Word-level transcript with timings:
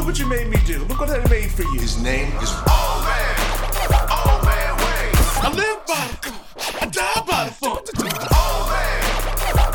Look 0.00 0.06
what 0.06 0.18
you 0.18 0.24
made 0.24 0.48
me 0.48 0.56
do. 0.64 0.78
Look 0.86 0.98
what 0.98 1.10
I 1.10 1.18
made 1.28 1.50
for 1.50 1.60
you. 1.60 1.78
His 1.78 2.00
name 2.00 2.32
is 2.38 2.50
Old 2.50 3.04
man, 3.04 3.36
old 4.08 4.42
man 4.46 4.72
Wayne. 4.80 5.12
I 5.44 5.52
live 5.54 5.86
by 5.86 6.08
the 6.08 6.16
code. 6.24 6.40
I 6.80 6.86
die 6.86 7.22
by 7.28 7.44
the 7.44 7.52
phone. 7.52 7.76
Old 7.76 8.64
man, 8.72 9.04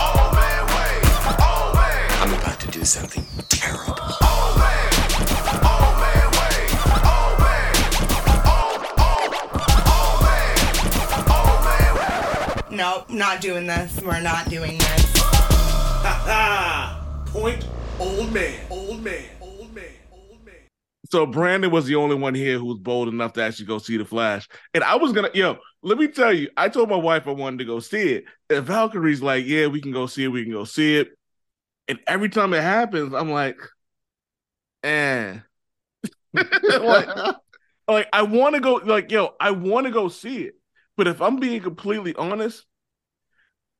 old 0.01 0.33
man 0.33 0.65
Wayne. 0.73 1.05
Old 1.45 1.75
man, 1.75 2.09
I'm 2.23 2.33
about 2.33 2.59
to 2.59 2.67
do 2.71 2.83
something 2.83 3.23
terrible. 3.49 3.93
old 4.25 4.57
man, 4.57 4.89
old 5.61 5.93
man 6.01 6.25
Wayne. 6.33 6.73
Old 7.05 7.37
man, 7.45 7.69
old, 8.49 8.81
old, 9.05 9.29
old 9.93 10.17
man, 10.25 10.57
old 11.37 11.59
man. 11.69 12.75
Nope, 12.75 13.11
not 13.11 13.41
doing 13.41 13.67
this. 13.67 14.01
We're 14.01 14.21
not 14.21 14.49
doing 14.49 14.79
this. 14.79 15.05
Ah, 16.27 17.05
point. 17.27 17.63
Old 17.99 18.33
man. 18.33 18.55
Old 18.71 19.03
man. 19.03 19.34
So 21.11 21.25
Brandon 21.25 21.71
was 21.71 21.85
the 21.85 21.95
only 21.95 22.15
one 22.15 22.33
here 22.33 22.57
who 22.57 22.65
was 22.65 22.79
bold 22.79 23.07
enough 23.07 23.33
to 23.33 23.43
actually 23.43 23.67
go 23.67 23.77
see 23.77 23.97
the 23.97 24.05
Flash. 24.05 24.47
And 24.73 24.83
I 24.83 24.95
was 24.95 25.11
gonna, 25.13 25.29
yo, 25.33 25.57
let 25.83 25.97
me 25.97 26.07
tell 26.07 26.33
you, 26.33 26.49
I 26.57 26.69
told 26.69 26.89
my 26.89 26.95
wife 26.95 27.27
I 27.27 27.31
wanted 27.31 27.59
to 27.59 27.65
go 27.65 27.79
see 27.79 28.13
it. 28.13 28.25
And 28.49 28.65
Valkyrie's 28.65 29.21
like, 29.21 29.45
yeah, 29.45 29.67
we 29.67 29.81
can 29.81 29.91
go 29.91 30.07
see 30.07 30.23
it, 30.23 30.29
we 30.29 30.43
can 30.43 30.51
go 30.53 30.63
see 30.63 30.97
it. 30.97 31.09
And 31.87 31.99
every 32.07 32.29
time 32.29 32.53
it 32.53 32.63
happens, 32.63 33.13
I'm 33.13 33.31
like, 33.31 33.57
eh. 34.83 35.39
like, 36.33 37.07
like 37.87 38.09
I 38.13 38.21
want 38.23 38.55
to 38.55 38.61
go, 38.61 38.75
like, 38.75 39.11
yo, 39.11 39.35
I 39.39 39.51
want 39.51 39.85
to 39.87 39.91
go 39.91 40.07
see 40.09 40.43
it. 40.43 40.55
But 40.97 41.07
if 41.07 41.21
I'm 41.21 41.39
being 41.39 41.61
completely 41.61 42.15
honest, 42.15 42.65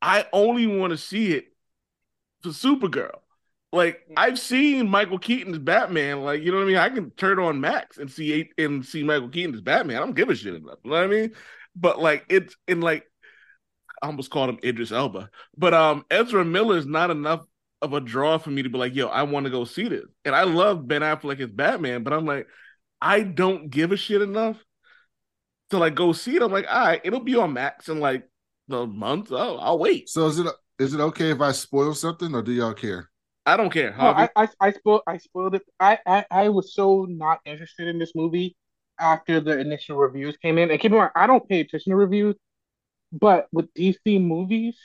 I 0.02 0.26
only 0.34 0.68
want 0.68 0.92
to 0.92 0.98
see 0.98 1.34
it 1.34 1.46
for 2.42 2.50
Supergirl. 2.50 3.20
Like 3.76 4.00
I've 4.16 4.40
seen 4.40 4.90
Michael 4.90 5.20
Keaton's 5.20 5.58
Batman. 5.58 6.24
Like 6.24 6.42
you 6.42 6.52
know 6.52 6.58
what 6.58 6.64
I 6.64 6.68
mean. 6.68 6.78
I 6.78 6.90
can 6.90 7.12
turn 7.12 7.40
on 7.40 7.60
Max 7.60 7.98
and 7.98 8.10
see 8.10 8.32
eight 8.32 8.54
and 8.58 8.86
see 8.86 9.04
Michael 9.04 9.28
Keaton's 9.28 9.60
Batman. 9.60 9.98
I 9.98 10.00
don't 10.00 10.16
give 10.16 10.30
a 10.30 10.36
shit 10.36 10.56
enough. 10.56 10.78
You 10.84 10.92
know 10.92 10.98
what 10.98 11.04
I 11.04 11.08
mean? 11.08 11.34
But 11.76 12.00
like 12.00 12.26
it's 12.30 12.56
in 12.70 12.80
like 12.80 13.04
I 14.02 14.08
almost 14.08 14.32
called 14.32 14.50
him 14.50 14.60
Idris 14.64 14.94
Elba, 14.94 15.30
but 15.58 15.74
um 15.74 16.06
Ezra 16.10 16.46
Miller 16.46 16.78
is 16.78 16.86
not 16.86 17.12
enough 17.12 17.46
of 17.82 17.92
a 17.92 18.00
draw 18.00 18.38
for 18.38 18.50
me 18.50 18.64
to 18.64 18.70
be 18.70 18.78
like, 18.78 18.96
yo, 18.96 19.08
I 19.08 19.24
want 19.24 19.44
to 19.44 19.50
go 19.50 19.66
see 19.66 19.90
this. 19.90 20.06
And 20.24 20.34
I 20.34 20.44
love 20.44 20.88
Ben 20.88 21.02
Affleck 21.02 21.42
as 21.42 21.50
Batman, 21.50 22.04
but 22.04 22.14
I'm 22.14 22.26
like, 22.26 22.48
I 23.02 23.24
don't 23.24 23.70
give 23.70 23.92
a 23.92 23.98
shit 23.98 24.22
enough 24.22 24.64
to 25.72 25.78
like 25.80 25.96
go 25.96 26.14
see 26.14 26.38
it. 26.38 26.42
I'm 26.42 26.52
like, 26.52 26.66
all 26.72 26.86
right, 26.86 27.02
it'll 27.04 27.20
be 27.20 27.36
on 27.36 27.52
Max 27.52 27.90
in 27.90 28.00
like 28.00 28.24
the 28.70 28.88
month. 28.88 29.34
Oh, 29.34 29.58
I'll 29.58 29.80
wait. 29.80 30.08
So 30.08 30.28
is 30.28 30.40
it 30.40 30.48
is 30.80 30.94
it 30.94 31.02
okay 31.02 31.32
if 31.32 31.42
I 31.42 31.52
spoil 31.52 31.94
something, 31.94 32.34
or 32.34 32.42
do 32.42 32.54
y'all 32.54 32.74
care? 32.74 33.10
I 33.46 33.58
don't 33.58 33.72
care. 33.72 33.94
No, 34.00 34.10
I, 34.10 34.30
I 34.36 34.50
I 34.60 34.72
spoiled 34.72 35.02
I 35.08 35.18
spoiled 35.18 35.56
it. 35.56 35.64
I, 35.80 36.00
I 36.06 36.26
I 36.32 36.50
was 36.50 36.74
so 36.76 37.06
not 37.10 37.40
interested 37.46 37.88
in 37.88 37.98
this 38.00 38.14
movie 38.16 38.58
after 39.00 39.40
the 39.40 39.58
initial 39.60 39.98
reviews 39.98 40.38
came 40.38 40.58
in. 40.58 40.70
And 40.72 40.80
keep 40.80 40.92
in 40.92 40.98
mind, 40.98 41.12
I 41.16 41.28
don't 41.28 41.48
pay 41.48 41.62
attention 41.62 41.92
to 41.92 41.96
reviews, 41.96 42.36
but 43.14 43.48
with 43.54 43.74
DC 43.76 44.20
movies, 44.20 44.78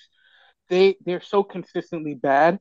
they 0.70 0.96
they're 1.06 1.22
so 1.22 1.42
consistently 1.44 2.14
bad 2.14 2.60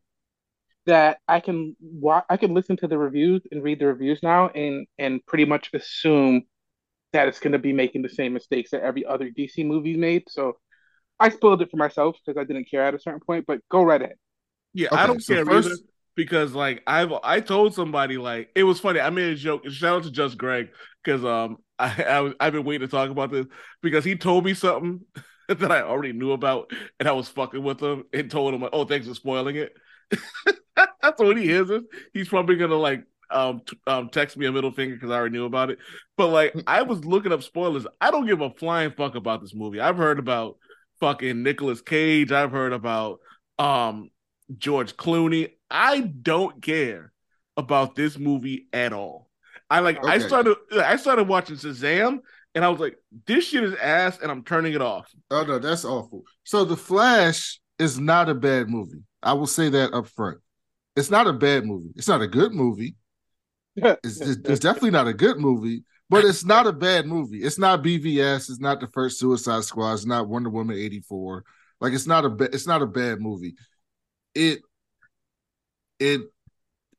that 0.87 1.19
I 1.27 1.39
can 1.41 1.75
watch 1.81 2.25
I 2.29 2.37
can 2.37 2.53
listen 2.53 2.77
to 2.79 2.87
the 2.87 2.97
reviews 2.97 3.43
and 3.51 3.63
read 3.63 3.79
the 3.79 3.87
reviews 3.87 4.21
now 4.23 4.49
and 4.49 4.87
and 4.99 5.25
pretty 5.27 5.45
much 5.45 5.71
assume 5.73 6.43
that 7.13 7.27
it's 7.29 7.39
going 7.39 7.53
to 7.53 7.59
be 7.59 7.73
making 7.73 8.03
the 8.03 8.09
same 8.09 8.33
mistakes 8.33 8.71
that 8.71 8.83
every 8.83 9.05
other 9.05 9.29
DC 9.31 9.63
movie 9.65 9.97
made. 9.97 10.23
So 10.29 10.57
I 11.19 11.29
spoiled 11.29 11.61
it 11.63 11.71
for 11.71 11.77
myself 11.77 12.17
because 12.25 12.39
I 12.39 12.45
didn't 12.45 12.69
care 12.71 12.83
at 12.85 12.95
a 12.95 12.99
certain 12.99 13.21
point. 13.21 13.45
But 13.47 13.61
go 13.69 13.83
right 13.83 14.01
ahead. 14.01 14.17
Yeah, 14.73 14.87
Okay, 14.91 14.95
I 15.01 15.07
don't 15.07 15.21
so 15.21 15.33
care 15.35 15.45
first- 15.45 15.67
either 15.67 15.77
because 16.15 16.53
like 16.53 16.83
I've 16.85 17.13
I 17.23 17.39
told 17.39 17.73
somebody 17.73 18.17
like 18.17 18.49
it 18.55 18.63
was 18.63 18.79
funny. 18.79 18.99
I 18.99 19.09
made 19.09 19.29
a 19.31 19.35
joke. 19.35 19.67
Shout 19.69 19.97
out 19.97 20.03
to 20.03 20.11
Just 20.11 20.37
Greg 20.37 20.69
because 21.03 21.23
um 21.23 21.57
I, 21.79 22.03
I 22.03 22.33
I've 22.39 22.53
been 22.53 22.65
waiting 22.65 22.87
to 22.87 22.91
talk 22.91 23.09
about 23.09 23.31
this 23.31 23.45
because 23.81 24.03
he 24.03 24.15
told 24.15 24.43
me 24.45 24.53
something 24.53 24.99
that 25.47 25.71
I 25.71 25.81
already 25.81 26.13
knew 26.13 26.31
about 26.33 26.71
and 26.99 27.07
I 27.07 27.13
was 27.13 27.29
fucking 27.29 27.63
with 27.63 27.81
him 27.81 28.03
and 28.13 28.29
told 28.29 28.53
him 28.53 28.61
like, 28.61 28.71
oh 28.73 28.85
thanks 28.85 29.07
for 29.07 29.13
spoiling 29.15 29.55
it. 29.55 29.73
That's 31.01 31.21
when 31.21 31.37
he 31.37 31.43
hears 31.45 31.67
this. 31.67 31.83
He's 32.13 32.27
probably 32.29 32.55
gonna 32.55 32.75
like 32.75 33.03
um, 33.31 33.61
t- 33.65 33.77
um 33.87 34.09
text 34.09 34.37
me 34.37 34.45
a 34.47 34.51
middle 34.51 34.71
finger 34.71 34.95
because 34.95 35.11
I 35.11 35.15
already 35.15 35.33
knew 35.37 35.45
about 35.45 35.69
it. 35.69 35.79
But 36.17 36.27
like 36.27 36.53
I 36.67 36.81
was 36.81 37.05
looking 37.05 37.31
up 37.31 37.43
spoilers. 37.43 37.85
I 38.01 38.11
don't 38.11 38.25
give 38.27 38.41
a 38.41 38.49
flying 38.51 38.91
fuck 38.91 39.15
about 39.15 39.41
this 39.41 39.53
movie. 39.53 39.79
I've 39.79 39.97
heard 39.97 40.19
about 40.19 40.57
fucking 40.99 41.43
Nicolas 41.43 41.81
Cage. 41.81 42.31
I've 42.31 42.51
heard 42.51 42.73
about 42.73 43.19
um 43.57 44.09
George 44.57 44.95
Clooney. 44.97 45.51
I 45.69 45.99
don't 46.01 46.61
care 46.61 47.11
about 47.57 47.95
this 47.95 48.17
movie 48.17 48.67
at 48.73 48.93
all. 48.93 49.29
I 49.69 49.79
like 49.79 50.03
I 50.03 50.17
started 50.17 50.57
I 50.73 50.95
started 50.95 51.27
watching 51.27 51.55
Shazam 51.55 52.19
and 52.55 52.65
I 52.65 52.69
was 52.69 52.79
like, 52.79 52.97
this 53.27 53.45
shit 53.45 53.63
is 53.63 53.75
ass 53.75 54.17
and 54.21 54.31
I'm 54.31 54.43
turning 54.43 54.73
it 54.73 54.81
off. 54.81 55.11
Oh 55.29 55.43
no, 55.43 55.59
that's 55.59 55.85
awful. 55.85 56.23
So 56.43 56.65
the 56.65 56.77
Flash 56.77 57.59
is 57.77 57.99
not 57.99 58.29
a 58.29 58.33
bad 58.33 58.69
movie. 58.69 59.03
I 59.21 59.33
will 59.33 59.47
say 59.47 59.69
that 59.69 59.93
up 59.93 60.07
front. 60.07 60.39
It's 60.95 61.11
not 61.11 61.27
a 61.27 61.33
bad 61.33 61.65
movie. 61.65 61.89
It's 61.95 62.07
not 62.07 62.21
a 62.21 62.27
good 62.27 62.53
movie. 62.53 62.95
It's, 64.03 64.19
it's, 64.19 64.41
it's 64.49 64.59
definitely 64.59 64.91
not 64.91 65.07
a 65.07 65.13
good 65.13 65.37
movie, 65.37 65.83
but 66.09 66.25
it's 66.25 66.43
not 66.43 66.67
a 66.67 66.73
bad 66.73 67.05
movie. 67.05 67.37
It's 67.37 67.57
not 67.57 67.81
BVS. 67.81 68.49
It's 68.49 68.59
not 68.59 68.81
the 68.81 68.87
first 68.87 69.19
Suicide 69.19 69.63
Squad. 69.63 69.93
It's 69.93 70.05
not 70.05 70.27
Wonder 70.27 70.49
Woman 70.49 70.75
eighty 70.75 70.99
four. 70.99 71.45
Like 71.79 71.93
it's 71.93 72.07
not 72.07 72.25
a 72.25 72.29
ba- 72.29 72.53
it's 72.53 72.67
not 72.67 72.81
a 72.81 72.87
bad 72.87 73.21
movie. 73.21 73.55
It 74.39 74.61
it 75.99 76.21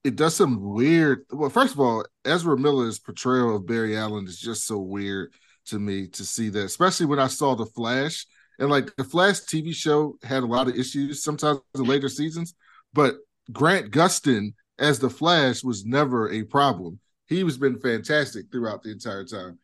it 0.05 0.17
does 0.17 0.37
some 0.37 0.61
weird. 0.61 1.25
Well, 1.31 1.49
first 1.49 1.73
of 1.73 1.81
all, 1.81 2.05
Ezra 2.27 2.59
Miller's 2.59 2.99
portrayal 2.99 3.57
of 3.57 3.67
Barry 3.67 3.97
Allen 3.97 4.27
is 4.27 4.39
just 4.39 4.67
so 4.67 4.77
weird 4.79 5.33
to 5.67 5.79
me 5.79 6.07
to 6.09 6.25
see 6.25 6.51
that, 6.51 6.65
especially 6.65 7.07
when 7.07 7.19
I 7.19 7.29
saw 7.29 7.55
the 7.55 7.65
Flash 7.65 8.27
and 8.59 8.69
like 8.69 8.95
the 8.97 9.05
Flash 9.05 9.41
TV 9.41 9.75
show 9.75 10.19
had 10.23 10.43
a 10.43 10.47
lot 10.47 10.69
of 10.69 10.77
issues 10.77 11.25
sometimes 11.25 11.61
in 11.75 11.85
later 11.85 12.11
seasons, 12.11 12.55
but 12.93 13.17
Grant 13.51 13.91
Gustin 13.91 14.53
as 14.79 14.99
the 14.99 15.09
Flash 15.09 15.65
was 15.65 15.87
never 15.87 16.31
a 16.31 16.43
problem. 16.43 17.01
He 17.27 17.43
was 17.43 17.57
been 17.57 17.81
fantastic 17.81 18.53
throughout 18.53 18.83
the 18.83 18.91
entire 18.91 19.25
time. 19.25 19.59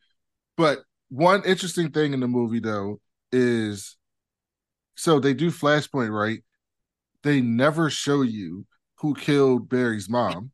But 0.56 0.78
one 1.10 1.44
interesting 1.44 1.90
thing 1.90 2.14
in 2.14 2.20
the 2.20 2.28
movie 2.28 2.60
though 2.60 3.00
is 3.32 3.98
so 4.94 5.20
they 5.20 5.34
do 5.34 5.50
Flashpoint 5.50 6.10
right. 6.10 6.42
They 7.26 7.40
never 7.40 7.90
show 7.90 8.22
you 8.22 8.66
who 9.00 9.12
killed 9.12 9.68
Barry's 9.68 10.08
mom. 10.08 10.52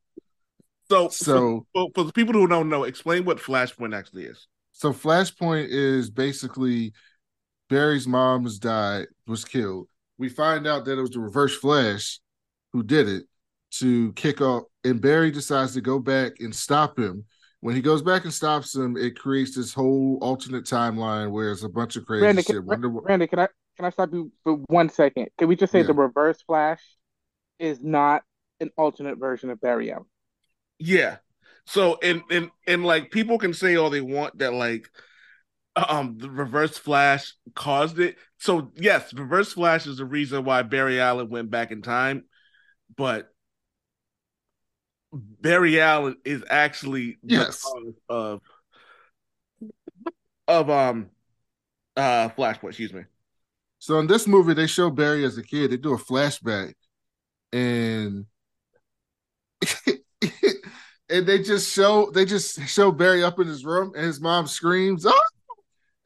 So 0.88 1.10
So 1.10 1.66
for, 1.75 1.88
for 1.94 2.05
the 2.05 2.12
people 2.15 2.33
who 2.33 2.47
don't 2.47 2.71
know, 2.71 2.84
explain 2.84 3.27
what 3.27 3.37
Flashpoint 3.37 3.94
actually 3.94 4.25
is. 4.25 4.49
So 4.72 4.94
Flashpoint 4.94 5.66
is 5.69 6.09
basically 6.09 6.94
Barry's 7.69 8.09
mom's 8.09 8.53
has 8.53 8.59
died, 8.59 9.06
was 9.27 9.44
killed. 9.44 9.88
We 10.16 10.31
find 10.31 10.66
out 10.66 10.87
that 10.87 10.97
it 10.97 11.03
was 11.03 11.11
the 11.11 11.21
Reverse 11.21 11.55
Flash 11.55 12.21
who 12.72 12.82
did 12.82 13.06
it 13.06 13.25
to 13.72 14.15
kick 14.15 14.41
off, 14.41 14.62
and 14.82 14.99
Barry 14.99 15.31
decides 15.31 15.75
to 15.75 15.82
go 15.82 15.99
back 15.99 16.41
and 16.41 16.55
stop 16.55 16.99
him. 16.99 17.27
When 17.61 17.77
he 17.77 17.82
goes 17.82 18.00
back 18.00 18.25
and 18.25 18.32
stops 18.32 18.75
him, 18.75 18.97
it 18.97 19.19
creates 19.19 19.55
this 19.55 19.75
whole 19.75 20.19
alternate 20.22 20.65
timeline 20.65 21.32
where 21.32 21.53
it's 21.53 21.65
a 21.65 21.69
bunch 21.69 21.97
of 21.97 22.06
crazy 22.06 22.22
Brandon, 22.22 22.44
shit. 22.44 22.56
can, 22.56 22.65
Wonder 22.65 22.88
Wo- 22.88 23.03
Brandon, 23.03 23.28
can 23.28 23.41
I 23.41 23.49
can 23.82 23.88
I 23.88 23.91
stop 23.91 24.12
you 24.12 24.31
for 24.44 24.54
one 24.69 24.88
second? 24.88 25.28
Can 25.37 25.48
we 25.48 25.56
just 25.56 25.72
say 25.72 25.81
Yeah. 25.81 25.88
the 25.88 25.93
Reverse 25.93 26.41
Flash 26.43 26.81
is 27.59 27.82
not 27.82 28.22
an 28.60 28.70
alternate 28.76 29.19
version 29.19 29.50
of 29.50 29.60
Barry 29.60 29.91
Allen? 29.91 30.04
Yeah. 30.78 31.16
So 31.66 31.98
and 32.00 32.22
and 32.31 32.50
and 32.66 32.84
like 32.84 33.10
people 33.10 33.38
can 33.38 33.53
say 33.53 33.75
all 33.75 33.91
they 33.91 34.00
want 34.00 34.38
that 34.38 34.53
like 34.53 34.88
um 35.75 36.16
the 36.19 36.31
reverse 36.31 36.78
flash 36.78 37.34
caused 37.56 37.98
it. 37.98 38.19
So 38.38 38.70
yes, 38.76 39.12
reverse 39.15 39.53
flash 39.53 39.87
is 39.87 39.97
the 39.97 40.04
reason 40.04 40.44
why 40.44 40.62
Barry 40.62 41.00
Allen 41.00 41.28
went 41.28 41.50
back 41.50 41.72
in 41.72 41.82
time, 41.82 42.25
but 42.97 43.32
Barry 45.12 45.81
Allen 45.81 46.16
is 46.25 46.44
actually 46.49 47.19
the 47.25 47.31
Yes. 47.31 47.62
cause 47.62 47.94
of 48.08 48.40
of 50.46 50.70
um 50.70 51.11
uh 51.96 52.28
flashpoint, 52.31 52.69
excuse 52.69 52.93
me. 52.93 53.02
So 53.82 53.99
in 53.99 54.06
this 54.06 54.29
movie, 54.29 54.55
they 54.55 54.69
show 54.69 54.90
Barry 54.90 55.25
as 55.25 55.37
a 55.38 55.43
kid. 55.43 55.73
They 55.73 55.76
do 55.76 55.94
a 55.94 55.99
flashback, 55.99 56.75
and 57.52 58.26
and 61.11 61.26
they 61.26 61.43
just 61.43 61.75
show 61.75 62.08
they 62.12 62.25
just 62.25 62.69
show 62.69 62.93
Barry 62.93 63.25
up 63.25 63.40
in 63.40 63.49
his 63.49 63.64
room, 63.64 63.93
and 63.96 64.06
his 64.06 64.20
mom 64.20 64.46
screams, 64.46 65.05
"Oh!" 65.05 65.20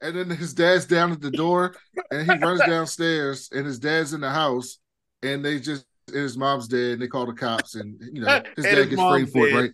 And 0.01 0.17
then 0.17 0.27
his 0.31 0.55
dad's 0.55 0.87
down 0.87 1.11
at 1.11 1.21
the 1.21 1.29
door, 1.29 1.75
and 2.09 2.23
he 2.23 2.35
runs 2.39 2.61
downstairs, 2.67 3.47
and 3.51 3.63
his 3.63 3.77
dad's 3.77 4.11
in 4.11 4.21
the 4.21 4.31
house, 4.31 4.79
and 5.21 5.45
they 5.45 5.59
just 5.59 5.85
and 6.07 6.15
his 6.15 6.35
mom's 6.35 6.67
dead, 6.67 6.93
and 6.93 7.01
they 7.03 7.07
call 7.07 7.27
the 7.27 7.33
cops, 7.33 7.75
and 7.75 8.01
you 8.11 8.21
know 8.21 8.41
his 8.55 8.65
dad 8.65 8.77
his 8.79 8.87
gets 8.87 9.01
framed 9.03 9.31
for 9.31 9.47
it, 9.47 9.53
right? 9.53 9.71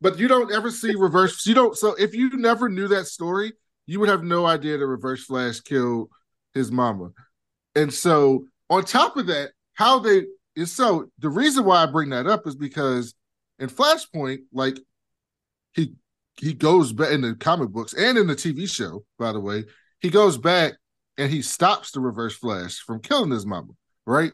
But 0.00 0.18
you 0.18 0.26
don't 0.26 0.52
ever 0.52 0.72
see 0.72 0.92
reverse. 0.96 1.46
You 1.46 1.54
don't. 1.54 1.76
So 1.76 1.94
if 1.94 2.16
you 2.16 2.30
never 2.30 2.68
knew 2.68 2.88
that 2.88 3.06
story, 3.06 3.52
you 3.86 4.00
would 4.00 4.08
have 4.08 4.24
no 4.24 4.44
idea 4.44 4.76
that 4.76 4.84
Reverse 4.84 5.24
Flash 5.24 5.60
killed 5.60 6.10
his 6.52 6.72
mama. 6.72 7.10
And 7.74 7.92
so 7.92 8.46
on 8.70 8.84
top 8.84 9.16
of 9.16 9.26
that, 9.26 9.50
how 9.74 9.98
they 10.00 10.24
is 10.56 10.72
so 10.72 11.08
the 11.18 11.28
reason 11.28 11.64
why 11.64 11.82
I 11.82 11.86
bring 11.86 12.10
that 12.10 12.26
up 12.26 12.46
is 12.46 12.56
because 12.56 13.14
in 13.58 13.68
Flashpoint, 13.68 14.38
like 14.52 14.78
he 15.72 15.94
he 16.36 16.52
goes 16.52 16.92
back 16.92 17.12
in 17.12 17.20
the 17.20 17.34
comic 17.34 17.70
books 17.70 17.94
and 17.94 18.18
in 18.18 18.26
the 18.26 18.34
TV 18.34 18.68
show, 18.68 19.04
by 19.18 19.32
the 19.32 19.40
way, 19.40 19.64
he 20.00 20.10
goes 20.10 20.38
back 20.38 20.74
and 21.16 21.30
he 21.30 21.42
stops 21.42 21.90
the 21.90 22.00
reverse 22.00 22.36
flash 22.36 22.78
from 22.78 23.00
killing 23.00 23.30
his 23.30 23.46
mama, 23.46 23.72
right? 24.06 24.32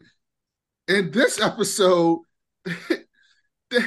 In 0.87 1.11
this 1.11 1.39
episode, 1.41 2.19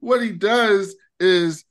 what 0.00 0.22
he 0.22 0.32
does 0.32 0.96
is 1.20 1.64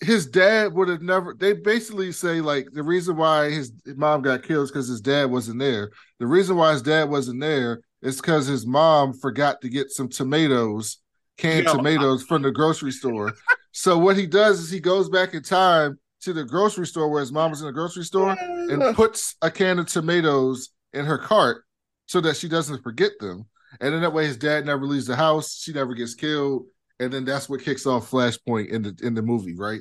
his 0.00 0.26
dad 0.26 0.72
would 0.72 0.88
have 0.88 1.02
never 1.02 1.34
they 1.34 1.52
basically 1.52 2.10
say 2.10 2.40
like 2.40 2.68
the 2.72 2.82
reason 2.82 3.16
why 3.16 3.50
his 3.50 3.72
mom 3.84 4.22
got 4.22 4.42
killed 4.42 4.64
is 4.64 4.70
because 4.70 4.88
his 4.88 5.00
dad 5.00 5.30
wasn't 5.30 5.58
there. 5.58 5.90
The 6.18 6.26
reason 6.26 6.56
why 6.56 6.72
his 6.72 6.82
dad 6.82 7.10
wasn't 7.10 7.40
there 7.40 7.82
is 8.02 8.16
because 8.16 8.46
his 8.46 8.66
mom 8.66 9.12
forgot 9.12 9.60
to 9.60 9.68
get 9.68 9.90
some 9.90 10.08
tomatoes 10.08 10.98
canned 11.36 11.66
Yo. 11.66 11.74
tomatoes 11.74 12.22
from 12.22 12.42
the 12.42 12.50
grocery 12.50 12.92
store. 12.92 13.34
So 13.72 13.96
what 13.96 14.16
he 14.16 14.26
does 14.26 14.58
is 14.58 14.68
he 14.68 14.80
goes 14.80 15.08
back 15.08 15.32
in 15.32 15.44
time 15.44 15.96
to 16.22 16.32
the 16.32 16.44
grocery 16.44 16.88
store 16.88 17.08
where 17.08 17.20
his 17.20 17.30
mom 17.30 17.52
was 17.52 17.60
in 17.60 17.68
the 17.68 17.72
grocery 17.72 18.02
store 18.02 18.36
and 18.40 18.96
puts 18.96 19.36
a 19.42 19.50
can 19.50 19.78
of 19.78 19.86
tomatoes 19.86 20.70
in 20.92 21.04
her 21.04 21.16
cart 21.16 21.62
so 22.06 22.20
that 22.20 22.36
she 22.36 22.48
doesn't 22.48 22.82
forget 22.82 23.12
them. 23.20 23.46
And 23.80 23.94
then 23.94 24.02
that 24.02 24.12
way 24.12 24.26
his 24.26 24.36
dad 24.36 24.66
never 24.66 24.86
leaves 24.86 25.06
the 25.06 25.14
house. 25.14 25.56
She 25.56 25.72
never 25.72 25.94
gets 25.94 26.16
killed 26.16 26.66
and 27.00 27.12
then 27.12 27.24
that's 27.24 27.48
what 27.48 27.62
kicks 27.62 27.86
off 27.86 28.10
Flashpoint 28.10 28.68
in 28.68 28.82
the 28.82 28.96
in 29.02 29.14
the 29.14 29.22
movie, 29.22 29.56
right? 29.56 29.80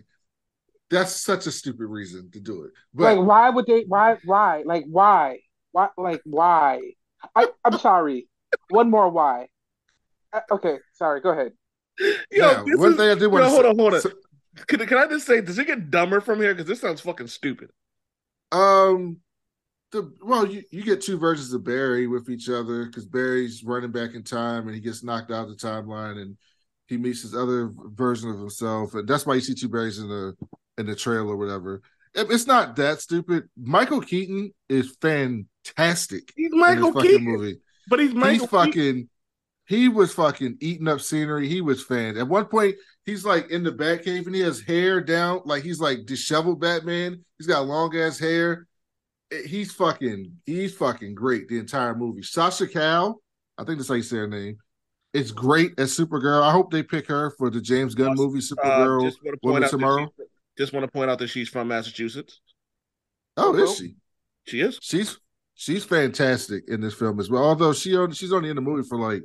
That's 0.89 1.11
such 1.11 1.45
a 1.45 1.51
stupid 1.51 1.85
reason 1.85 2.31
to 2.31 2.39
do 2.39 2.63
it. 2.63 2.71
But 2.95 3.15
like, 3.17 3.27
why 3.27 3.49
would 3.51 3.67
they? 3.67 3.83
Why? 3.87 4.17
Why? 4.25 4.63
Like, 4.65 4.85
why? 4.89 5.39
Why? 5.71 5.89
Like, 5.97 6.21
why? 6.23 6.79
I, 7.35 7.47
I'm 7.63 7.77
sorry. 7.77 8.27
One 8.69 8.89
more 8.89 9.09
why. 9.09 9.49
Uh, 10.33 10.39
okay, 10.51 10.77
sorry. 10.93 11.21
Go 11.21 11.29
ahead. 11.29 11.51
Yo, 12.31 12.51
now, 12.51 12.63
this 12.63 12.77
one 12.77 12.91
is- 12.93 12.97
thing 12.97 13.09
I 13.11 13.15
did 13.15 13.27
want 13.27 13.43
to 13.45 13.49
hold 13.49 13.65
on, 13.65 13.77
hold 13.77 13.93
on. 13.95 14.01
so- 14.01 14.11
Can, 14.67 14.79
can 14.87 14.97
I 14.97 15.05
just 15.07 15.27
say, 15.27 15.41
does 15.41 15.59
it 15.59 15.67
get 15.67 15.91
dumber 15.91 16.21
from 16.21 16.39
here? 16.41 16.53
Because 16.55 16.67
this 16.67 16.81
sounds 16.81 17.01
fucking 17.01 17.27
stupid. 17.27 17.69
um, 18.51 19.17
the 19.91 20.11
well, 20.23 20.45
you, 20.47 20.63
you 20.71 20.83
get 20.83 21.01
two 21.01 21.17
versions 21.17 21.51
of 21.53 21.63
Barry 21.63 22.05
with 22.07 22.29
each 22.29 22.47
other 22.49 22.85
because 22.85 23.05
Barry's 23.05 23.63
running 23.63 23.91
back 23.91 24.13
in 24.13 24.23
time 24.23 24.67
and 24.67 24.75
he 24.75 24.81
gets 24.81 25.03
knocked 25.03 25.31
out 25.31 25.49
of 25.49 25.49
the 25.49 25.55
timeline 25.67 26.21
and 26.21 26.37
he 26.89 26.97
meets 26.97 27.21
his 27.21 27.35
other 27.35 27.71
version 27.73 28.29
of 28.29 28.39
himself, 28.39 28.93
and 28.95 29.07
that's 29.07 29.25
why 29.25 29.35
you 29.35 29.41
see 29.41 29.53
two 29.55 29.69
Barrys 29.69 29.99
in 29.99 30.07
the 30.09 30.35
in 30.77 30.85
the 30.87 30.95
trail 30.95 31.29
or 31.29 31.37
whatever. 31.37 31.81
It's 32.15 32.47
not 32.47 32.75
that 32.77 32.99
stupid. 33.01 33.49
Michael 33.55 34.01
Keaton 34.01 34.51
is 34.67 34.97
fantastic 34.99 36.31
He's 36.35 36.49
Michael 36.51 36.91
Keaton, 36.93 37.23
movie. 37.23 37.59
but 37.87 37.99
he's 37.99 38.13
Michael 38.13 38.31
he's 38.31 38.49
fucking 38.49 38.71
Keaton. 38.73 39.09
he 39.67 39.89
was 39.89 40.13
fucking 40.13 40.57
eating 40.61 40.87
up 40.87 41.01
scenery. 41.01 41.47
He 41.47 41.61
was 41.61 41.83
fan. 41.83 42.17
At 42.17 42.27
one 42.27 42.45
point, 42.45 42.75
he's 43.05 43.23
like 43.25 43.51
in 43.51 43.63
the 43.63 43.71
Batcave 43.71 44.25
and 44.25 44.35
he 44.35 44.41
has 44.41 44.59
hair 44.59 45.01
down, 45.01 45.41
like 45.45 45.63
he's 45.63 45.79
like 45.79 46.05
disheveled 46.07 46.59
Batman. 46.59 47.23
He's 47.37 47.47
got 47.47 47.67
long 47.67 47.95
ass 47.95 48.17
hair. 48.19 48.67
Eh, 49.31 49.43
He's 49.47 49.71
fucking 49.71 50.33
he's 50.45 50.73
fucking 50.75 51.13
great 51.15 51.47
the 51.47 51.59
entire 51.59 51.95
movie. 51.95 52.23
Sasha 52.23 52.67
Calle, 52.67 53.21
I 53.57 53.63
think 53.63 53.77
that's 53.77 53.89
how 53.89 53.95
you 53.95 54.01
say 54.03 54.17
her 54.17 54.27
name. 54.27 54.57
It's 55.13 55.31
great 55.31 55.71
as 55.79 55.95
Supergirl. 55.97 56.41
I 56.43 56.51
hope 56.51 56.71
they 56.71 56.83
pick 56.83 57.07
her 57.07 57.31
for 57.31 57.49
the 57.49 57.61
James 57.61 57.95
Gunn 57.95 58.13
movie 58.15 58.39
Uh, 58.39 58.41
Supergirl. 58.41 59.03
just 59.03 59.23
want 59.23 59.33
to 59.35 59.39
point 59.41 59.63
out 59.63 59.71
that 59.71 59.77
Tomorrow. 59.77 60.05
she's- 60.17 60.27
just 60.57 60.73
want 60.73 60.85
to 60.85 60.91
point 60.91 61.09
out 61.09 61.19
that 61.19 61.27
she's 61.29 61.49
from 61.49 61.67
Massachusetts. 61.69 62.41
oh, 63.37 63.55
is 63.55 63.77
she? 63.77 63.95
She 64.47 64.61
is 64.61 64.77
She's 64.81 65.17
she's 65.55 65.85
fantastic 65.85 66.63
in 66.67 66.81
this 66.81 66.93
film 66.93 67.19
as 67.19 67.29
well. 67.29 67.43
Although 67.43 67.73
she 67.73 67.95
only, 67.95 68.13
she's 68.15 68.33
only 68.33 68.49
in 68.49 68.55
the 68.55 68.61
movie 68.61 68.87
for 68.87 68.97
like 68.97 69.23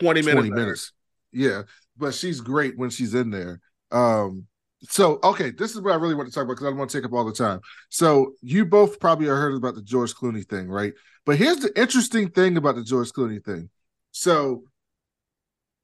twenty 0.00 0.20
minutes. 0.22 0.46
20 0.48 0.50
minutes. 0.50 0.92
Yeah, 1.32 1.62
but 1.96 2.14
she's 2.14 2.40
great 2.40 2.76
when 2.78 2.90
she's 2.90 3.14
in 3.14 3.30
there. 3.30 3.60
Um, 3.90 4.46
so 4.82 5.18
okay, 5.24 5.50
this 5.50 5.74
is 5.74 5.80
what 5.80 5.92
I 5.92 5.96
really 5.96 6.14
want 6.14 6.28
to 6.28 6.34
talk 6.34 6.44
about 6.44 6.54
because 6.54 6.66
I 6.66 6.70
don't 6.70 6.78
want 6.78 6.90
to 6.90 6.98
take 6.98 7.06
up 7.06 7.12
all 7.12 7.24
the 7.24 7.32
time. 7.32 7.60
So 7.88 8.34
you 8.42 8.64
both 8.66 9.00
probably 9.00 9.26
have 9.26 9.36
heard 9.36 9.54
about 9.54 9.74
the 9.74 9.82
George 9.82 10.14
Clooney 10.14 10.46
thing, 10.48 10.68
right? 10.68 10.92
But 11.24 11.36
here's 11.38 11.58
the 11.58 11.72
interesting 11.80 12.30
thing 12.30 12.56
about 12.56 12.76
the 12.76 12.84
George 12.84 13.10
Clooney 13.10 13.42
thing. 13.44 13.70
So 14.12 14.64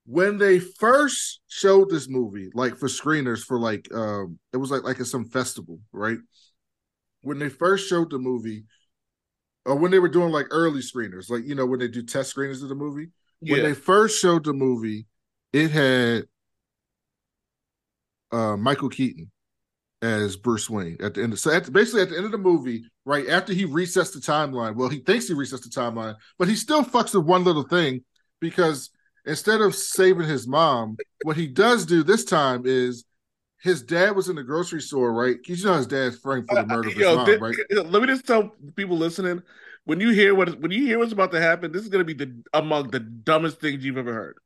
when 0.07 0.39
they 0.39 0.59
first 0.59 1.41
showed 1.49 1.91
this 1.91 2.09
movie, 2.09 2.51
like 2.55 2.77
for 2.77 2.89
screeners, 2.89 3.45
for 3.45 3.59
like 3.59 3.89
um, 3.95 4.39
it 4.53 4.57
was 4.57 4.71
like 4.71 4.83
like 4.83 5.01
at 5.01 5.07
some 5.07 5.25
festival, 5.25 5.81
right? 5.93 6.19
When 7.23 7.39
they 7.39 7.49
first 7.49 7.89
showed 7.89 8.11
the 8.11 8.19
movie, 8.19 8.65
or 9.67 9.77
when 9.77 9.91
they 9.91 9.99
were 9.99 10.09
doing 10.09 10.31
like 10.31 10.47
early 10.51 10.81
screeners, 10.81 11.31
like 11.31 11.45
you 11.45 11.55
know 11.55 11.67
when 11.67 11.81
they 11.81 11.89
do 11.89 12.03
test 12.03 12.35
screeners 12.35 12.63
of 12.63 12.69
the 12.69 12.75
movie, 12.75 13.09
when 13.41 13.63
they 13.63 13.75
first 13.75 14.21
showed 14.21 14.45
the 14.45 14.53
movie, 14.53 15.07
it 15.53 15.71
had 15.71 16.25
uh, 18.33 18.57
Michael 18.57 18.89
Keaton 18.89 19.31
as 20.03 20.37
Bruce 20.37 20.71
Wayne 20.71 20.97
at 21.01 21.15
the 21.15 21.23
end. 21.23 21.33
Of, 21.35 21.41
so 21.41 21.53
at, 21.53 21.71
basically, 21.73 22.03
at 22.03 22.11
the 22.11 22.17
end 22.17 22.27
of 22.27 22.33
the 22.33 22.39
movie, 22.39 22.85
right 23.05 23.29
after 23.29 23.53
he 23.53 23.67
resets 23.67 24.13
the 24.13 24.21
timeline, 24.21 24.75
well, 24.77 24.89
he 24.89 24.99
thinks 24.99 25.29
he 25.29 25.35
resets 25.35 25.63
the 25.63 25.69
timeline, 25.69 26.17
but 26.39 26.49
he 26.49 26.57
still 26.57 26.85
fucks 26.85 27.15
with 27.15 27.27
one 27.27 27.45
little 27.45 27.65
thing 27.65 28.03
because 28.41 28.91
instead 29.31 29.61
of 29.61 29.75
saving 29.75 30.29
his 30.29 30.47
mom, 30.47 30.99
what 31.23 31.37
he 31.37 31.47
does 31.47 31.87
do 31.87 32.03
this 32.03 32.25
time 32.25 32.63
is 32.67 33.05
his 33.63 33.83
dad 33.83 34.17
was 34.17 34.29
in 34.29 34.37
the 34.37 34.43
grocery 34.43 34.81
store, 34.81 35.13
right? 35.13 35.37
You 35.47 35.65
know 35.65 35.75
his 35.75 35.87
dad's 35.87 36.19
framed 36.19 36.49
for 36.49 36.57
the 36.57 36.65
murder 36.65 36.89
of 36.89 36.95
his 36.97 37.05
Yo, 37.05 37.17
mom, 37.17 37.27
thi- 37.27 37.37
right? 37.39 37.57
let 37.85 38.03
me 38.03 38.09
just 38.09 38.27
tell 38.27 38.51
people 38.75 38.97
listening: 38.97 39.43
when 39.85 40.01
you 40.01 40.11
hear 40.11 40.35
what 40.35 40.61
when 40.61 40.71
you 40.73 40.85
hear 40.85 40.99
what's 40.99 41.13
about 41.13 41.33
to 41.33 41.41
happen, 41.41 41.71
this 41.73 41.83
is 41.83 41.89
going 41.89 42.05
to 42.05 42.15
be 42.15 42.25
the 42.25 42.43
among 42.55 42.91
the 42.91 43.01
dumbest 43.01 43.61
things 43.61 43.85
you've 43.85 43.99
ever 43.99 44.13
heard. 44.13 44.37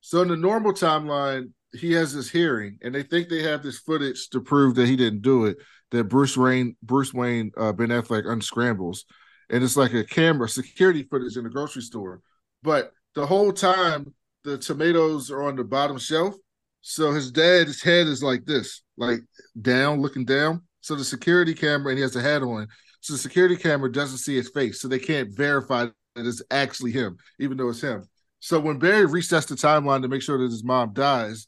So 0.00 0.20
in 0.20 0.28
the 0.28 0.36
normal 0.36 0.72
timeline, 0.72 1.52
he 1.72 1.92
has 1.92 2.14
this 2.14 2.28
hearing, 2.28 2.78
and 2.82 2.94
they 2.94 3.02
think 3.02 3.28
they 3.28 3.42
have 3.42 3.62
this 3.62 3.78
footage 3.78 4.28
to 4.30 4.40
prove 4.40 4.74
that 4.74 4.86
he 4.86 4.96
didn't 4.96 5.22
do 5.22 5.46
it. 5.46 5.56
That 5.92 6.04
Bruce 6.04 6.36
Wayne, 6.36 6.76
Bruce 6.82 7.14
Wayne, 7.14 7.52
uh, 7.56 7.72
Ben 7.72 7.88
Affleck 7.88 8.26
unscrambles, 8.26 9.04
and 9.48 9.62
it's 9.64 9.76
like 9.76 9.94
a 9.94 10.04
camera 10.04 10.48
security 10.48 11.04
footage 11.04 11.36
in 11.36 11.44
the 11.44 11.50
grocery 11.50 11.82
store. 11.82 12.20
But 12.62 12.92
the 13.14 13.26
whole 13.26 13.52
time, 13.52 14.12
the 14.44 14.58
tomatoes 14.58 15.30
are 15.30 15.42
on 15.42 15.56
the 15.56 15.64
bottom 15.64 15.98
shelf. 15.98 16.34
So 16.82 17.12
his 17.12 17.32
dad's 17.32 17.82
head 17.82 18.06
is 18.06 18.22
like 18.22 18.44
this, 18.44 18.82
like 18.96 19.20
down, 19.60 20.00
looking 20.00 20.24
down. 20.24 20.62
So 20.82 20.94
the 20.94 21.04
security 21.04 21.54
camera, 21.54 21.90
and 21.90 21.98
he 21.98 22.02
has 22.02 22.14
a 22.14 22.20
hat 22.20 22.42
on. 22.42 22.68
So 23.00 23.14
the 23.14 23.18
security 23.18 23.56
camera 23.56 23.90
doesn't 23.90 24.18
see 24.18 24.36
his 24.36 24.50
face, 24.50 24.80
so 24.80 24.88
they 24.88 24.98
can't 24.98 25.34
verify 25.34 25.86
that 26.14 26.26
it's 26.26 26.42
actually 26.50 26.92
him, 26.92 27.16
even 27.38 27.56
though 27.56 27.70
it's 27.70 27.80
him. 27.80 28.04
So 28.40 28.60
when 28.60 28.78
Barry 28.78 29.06
resets 29.06 29.48
the 29.48 29.54
timeline 29.54 30.02
to 30.02 30.08
make 30.08 30.20
sure 30.20 30.36
that 30.38 30.50
his 30.50 30.62
mom 30.62 30.92
dies, 30.92 31.46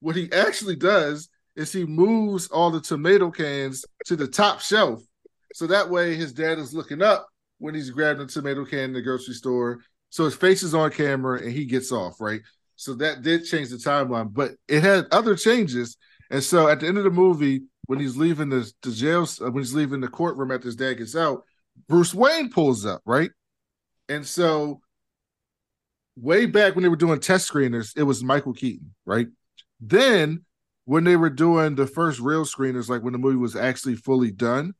what 0.00 0.14
he 0.14 0.30
actually 0.32 0.76
does 0.76 1.28
is 1.56 1.72
he 1.72 1.84
moves 1.84 2.46
all 2.48 2.70
the 2.70 2.80
tomato 2.80 3.30
cans 3.30 3.84
to 4.04 4.14
the 4.14 4.28
top 4.28 4.60
shelf. 4.60 5.02
So 5.52 5.66
that 5.66 5.90
way 5.90 6.14
his 6.14 6.32
dad 6.32 6.58
is 6.58 6.74
looking 6.74 7.02
up 7.02 7.26
when 7.58 7.74
he's 7.74 7.90
grabbing 7.90 8.22
a 8.22 8.26
tomato 8.26 8.64
can 8.64 8.78
in 8.80 8.92
the 8.92 9.02
grocery 9.02 9.34
store. 9.34 9.80
So 10.16 10.24
his 10.24 10.34
face 10.34 10.62
is 10.62 10.74
on 10.74 10.90
camera 10.92 11.42
and 11.42 11.52
he 11.52 11.66
gets 11.66 11.92
off, 11.92 12.22
right? 12.22 12.40
So 12.74 12.94
that 12.94 13.20
did 13.20 13.44
change 13.44 13.68
the 13.68 13.76
timeline, 13.76 14.32
but 14.32 14.52
it 14.66 14.82
had 14.82 15.04
other 15.12 15.36
changes. 15.36 15.98
And 16.30 16.42
so 16.42 16.68
at 16.68 16.80
the 16.80 16.86
end 16.86 16.96
of 16.96 17.04
the 17.04 17.10
movie, 17.10 17.64
when 17.84 18.00
he's 18.00 18.16
leaving 18.16 18.48
the, 18.48 18.72
the 18.80 18.92
jail, 18.92 19.28
uh, 19.42 19.50
when 19.50 19.62
he's 19.62 19.74
leaving 19.74 20.00
the 20.00 20.08
courtroom 20.08 20.52
after 20.52 20.68
his 20.68 20.76
dad 20.76 20.94
gets 20.94 21.14
out, 21.14 21.42
Bruce 21.86 22.14
Wayne 22.14 22.48
pulls 22.48 22.86
up, 22.86 23.02
right? 23.04 23.30
And 24.08 24.26
so 24.26 24.80
way 26.16 26.46
back 26.46 26.74
when 26.74 26.82
they 26.82 26.88
were 26.88 26.96
doing 26.96 27.20
test 27.20 27.52
screeners, 27.52 27.92
it 27.94 28.04
was 28.04 28.24
Michael 28.24 28.54
Keaton, 28.54 28.94
right? 29.04 29.26
Then 29.82 30.46
when 30.86 31.04
they 31.04 31.16
were 31.16 31.28
doing 31.28 31.74
the 31.74 31.86
first 31.86 32.20
real 32.20 32.46
screeners, 32.46 32.88
like 32.88 33.02
when 33.02 33.12
the 33.12 33.18
movie 33.18 33.36
was 33.36 33.54
actually 33.54 33.96
fully 33.96 34.30
done, 34.30 34.72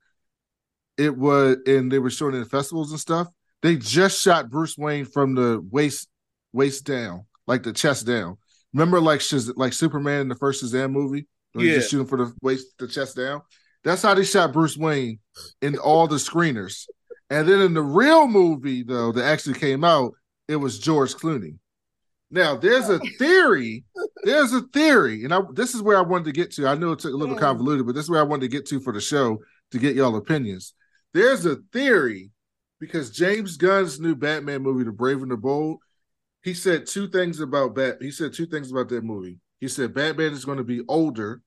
it 0.97 1.15
was 1.15 1.59
and 1.67 1.93
they 1.93 1.99
were 1.99 2.09
showing 2.09 2.35
it 2.35 2.39
in 2.39 2.47
festivals 2.47 2.91
and 2.91 2.99
stuff. 2.99 3.29
They 3.63 3.77
just 3.77 4.21
shot 4.21 4.51
Bruce 4.51 4.77
Wayne 4.77 5.05
from 5.05 5.35
the 5.35 5.65
waist 5.71 6.09
waist 6.53 6.85
down, 6.85 7.27
like 7.47 7.63
the 7.63 7.73
chest 7.73 8.07
down. 8.07 8.39
Remember, 8.73 9.01
like 9.01 9.21
Shaz- 9.21 9.57
like 9.57 9.73
Superman 9.73 10.23
in 10.23 10.29
the 10.29 10.35
first 10.35 10.63
Shazam 10.63 10.93
movie, 10.93 11.27
when 11.53 11.65
he's 11.65 11.73
Yeah. 11.73 11.79
just 11.79 11.91
shooting 11.91 12.07
for 12.07 12.19
the 12.19 12.33
waist, 12.43 12.67
the 12.79 12.89
chest 12.89 13.17
down. 13.17 13.43
That's 13.85 14.03
how 14.03 14.15
they 14.15 14.25
shot 14.25 14.53
Bruce 14.53 14.77
Wayne 14.77 15.19
in 15.63 15.79
all 15.79 16.07
the 16.09 16.17
screeners. 16.17 16.87
And 17.31 17.49
then 17.49 17.61
in 17.61 17.75
the 17.75 17.83
real 17.83 18.29
movie, 18.29 18.83
though, 18.83 19.13
that 19.13 19.25
actually 19.25 19.59
came 19.59 19.85
out, 19.85 20.13
it 20.49 20.57
was 20.57 20.79
George 20.79 21.15
Clooney. 21.15 21.59
Now, 22.31 22.57
there's 22.57 22.89
a 22.89 22.99
theory. 23.19 23.85
There's 24.25 24.53
a 24.53 24.63
theory, 24.73 25.25
and 25.25 25.33
I, 25.33 25.41
this 25.55 25.75
is 25.75 25.83
where 25.83 25.97
I 25.97 26.03
wanted 26.03 26.25
to 26.25 26.33
get 26.33 26.51
to. 26.53 26.67
I 26.67 26.75
know 26.75 26.93
it 26.93 26.99
took 26.99 27.13
a 27.13 27.17
little 27.17 27.37
mm. 27.37 27.41
convoluted, 27.41 27.87
but 27.87 27.95
this 27.95 28.05
is 28.05 28.11
where 28.11 28.21
I 28.21 28.25
wanted 28.25 28.43
to 28.43 28.57
get 28.57 28.67
to 28.67 28.81
for 28.81 28.93
the 28.93 29.01
show 29.01 29.39
to 29.71 29.79
get 29.79 29.95
y'all 29.95 30.17
opinions. 30.17 30.75
There's 31.15 31.47
a 31.47 31.57
theory 31.73 32.31
because 32.81 33.11
James 33.11 33.57
Gunn's 33.57 34.01
new 34.01 34.15
Batman 34.15 34.63
movie, 34.63 34.85
The 34.85 34.93
Brave 34.93 35.23
and 35.23 35.31
the 35.31 35.37
Bold, 35.37 35.79
he 36.43 36.55
said 36.55 36.87
two 36.87 37.09
things 37.09 37.41
about 37.41 37.75
Bat. 37.75 37.99
He 38.01 38.11
said 38.11 38.33
two 38.33 38.47
things 38.47 38.71
about 38.71 38.89
that 38.91 39.05
movie. 39.05 39.39
He 39.59 39.69
said 39.69 39.95
Batman 39.95 40.33
is 40.33 40.45
going 40.45 40.59
to 40.59 40.65
be 40.65 40.83
older 40.89 41.41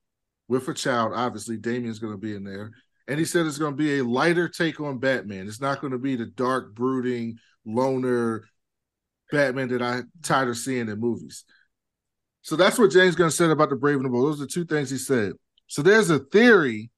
with 0.48 0.68
a 0.68 0.74
child. 0.74 1.14
Obviously, 1.16 1.58
Damian's 1.58 2.00
going 2.00 2.14
to 2.14 2.18
be 2.18 2.36
in 2.36 2.44
there, 2.44 2.72
and 3.08 3.20
he 3.20 3.26
said 3.26 3.46
it's 3.46 3.58
going 3.58 3.74
to 3.74 3.78
be 3.78 4.00
a 4.00 4.04
lighter 4.04 4.50
take 4.50 4.80
on 4.80 5.00
Batman. 5.00 5.48
It's 5.48 5.62
not 5.62 5.80
going 5.80 5.94
to 5.94 6.00
be 6.00 6.16
the 6.16 6.26
dark, 6.26 6.74
brooding, 6.74 7.38
loner 7.66 8.44
Batman 9.32 9.70
that 9.70 9.82
I 9.82 10.02
tired 10.24 10.50
of 10.50 10.58
seeing 10.58 10.90
in 10.90 11.00
movies. 11.00 11.46
So 12.42 12.56
that's 12.56 12.80
what 12.80 12.92
James 12.92 13.16
Gunn 13.16 13.32
said 13.32 13.52
about 13.52 13.70
the 13.70 13.76
Brave 13.76 13.98
and 13.98 14.06
the 14.06 14.10
Bold. 14.10 14.28
Those 14.28 14.42
are 14.42 14.46
the 14.46 14.52
two 14.52 14.66
things 14.66 14.90
he 14.90 14.98
said. 14.98 15.34
So 15.68 15.82
there's 15.82 16.10
a 16.10 16.20
theory 16.20 16.90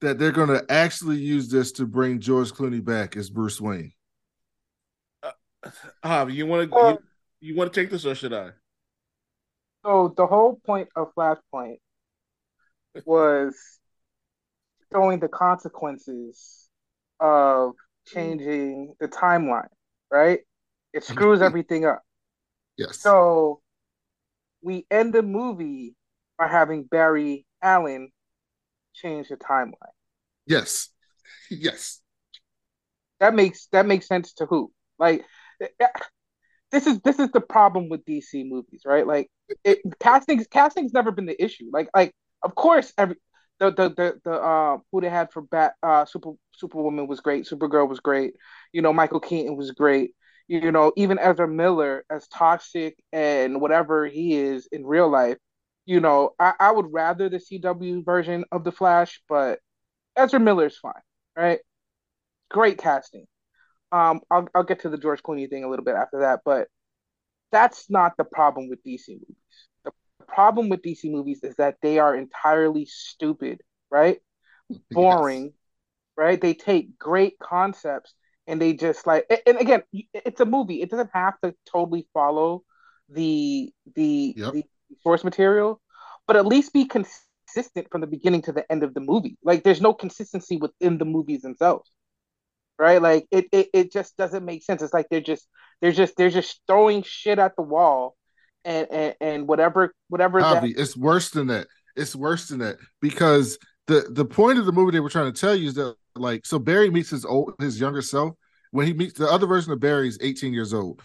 that 0.00 0.18
they're 0.18 0.32
going 0.32 0.48
to 0.48 0.64
actually 0.70 1.18
use 1.18 1.48
this 1.48 1.72
to 1.72 1.86
bring 1.86 2.20
George 2.20 2.52
Clooney 2.52 2.82
back 2.84 3.16
as 3.16 3.30
Bruce 3.30 3.60
Wayne. 3.60 3.92
Javi, 6.04 6.34
you 6.34 6.46
want 6.46 6.70
to 6.70 6.76
Uh, 6.76 6.88
you, 6.90 6.98
you 7.50 7.56
want 7.56 7.72
to 7.72 7.80
take 7.80 7.90
this 7.90 8.06
or 8.06 8.14
should 8.14 8.32
I? 8.32 8.50
So 9.84 10.14
the 10.16 10.26
whole 10.26 10.60
point 10.64 10.88
of 10.96 11.14
Flashpoint 11.14 11.78
was 13.04 13.56
showing 14.92 15.20
the 15.20 15.28
consequences 15.28 16.68
of 17.18 17.72
changing 18.06 18.94
the 19.00 19.08
timeline, 19.08 19.68
right? 20.10 20.40
It 20.92 21.04
screws 21.04 21.40
everything 21.40 21.84
up. 21.84 22.02
Yes. 22.76 22.98
So 22.98 23.60
we 24.62 24.86
end 24.90 25.12
the 25.12 25.22
movie 25.22 25.94
by 26.38 26.48
having 26.48 26.84
Barry 26.84 27.46
Allen 27.62 28.10
change 28.94 29.28
the 29.28 29.36
timeline. 29.36 29.94
yes. 30.46 30.88
Yes. 31.50 32.00
That 33.18 33.34
makes 33.34 33.66
that 33.72 33.86
makes 33.86 34.06
sense 34.06 34.32
to 34.34 34.46
who? 34.46 34.72
Like 34.98 35.24
eh, 35.60 35.86
this 36.70 36.86
is 36.86 37.00
this 37.00 37.18
is 37.18 37.30
the 37.32 37.40
problem 37.40 37.88
with 37.88 38.04
DC 38.04 38.48
movies, 38.48 38.82
right? 38.86 39.06
Like 39.06 39.30
it, 39.64 39.80
casting's 39.98 40.46
casting's 40.46 40.92
never 40.92 41.10
been 41.10 41.26
the 41.26 41.42
issue. 41.42 41.66
Like 41.72 41.88
like 41.94 42.12
of 42.42 42.54
course 42.54 42.92
every 42.96 43.16
the 43.58 43.70
the 43.72 43.88
the, 43.90 44.20
the 44.24 44.32
uh 44.32 44.78
who 44.92 45.00
they 45.00 45.10
had 45.10 45.32
for 45.32 45.42
Bat 45.42 45.74
uh 45.82 46.04
Super 46.04 46.32
Superwoman 46.52 47.06
was 47.06 47.20
great, 47.20 47.46
Supergirl 47.46 47.88
was 47.88 48.00
great, 48.00 48.34
you 48.72 48.82
know, 48.82 48.92
Michael 48.92 49.20
Keaton 49.20 49.56
was 49.56 49.72
great. 49.72 50.12
You 50.48 50.72
know, 50.72 50.92
even 50.96 51.18
Ezra 51.18 51.46
Miller 51.46 52.04
as 52.10 52.26
toxic 52.28 52.96
and 53.12 53.60
whatever 53.60 54.06
he 54.06 54.34
is 54.34 54.68
in 54.72 54.84
real 54.84 55.08
life, 55.08 55.38
you 55.90 56.00
know, 56.00 56.34
I, 56.38 56.54
I 56.60 56.72
would 56.72 56.92
rather 56.92 57.28
the 57.28 57.40
CW 57.40 58.04
version 58.04 58.44
of 58.52 58.64
the 58.64 58.72
Flash, 58.72 59.20
but 59.28 59.60
Ezra 60.16 60.40
Miller's 60.40 60.78
fine, 60.78 60.92
right? 61.36 61.60
Great 62.50 62.78
casting. 62.78 63.26
Um, 63.92 64.20
I'll 64.30 64.48
I'll 64.54 64.64
get 64.64 64.80
to 64.80 64.90
the 64.90 64.98
George 64.98 65.22
Clooney 65.22 65.50
thing 65.50 65.64
a 65.64 65.68
little 65.70 65.84
bit 65.84 65.96
after 65.96 66.20
that, 66.20 66.40
but 66.44 66.68
that's 67.52 67.90
not 67.90 68.16
the 68.18 68.24
problem 68.24 68.68
with 68.68 68.82
DC 68.84 69.14
movies. 69.14 69.36
The 69.84 69.92
problem 70.26 70.68
with 70.68 70.82
DC 70.82 71.10
movies 71.10 71.40
is 71.44 71.56
that 71.56 71.76
they 71.82 71.98
are 71.98 72.16
entirely 72.16 72.86
stupid, 72.86 73.62
right? 73.90 74.20
Boring, 74.92 75.54
right? 76.16 76.40
They 76.40 76.54
take 76.54 76.98
great 76.98 77.38
concepts 77.40 78.14
and 78.46 78.60
they 78.60 78.74
just 78.74 79.06
like 79.06 79.26
and- 79.30 79.42
and 79.46 79.58
again, 79.60 79.82
it's 80.14 80.40
a 80.40 80.46
movie. 80.46 80.82
It 80.82 80.90
doesn't 80.90 81.10
have 81.14 81.40
to 81.42 81.54
totally 81.66 82.08
follow 82.14 82.64
the 83.08 83.72
the 83.96 84.36
Yep. 84.36 84.54
the 84.54 84.64
source 85.02 85.24
material, 85.24 85.80
but 86.26 86.36
at 86.36 86.46
least 86.46 86.72
be 86.72 86.84
consistent 86.84 87.88
from 87.90 88.00
the 88.00 88.06
beginning 88.06 88.42
to 88.42 88.52
the 88.52 88.70
end 88.70 88.82
of 88.82 88.94
the 88.94 89.00
movie. 89.00 89.36
Like 89.42 89.62
there's 89.62 89.80
no 89.80 89.92
consistency 89.92 90.56
within 90.56 90.98
the 90.98 91.04
movies 91.04 91.42
themselves. 91.42 91.90
Right? 92.78 93.00
Like 93.00 93.26
it 93.30 93.46
it, 93.52 93.68
it 93.74 93.92
just 93.92 94.16
doesn't 94.16 94.44
make 94.44 94.62
sense. 94.62 94.82
It's 94.82 94.94
like 94.94 95.08
they're 95.10 95.20
just 95.20 95.46
they're 95.80 95.92
just 95.92 96.16
they're 96.16 96.30
just 96.30 96.60
throwing 96.66 97.02
shit 97.02 97.38
at 97.38 97.56
the 97.56 97.62
wall 97.62 98.16
and 98.64 98.86
and, 98.90 99.14
and 99.20 99.48
whatever 99.48 99.94
whatever 100.08 100.40
that 100.40 100.64
it's 100.64 100.96
worse 100.96 101.30
than 101.30 101.48
that. 101.48 101.66
It's 101.96 102.16
worse 102.16 102.48
than 102.48 102.60
that 102.60 102.76
because 103.02 103.58
the 103.86 104.06
the 104.10 104.24
point 104.24 104.58
of 104.58 104.66
the 104.66 104.72
movie 104.72 104.92
they 104.92 105.00
were 105.00 105.10
trying 105.10 105.32
to 105.32 105.38
tell 105.38 105.54
you 105.54 105.68
is 105.68 105.74
that 105.74 105.94
like 106.16 106.46
so 106.46 106.58
Barry 106.58 106.90
meets 106.90 107.10
his 107.10 107.24
old 107.24 107.54
his 107.58 107.78
younger 107.78 108.02
self 108.02 108.34
when 108.70 108.86
he 108.86 108.92
meets 108.92 109.14
the 109.14 109.30
other 109.30 109.46
version 109.46 109.72
of 109.72 109.80
Barry 109.80 110.08
is 110.08 110.18
18 110.20 110.52
years 110.52 110.72
old, 110.72 111.02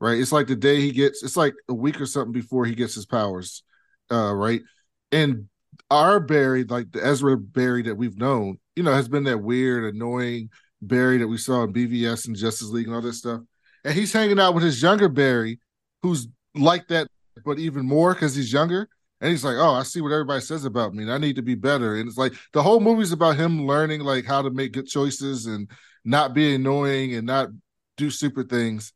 right? 0.00 0.18
It's 0.18 0.32
like 0.32 0.46
the 0.46 0.56
day 0.56 0.80
he 0.80 0.92
gets 0.92 1.22
it's 1.22 1.36
like 1.36 1.54
a 1.68 1.74
week 1.74 2.00
or 2.00 2.06
something 2.06 2.32
before 2.32 2.64
he 2.64 2.74
gets 2.74 2.94
his 2.94 3.06
powers, 3.06 3.62
uh, 4.10 4.34
right? 4.34 4.62
And 5.12 5.48
our 5.90 6.20
Barry, 6.20 6.64
like 6.64 6.92
the 6.92 7.04
Ezra 7.04 7.36
Barry 7.36 7.82
that 7.82 7.96
we've 7.96 8.18
known, 8.18 8.58
you 8.74 8.82
know, 8.82 8.92
has 8.92 9.08
been 9.08 9.24
that 9.24 9.38
weird, 9.38 9.94
annoying 9.94 10.50
Barry 10.82 11.18
that 11.18 11.28
we 11.28 11.38
saw 11.38 11.62
in 11.62 11.72
BVS 11.72 12.26
and 12.26 12.36
Justice 12.36 12.68
League 12.68 12.86
and 12.86 12.94
all 12.94 13.02
that 13.02 13.12
stuff. 13.14 13.40
And 13.84 13.94
he's 13.94 14.12
hanging 14.12 14.40
out 14.40 14.54
with 14.54 14.64
his 14.64 14.82
younger 14.82 15.08
Barry, 15.08 15.60
who's 16.02 16.28
like 16.54 16.88
that, 16.88 17.08
but 17.44 17.58
even 17.58 17.86
more 17.86 18.14
because 18.14 18.34
he's 18.34 18.52
younger. 18.52 18.88
And 19.20 19.30
he's 19.30 19.44
like, 19.44 19.56
"Oh, 19.56 19.72
I 19.72 19.82
see 19.82 20.02
what 20.02 20.12
everybody 20.12 20.42
says 20.42 20.66
about 20.66 20.92
me, 20.92 21.02
and 21.04 21.12
I 21.12 21.16
need 21.16 21.36
to 21.36 21.42
be 21.42 21.54
better." 21.54 21.96
And 21.96 22.06
it's 22.06 22.18
like 22.18 22.34
the 22.52 22.62
whole 22.62 22.80
movie's 22.80 23.12
about 23.12 23.36
him 23.36 23.66
learning 23.66 24.00
like 24.00 24.26
how 24.26 24.42
to 24.42 24.50
make 24.50 24.72
good 24.72 24.86
choices 24.86 25.46
and 25.46 25.70
not 26.04 26.34
be 26.34 26.54
annoying 26.54 27.14
and 27.14 27.26
not 27.26 27.48
do 27.96 28.10
stupid 28.10 28.50
things. 28.50 28.92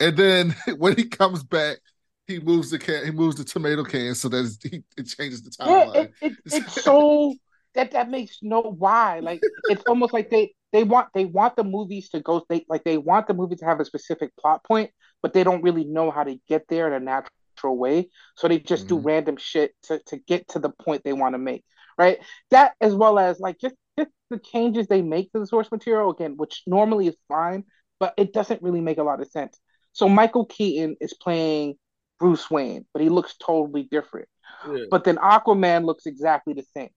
And 0.00 0.16
then 0.16 0.54
when 0.78 0.96
he 0.96 1.04
comes 1.08 1.42
back, 1.42 1.78
he 2.26 2.40
moves 2.40 2.70
the 2.70 2.78
can, 2.78 3.04
he 3.04 3.10
moves 3.10 3.36
the 3.36 3.44
tomato 3.44 3.84
can 3.84 4.14
so 4.14 4.28
that 4.30 4.56
he, 4.62 4.82
it 4.96 5.04
changes 5.04 5.42
the 5.42 5.50
Yeah, 5.62 5.86
timeline. 5.90 5.94
it, 5.94 6.12
it, 6.20 6.38
it's 6.50 6.72
so 6.82 7.34
that 7.74 7.92
that 7.92 8.10
makes 8.10 8.38
no 8.42 8.60
why. 8.60 9.20
Like 9.20 9.44
it's 9.66 9.82
almost 9.86 10.12
like 10.12 10.30
they 10.30 10.54
they 10.72 10.84
want 10.84 11.08
they 11.14 11.24
want 11.24 11.56
the 11.56 11.64
movies 11.64 12.08
to 12.10 12.20
go 12.20 12.44
they 12.48 12.64
like 12.68 12.84
they 12.84 12.98
want 12.98 13.26
the 13.26 13.34
movie 13.34 13.56
to 13.56 13.64
have 13.64 13.80
a 13.80 13.84
specific 13.84 14.30
plot 14.36 14.62
point, 14.64 14.90
but 15.22 15.32
they 15.32 15.44
don't 15.44 15.62
really 15.62 15.84
know 15.84 16.10
how 16.10 16.24
to 16.24 16.38
get 16.48 16.66
there 16.68 16.86
in 16.86 16.92
a 16.94 17.00
natural 17.00 17.76
way. 17.78 18.10
So 18.36 18.48
they 18.48 18.58
just 18.58 18.88
do 18.88 18.98
Mhm. 18.98 19.00
random 19.00 19.36
shit 19.38 19.74
to 19.84 20.00
to 20.06 20.18
get 20.18 20.48
to 20.48 20.58
the 20.58 20.70
point 20.70 21.02
they 21.04 21.12
want 21.12 21.34
to 21.34 21.38
make. 21.38 21.64
Right? 21.96 22.18
That 22.50 22.74
as 22.80 22.94
well 22.94 23.18
as 23.18 23.40
like 23.40 23.58
just 23.60 23.74
just 23.98 24.10
the 24.30 24.38
changes 24.38 24.86
they 24.88 25.02
make 25.02 25.32
to 25.32 25.38
the 25.38 25.46
source 25.46 25.70
material 25.70 26.10
again, 26.10 26.36
which 26.36 26.62
normally 26.66 27.06
is 27.06 27.16
fine, 27.28 27.64
but 28.00 28.12
it 28.18 28.32
doesn't 28.32 28.62
really 28.62 28.80
make 28.80 28.98
a 28.98 29.02
lot 29.04 29.20
of 29.20 29.28
sense. 29.28 29.58
So 29.94 30.08
Michael 30.08 30.44
Keaton 30.44 30.96
is 31.00 31.14
playing 31.14 31.76
Bruce 32.20 32.50
Wayne, 32.50 32.84
but 32.92 33.00
he 33.02 33.08
looks 33.08 33.34
totally 33.38 33.84
different 33.90 34.28
Yeah. 34.70 34.84
but 34.90 35.04
then 35.04 35.16
Aquaman 35.16 35.84
looks 35.84 36.06
exactly 36.06 36.52
the 36.54 36.64
same, 36.76 36.90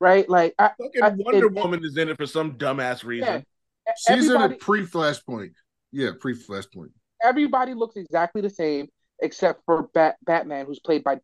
right? 0.00 0.28
Like, 0.28 0.54
I, 0.58 0.68
Fucking 0.78 1.02
I- 1.02 1.08
Wonder 1.16 1.46
it- 1.46 1.52
Woman 1.54 1.84
is 1.84 1.96
in 1.96 2.08
it 2.08 2.16
for 2.16 2.26
some 2.26 2.56
dumbass 2.58 3.04
reason. 3.04 3.44
She's 3.96 4.28
in 4.28 4.36
everybody, 4.36 4.54
a 4.54 4.58
pre 4.58 4.86
Flashpoint. 4.86 5.52
Yeah, 5.90 6.10
pre 6.20 6.34
Flashpoint. 6.34 6.90
everybody 7.22 7.74
looks 7.74 7.96
exactly 7.96 8.40
the 8.42 8.50
same 8.50 8.88
except 9.20 9.62
for 9.66 9.88
Bat, 9.94 10.16
Batman, 10.24 10.66
who's 10.66 10.78
played 10.80 11.04
by 11.04 11.20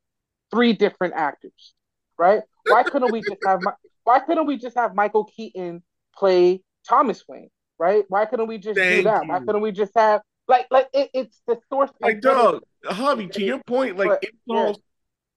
three 0.51 0.73
different 0.73 1.15
actors, 1.15 1.75
right? 2.19 2.43
Why 2.67 2.83
couldn't 2.85 3.13
we 3.13 3.21
just 3.23 3.41
have 3.47 3.61
Mi- 3.61 3.73
Why 4.05 4.21
couldn't 4.21 4.47
we 4.47 4.57
just 4.57 4.77
have 4.77 4.95
Michael 4.95 5.25
Keaton 5.25 5.83
play 6.17 6.63
Thomas 6.89 7.25
Wayne, 7.29 7.51
right? 7.79 8.05
Why 8.09 8.25
couldn't 8.25 8.47
we 8.47 8.59
just 8.59 8.77
do 8.77 8.81
Thank 8.83 9.05
that? 9.05 9.27
Why 9.27 9.41
couldn't 9.41 9.61
we 9.61 9.73
just 9.73 9.93
have 9.97 10.23
like 10.49 10.67
like 10.71 10.89
it, 10.93 11.11
it's 11.15 11.41
the 11.47 11.59
source 11.71 11.91
Like, 12.01 12.21
dog, 12.21 12.63
hobby. 12.85 13.29
to 13.29 13.43
your 13.43 13.61
point, 13.67 13.97
like 13.97 14.09
But, 14.09 14.25
it 14.25 14.35
solves 14.49 14.79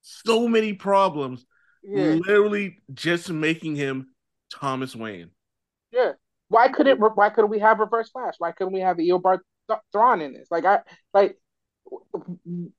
so 0.01 0.48
many 0.48 0.74
problems. 0.74 1.46
Yeah. 1.84 2.15
Literally 2.25 2.77
just 2.94 3.30
making 3.30 3.75
him 3.75 4.13
Thomas 4.51 4.96
Wayne. 4.96 5.32
Yeah. 5.91 6.13
Why 6.48 6.68
couldn't 6.70 7.00
why 7.00 7.30
couldn't 7.30 7.50
we 7.51 7.60
have 7.60 7.80
Reverse 7.80 8.10
Flash? 8.10 8.36
Why 8.38 8.51
couldn't 8.51 8.74
we 8.74 8.82
have 8.82 8.98
Eobard 8.98 9.39
Th- 9.70 9.80
Thawne 9.94 10.22
in 10.22 10.34
this? 10.34 10.48
Like 10.51 10.65
I 10.65 10.82
like 11.13 11.38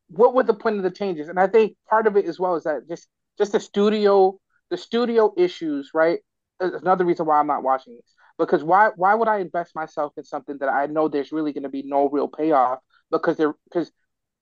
what 0.08 0.34
were 0.34 0.42
the 0.42 0.54
point 0.54 0.76
of 0.76 0.82
the 0.82 0.90
changes? 0.90 1.28
And 1.28 1.38
I 1.38 1.46
think 1.46 1.76
part 1.88 2.06
of 2.06 2.16
it 2.16 2.26
as 2.26 2.38
well 2.38 2.54
is 2.56 2.64
that 2.64 2.88
just 2.88 3.08
just 3.38 3.52
the 3.52 3.60
studio 3.60 4.38
the 4.70 4.76
studio 4.76 5.32
issues, 5.36 5.90
right? 5.94 6.20
another 6.60 7.04
reason 7.04 7.26
why 7.26 7.40
I'm 7.40 7.48
not 7.48 7.64
watching 7.64 7.96
this. 7.96 8.14
Because 8.46 8.64
why 8.64 8.90
why 8.96 9.14
would 9.14 9.28
I 9.28 9.38
invest 9.38 9.74
myself 9.74 10.12
in 10.16 10.24
something 10.24 10.58
that 10.58 10.68
I 10.68 10.86
know 10.86 11.08
there's 11.08 11.32
really 11.32 11.52
going 11.52 11.64
to 11.64 11.68
be 11.68 11.82
no 11.84 12.08
real 12.08 12.28
payoff 12.28 12.80
because 13.10 13.36
they're 13.36 13.54
because 13.64 13.90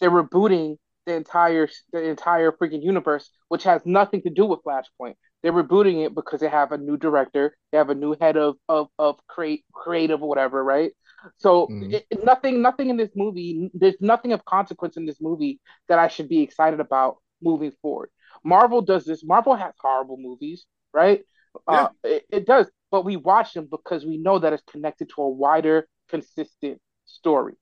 they're 0.01 0.11
rebooting 0.11 0.77
the 1.07 1.15
entire 1.15 1.69
the 1.93 2.03
entire 2.09 2.53
freaking 2.53 2.83
universe, 2.83 3.31
which 3.49 3.65
has 3.65 3.83
nothing 3.85 4.23
to 4.23 4.31
do 4.31 4.47
with 4.47 4.61
Flashpoint. 4.65 5.15
They're 5.43 5.53
rebooting 5.53 6.05
it 6.05 6.15
because 6.15 6.41
they 6.41 6.49
have 6.49 6.73
a 6.73 6.79
new 6.79 6.97
director, 6.97 7.57
they 7.73 7.79
have 7.79 7.91
a 7.91 7.95
new 7.95 8.17
head 8.21 8.37
of 8.37 8.57
of 8.69 8.89
of 8.99 9.19
create 9.27 9.65
creative 9.73 10.21
whatever, 10.21 10.63
right? 10.63 10.93
So 11.39 11.73
Mhm. 11.73 11.91
it, 11.91 12.07
nothing 12.25 12.63
nothing 12.63 12.91
in 12.91 12.97
this 12.97 13.11
movie, 13.15 13.71
there's 13.75 13.97
nothing 14.01 14.33
of 14.33 14.45
consequence 14.45 14.97
in 14.97 15.07
this 15.07 15.21
movie 15.21 15.61
that 15.89 15.99
I 15.99 16.09
should 16.09 16.29
be 16.29 16.41
excited 16.43 16.81
about 16.81 17.17
moving 17.43 17.73
forward. 17.83 18.11
Marvel 18.45 18.83
does 18.83 19.05
this. 19.05 19.25
Marvel 19.25 19.55
has 19.55 19.75
horrible 19.81 20.17
movies, 20.19 20.67
right? 20.93 21.23
Uh, 21.67 21.89
it, 22.05 22.25
it 22.31 22.47
does, 22.47 22.71
but 22.91 23.05
we 23.05 23.17
watch 23.17 23.55
them 23.55 23.69
because 23.71 24.05
we 24.05 24.19
know 24.19 24.39
that 24.39 24.53
it's 24.53 24.63
connected 24.71 25.11
to 25.15 25.23
a 25.23 25.29
wider, 25.29 25.87
consistent 26.09 26.81
story, 27.07 27.55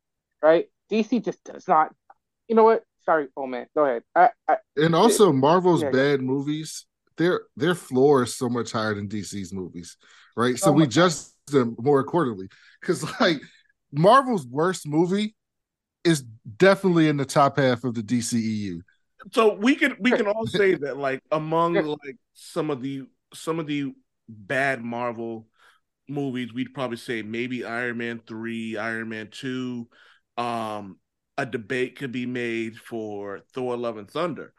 right? 0.43 0.67
DC 0.91 1.25
just 1.25 1.43
does 1.45 1.69
not. 1.69 1.95
You 2.49 2.57
know 2.57 2.65
what? 2.65 2.85
Sorry, 3.05 3.29
oh 3.37 3.47
man, 3.47 3.67
go 3.75 3.85
ahead. 3.85 4.03
I, 4.15 4.31
I 4.49 4.57
And 4.77 4.95
also 4.95 5.33
Marvel's 5.33 5.83
Yeah, 5.83 5.91
bad 5.91 6.21
movies, 6.23 6.87
their 7.17 7.43
their 7.57 7.75
floor 7.75 8.23
is 8.23 8.37
so 8.37 8.49
much 8.49 8.73
higher 8.73 8.95
than 8.95 9.09
DC's 9.09 9.53
movies, 9.53 9.97
right? 10.37 10.59
So 10.59 10.67
So 10.67 10.73
we 10.73 10.83
much 10.83 10.91
judge 10.91 11.15
them 11.47 11.77
more 11.79 12.01
accordingly. 12.01 12.49
Because 12.81 13.05
like 13.21 13.41
Marvel's 13.93 14.47
worst 14.47 14.87
movie 14.87 15.35
is 16.05 16.23
definitely 16.57 17.09
in 17.09 17.17
the 17.17 17.25
top 17.25 17.59
half 17.59 17.85
of 17.85 17.95
the 17.95 18.03
DCEU. 18.03 18.83
So 19.33 19.55
we 19.55 19.75
can 19.75 19.97
we 20.01 20.13
can 20.13 20.27
all 20.27 20.47
say 20.47 20.75
that 20.75 20.97
like 20.97 21.23
among 21.31 21.83
like 21.85 22.17
some 22.35 22.71
of 22.71 22.83
the 22.83 23.03
some 23.35 23.59
of 23.59 23.67
the 23.67 23.93
bad 24.29 24.83
Marvel 24.83 25.47
movies, 26.09 26.53
we'd 26.53 26.75
probably 26.75 26.97
say 26.97 27.23
maybe 27.23 27.65
Iron 27.65 27.99
Man 27.99 28.21
three, 28.27 28.77
Iron 28.77 29.09
Man 29.09 29.29
two. 29.31 29.89
Um, 30.37 30.99
a 31.37 31.47
debate 31.47 31.97
could 31.97 32.13
be 32.13 32.27
made 32.27 32.77
for 32.79 33.41
Thor: 33.55 33.77
Love 33.77 33.99
and 33.99 34.11
Thunder, 34.11 34.53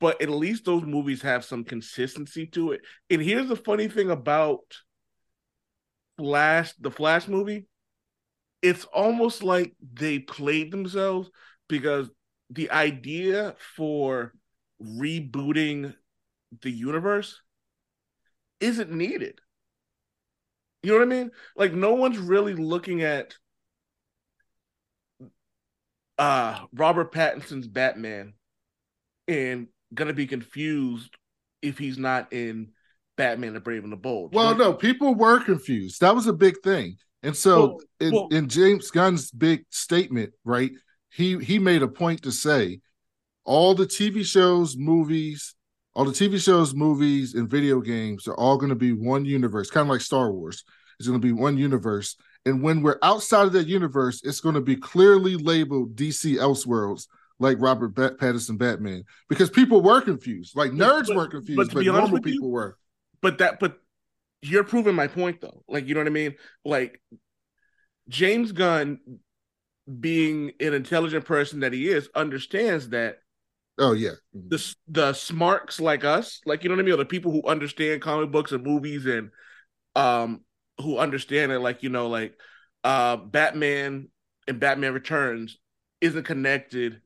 but 0.00 0.20
at 0.22 0.30
least 0.30 0.64
those 0.64 0.82
movies 0.82 1.22
have 1.22 1.44
some 1.44 1.64
consistency 1.64 2.46
to 2.48 2.72
it. 2.72 2.82
And 3.10 3.22
here's 3.22 3.48
the 3.48 3.56
funny 3.56 3.88
thing 3.88 4.10
about 4.10 4.60
Flash, 6.18 6.72
the 6.74 6.90
Flash 6.90 7.28
movie, 7.28 7.66
it's 8.62 8.84
almost 8.84 9.42
like 9.42 9.74
they 9.92 10.20
played 10.20 10.70
themselves 10.70 11.30
because 11.68 12.08
the 12.50 12.70
idea 12.70 13.54
for 13.76 14.32
rebooting 14.80 15.94
the 16.62 16.70
universe 16.70 17.40
isn't 18.62 18.90
needed. 18.90 19.40
You 20.82 20.92
know 20.92 20.98
what 20.98 21.04
I 21.04 21.08
mean? 21.10 21.30
Like 21.56 21.72
no 21.72 21.94
one's 21.94 22.18
really 22.18 22.54
looking 22.54 23.02
at 23.02 23.34
uh 26.18 26.60
Robert 26.74 27.12
Pattinson's 27.12 27.68
Batman 27.68 28.34
and 29.28 29.68
gonna 29.94 30.12
be 30.12 30.26
confused 30.26 31.16
if 31.60 31.78
he's 31.78 31.98
not 31.98 32.32
in 32.32 32.72
Batman 33.16 33.54
the 33.54 33.60
Brave 33.60 33.84
and 33.84 33.92
the 33.92 33.96
Bold. 33.96 34.34
Well, 34.34 34.56
no, 34.56 34.72
people 34.72 35.14
were 35.14 35.40
confused. 35.40 36.00
That 36.00 36.14
was 36.14 36.26
a 36.26 36.32
big 36.32 36.56
thing. 36.64 36.96
And 37.22 37.36
so 37.36 37.60
Well, 37.60 37.80
in, 38.00 38.12
well- 38.12 38.28
in 38.32 38.48
James 38.48 38.90
Gunn's 38.90 39.30
big 39.30 39.64
statement, 39.70 40.32
right? 40.44 40.72
He 41.10 41.38
he 41.38 41.58
made 41.58 41.82
a 41.82 41.88
point 41.88 42.22
to 42.22 42.32
say 42.32 42.80
all 43.44 43.74
the 43.74 43.86
TV 43.86 44.24
shows, 44.24 44.76
movies, 44.76 45.54
all 45.94 46.04
the 46.04 46.12
TV 46.12 46.42
shows, 46.42 46.74
movies, 46.74 47.34
and 47.34 47.48
video 47.48 47.80
games 47.80 48.26
are 48.26 48.34
all 48.34 48.56
going 48.56 48.70
to 48.70 48.76
be 48.76 48.92
one 48.92 49.24
universe, 49.24 49.70
kind 49.70 49.86
of 49.86 49.90
like 49.90 50.00
Star 50.00 50.32
Wars. 50.32 50.64
It's 50.98 51.08
going 51.08 51.20
to 51.20 51.26
be 51.26 51.32
one 51.32 51.58
universe. 51.58 52.16
And 52.46 52.62
when 52.62 52.82
we're 52.82 52.98
outside 53.02 53.46
of 53.46 53.52
that 53.52 53.66
universe, 53.66 54.22
it's 54.24 54.40
going 54.40 54.54
to 54.54 54.60
be 54.60 54.76
clearly 54.76 55.36
labeled 55.36 55.94
DC 55.94 56.36
Elseworlds, 56.36 57.06
like 57.38 57.58
Robert 57.60 57.94
Bat- 57.94 58.18
Pattinson 58.18 58.58
Batman, 58.58 59.04
because 59.28 59.50
people 59.50 59.82
were 59.82 60.00
confused. 60.00 60.56
Like 60.56 60.70
nerds 60.70 61.08
but- 61.08 61.16
were 61.16 61.24
but 61.24 61.30
confused, 61.30 61.72
but, 61.72 61.80
be 61.80 61.86
normal 61.86 62.10
with 62.10 62.26
you, 62.26 62.32
people 62.32 62.50
were. 62.50 62.76
but 63.20 63.38
that 63.38 63.60
but 63.60 63.78
you're 64.40 64.64
proving 64.64 64.94
my 64.94 65.06
point 65.06 65.40
though. 65.40 65.62
Like 65.68 65.86
you 65.86 65.94
know 65.94 66.00
what 66.00 66.08
I 66.08 66.10
mean? 66.10 66.34
Like 66.64 67.00
James 68.08 68.52
Gunn 68.52 68.98
being 70.00 70.52
an 70.60 70.74
intelligent 70.74 71.24
person 71.24 71.60
that 71.60 71.72
he 71.72 71.88
is 71.88 72.08
understands 72.14 72.90
that 72.90 73.18
Oh 73.78 73.92
yeah, 73.92 74.12
the 74.34 74.74
the 74.88 75.12
smarks 75.12 75.80
like 75.80 76.04
us, 76.04 76.40
like 76.44 76.62
you 76.62 76.68
know 76.68 76.76
what 76.76 76.82
I 76.82 76.84
mean, 76.84 76.94
or 76.94 76.98
the 76.98 77.04
people 77.04 77.32
who 77.32 77.46
understand 77.46 78.02
comic 78.02 78.30
books 78.30 78.52
and 78.52 78.64
movies 78.64 79.06
and 79.06 79.30
um 79.96 80.42
who 80.80 80.98
understand 80.98 81.52
it, 81.52 81.60
like 81.60 81.82
you 81.82 81.90
know, 81.90 82.08
like 82.08 82.38
uh 82.84 83.16
Batman 83.16 84.08
and 84.48 84.60
Batman 84.60 84.94
Returns 84.94 85.58
isn't 86.00 86.24
connected 86.24 87.02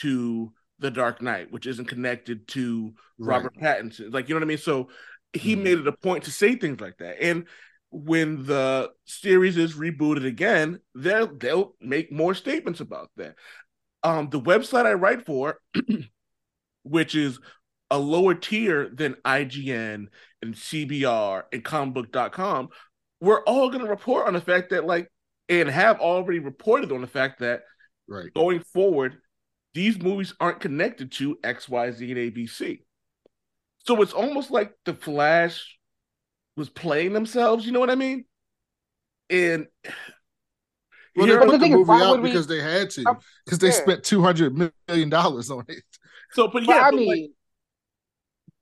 to 0.00 0.52
the 0.78 0.90
Dark 0.90 1.22
Knight, 1.22 1.52
which 1.52 1.66
isn't 1.66 1.86
connected 1.88 2.48
to 2.48 2.94
Robert 3.18 3.54
Pattinson. 3.56 4.12
Like 4.12 4.28
you 4.28 4.34
know 4.34 4.40
what 4.40 4.46
I 4.46 4.48
mean? 4.48 4.58
So 4.58 4.90
he 5.32 5.56
Mhm. 5.56 5.62
made 5.64 5.78
it 5.78 5.88
a 5.88 5.92
point 5.92 6.24
to 6.24 6.30
say 6.30 6.56
things 6.56 6.80
like 6.80 6.98
that. 6.98 7.22
And 7.22 7.46
when 7.90 8.44
the 8.46 8.90
series 9.06 9.56
is 9.56 9.74
rebooted 9.74 10.26
again, 10.26 10.80
they'll 10.94 11.28
they'll 11.36 11.74
make 11.80 12.12
more 12.12 12.34
statements 12.34 12.80
about 12.80 13.10
that. 13.16 13.36
Um, 14.02 14.30
the 14.30 14.40
website 14.40 14.86
I 14.86 14.94
write 14.94 15.26
for, 15.26 15.58
which 16.82 17.14
is 17.14 17.38
a 17.90 17.98
lower 17.98 18.34
tier 18.34 18.88
than 18.88 19.14
IGN 19.24 20.08
and 20.42 20.54
CBR 20.54 21.42
and 21.52 21.64
comicbook.com, 21.64 22.68
we're 23.20 23.42
all 23.44 23.70
going 23.70 23.84
to 23.84 23.90
report 23.90 24.26
on 24.26 24.34
the 24.34 24.40
fact 24.40 24.70
that, 24.70 24.84
like, 24.84 25.10
and 25.48 25.68
have 25.68 26.00
already 26.00 26.38
reported 26.38 26.92
on 26.92 27.00
the 27.00 27.06
fact 27.06 27.40
that 27.40 27.62
right. 28.06 28.32
going 28.34 28.60
forward, 28.60 29.16
these 29.74 30.00
movies 30.00 30.34
aren't 30.38 30.60
connected 30.60 31.12
to 31.12 31.36
XYZ 31.36 32.00
and 32.00 32.34
ABC. 32.34 32.82
So 33.86 34.02
it's 34.02 34.12
almost 34.12 34.50
like 34.50 34.72
the 34.84 34.94
Flash 34.94 35.78
was 36.56 36.68
playing 36.68 37.12
themselves, 37.12 37.64
you 37.64 37.72
know 37.72 37.80
what 37.80 37.90
I 37.90 37.94
mean? 37.94 38.24
And 39.30 39.66
Well, 41.18 41.26
they 41.26 41.36
But 41.36 41.44
put 41.46 41.52
the 41.52 41.58
the, 41.58 41.64
thing 41.64 41.72
is, 41.72 41.78
movie 41.78 41.88
why 41.88 42.02
out 42.04 42.10
would 42.12 42.20
we- 42.22 42.30
because 42.30 42.46
they 42.46 42.60
had 42.60 42.90
to, 42.90 43.16
because 43.44 43.58
they 43.58 43.68
yeah. 43.68 43.72
spent 43.72 44.04
two 44.04 44.22
hundred 44.22 44.72
million 44.88 45.08
dollars 45.10 45.50
on 45.50 45.64
it. 45.68 45.82
so, 46.32 46.46
but 46.48 46.64
But 46.64 46.68
yeah, 46.68 46.76
I 46.82 46.90
but, 46.90 46.94
like, 47.00 47.06
mean, 47.06 47.34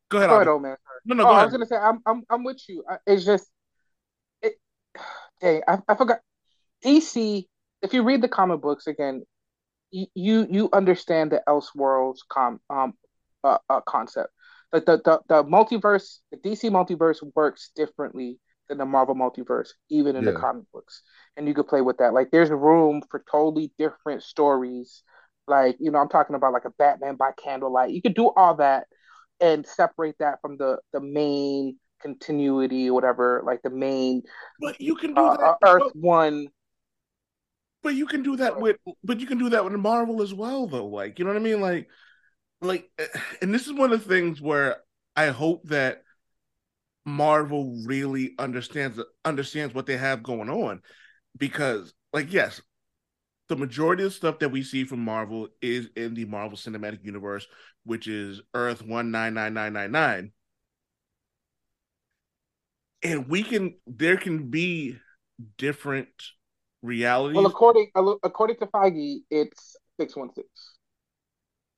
go 0.09 0.19
ahead. 0.19 0.31
go 0.31 0.35
ahead, 0.37 0.49
old 0.49 0.62
man. 0.62 0.77
Sorry. 0.85 1.01
No, 1.05 1.14
no, 1.16 1.23
oh, 1.25 1.27
go 1.27 1.33
I 1.33 1.45
was 1.45 1.53
gonna 1.53 1.66
say 1.66 1.77
I'm 1.77 2.01
I'm 2.07 2.23
I'm 2.31 2.45
with 2.45 2.62
you. 2.69 2.85
I- 2.88 2.99
It's 3.07 3.25
just 3.25 3.49
it. 4.42 4.55
Dang, 5.40 5.62
I, 5.69 5.79
I 5.88 5.95
forgot. 5.95 6.21
DC. 6.85 7.47
If 7.83 7.92
you 7.92 8.03
read 8.03 8.23
the 8.23 8.29
comic 8.29 8.61
books 8.62 8.87
again, 8.87 9.23
you 9.90 10.07
you, 10.14 10.47
you 10.51 10.69
understand 10.73 11.33
the 11.33 11.42
Elseworlds 11.49 12.19
com 12.29 12.61
um 12.71 12.95
uh, 13.45 13.59
uh 13.69 13.81
concept. 13.83 14.31
Like 14.73 14.85
the, 14.87 14.97
the 15.05 15.21
the 15.29 15.45
multiverse, 15.45 16.19
the 16.31 16.38
DC 16.38 16.71
multiverse 16.71 17.19
works 17.35 17.71
differently 17.77 18.38
than 18.68 18.79
the 18.79 18.85
Marvel 18.85 19.14
multiverse, 19.14 19.70
even 19.90 20.16
in 20.16 20.24
the 20.24 20.33
comic 20.33 20.64
books. 20.72 21.02
And 21.37 21.46
you 21.46 21.55
could 21.55 21.68
play 21.68 21.81
with 21.81 21.98
that. 21.98 22.12
Like 22.12 22.31
there's 22.31 22.50
room 22.50 23.02
for 23.11 23.24
totally 23.31 23.72
different 23.79 24.22
stories. 24.22 25.02
Like 25.46 25.76
you 25.79 25.90
know, 25.90 25.98
I'm 25.98 26.09
talking 26.09 26.37
about 26.37 26.52
like 26.52 26.64
a 26.64 26.70
Batman 26.70 27.16
by 27.16 27.31
candlelight. 27.42 27.90
You 27.90 28.02
could 28.02 28.14
do 28.14 28.33
all 28.37 28.55
that 28.57 28.87
and 29.40 29.66
separate 29.66 30.16
that 30.18 30.40
from 30.40 30.57
the 30.57 30.79
the 30.92 31.00
main 31.00 31.79
continuity 32.02 32.88
or 32.88 32.94
whatever, 32.94 33.42
like 33.44 33.62
the 33.62 33.70
main 33.70 34.22
But 34.61 34.81
you 34.81 34.96
can 34.96 35.14
do 35.14 35.20
uh, 35.20 35.37
that. 35.37 35.57
uh, 35.62 35.68
Earth 35.68 35.92
One. 35.94 36.48
But 37.83 37.94
you 37.94 38.07
can 38.07 38.22
do 38.22 38.37
that 38.37 38.61
with 38.61 38.76
but 39.05 39.20
you 39.20 39.26
can 39.26 39.38
do 39.38 39.50
that 39.50 39.64
with 39.64 39.72
Marvel 39.74 40.22
as 40.22 40.35
well 40.35 40.66
though. 40.66 40.87
Like, 40.87 41.18
you 41.18 41.24
know 41.24 41.31
what 41.31 41.40
I 41.40 41.42
mean? 41.42 41.61
Like 41.61 41.88
like 42.61 42.90
and 43.42 43.55
this 43.55 43.66
is 43.66 43.72
one 43.72 43.92
of 43.92 44.02
the 44.02 44.09
things 44.09 44.40
where 44.40 44.79
I 45.14 45.29
hope 45.29 45.64
that 45.68 46.02
Marvel 47.07 47.81
really 47.87 48.35
understands 48.37 49.01
understands 49.25 49.73
what 49.73 49.87
they 49.87 49.97
have 49.97 50.25
going 50.25 50.51
on 50.51 50.83
because 51.38 51.95
like 52.12 52.33
yes, 52.33 52.61
the 53.49 53.57
majority 53.57 54.03
of 54.03 54.11
the 54.11 54.16
stuff 54.16 54.40
that 54.40 54.51
we 54.51 54.62
see 54.64 54.85
from 54.85 55.01
Marvel 55.01 55.49
is 55.62 55.88
in 55.97 56.14
the 56.14 56.25
Marvel 56.25 56.59
Cinematic 56.59 57.05
Universe, 57.05 57.47
which 57.85 58.09
is 58.09 58.40
Earth 58.55 58.83
199999. 58.83 60.33
And 63.05 63.29
we 63.29 63.45
can 63.45 63.77
there 63.87 64.16
can 64.16 64.51
be 64.51 64.99
different 65.59 66.09
realities. 66.83 67.37
Well, 67.37 67.47
according 67.47 67.90
according 67.95 68.57
to 68.57 68.66
Feige, 68.66 69.19
it's 69.31 69.77
six 70.01 70.16
one 70.16 70.35
six. 70.35 70.49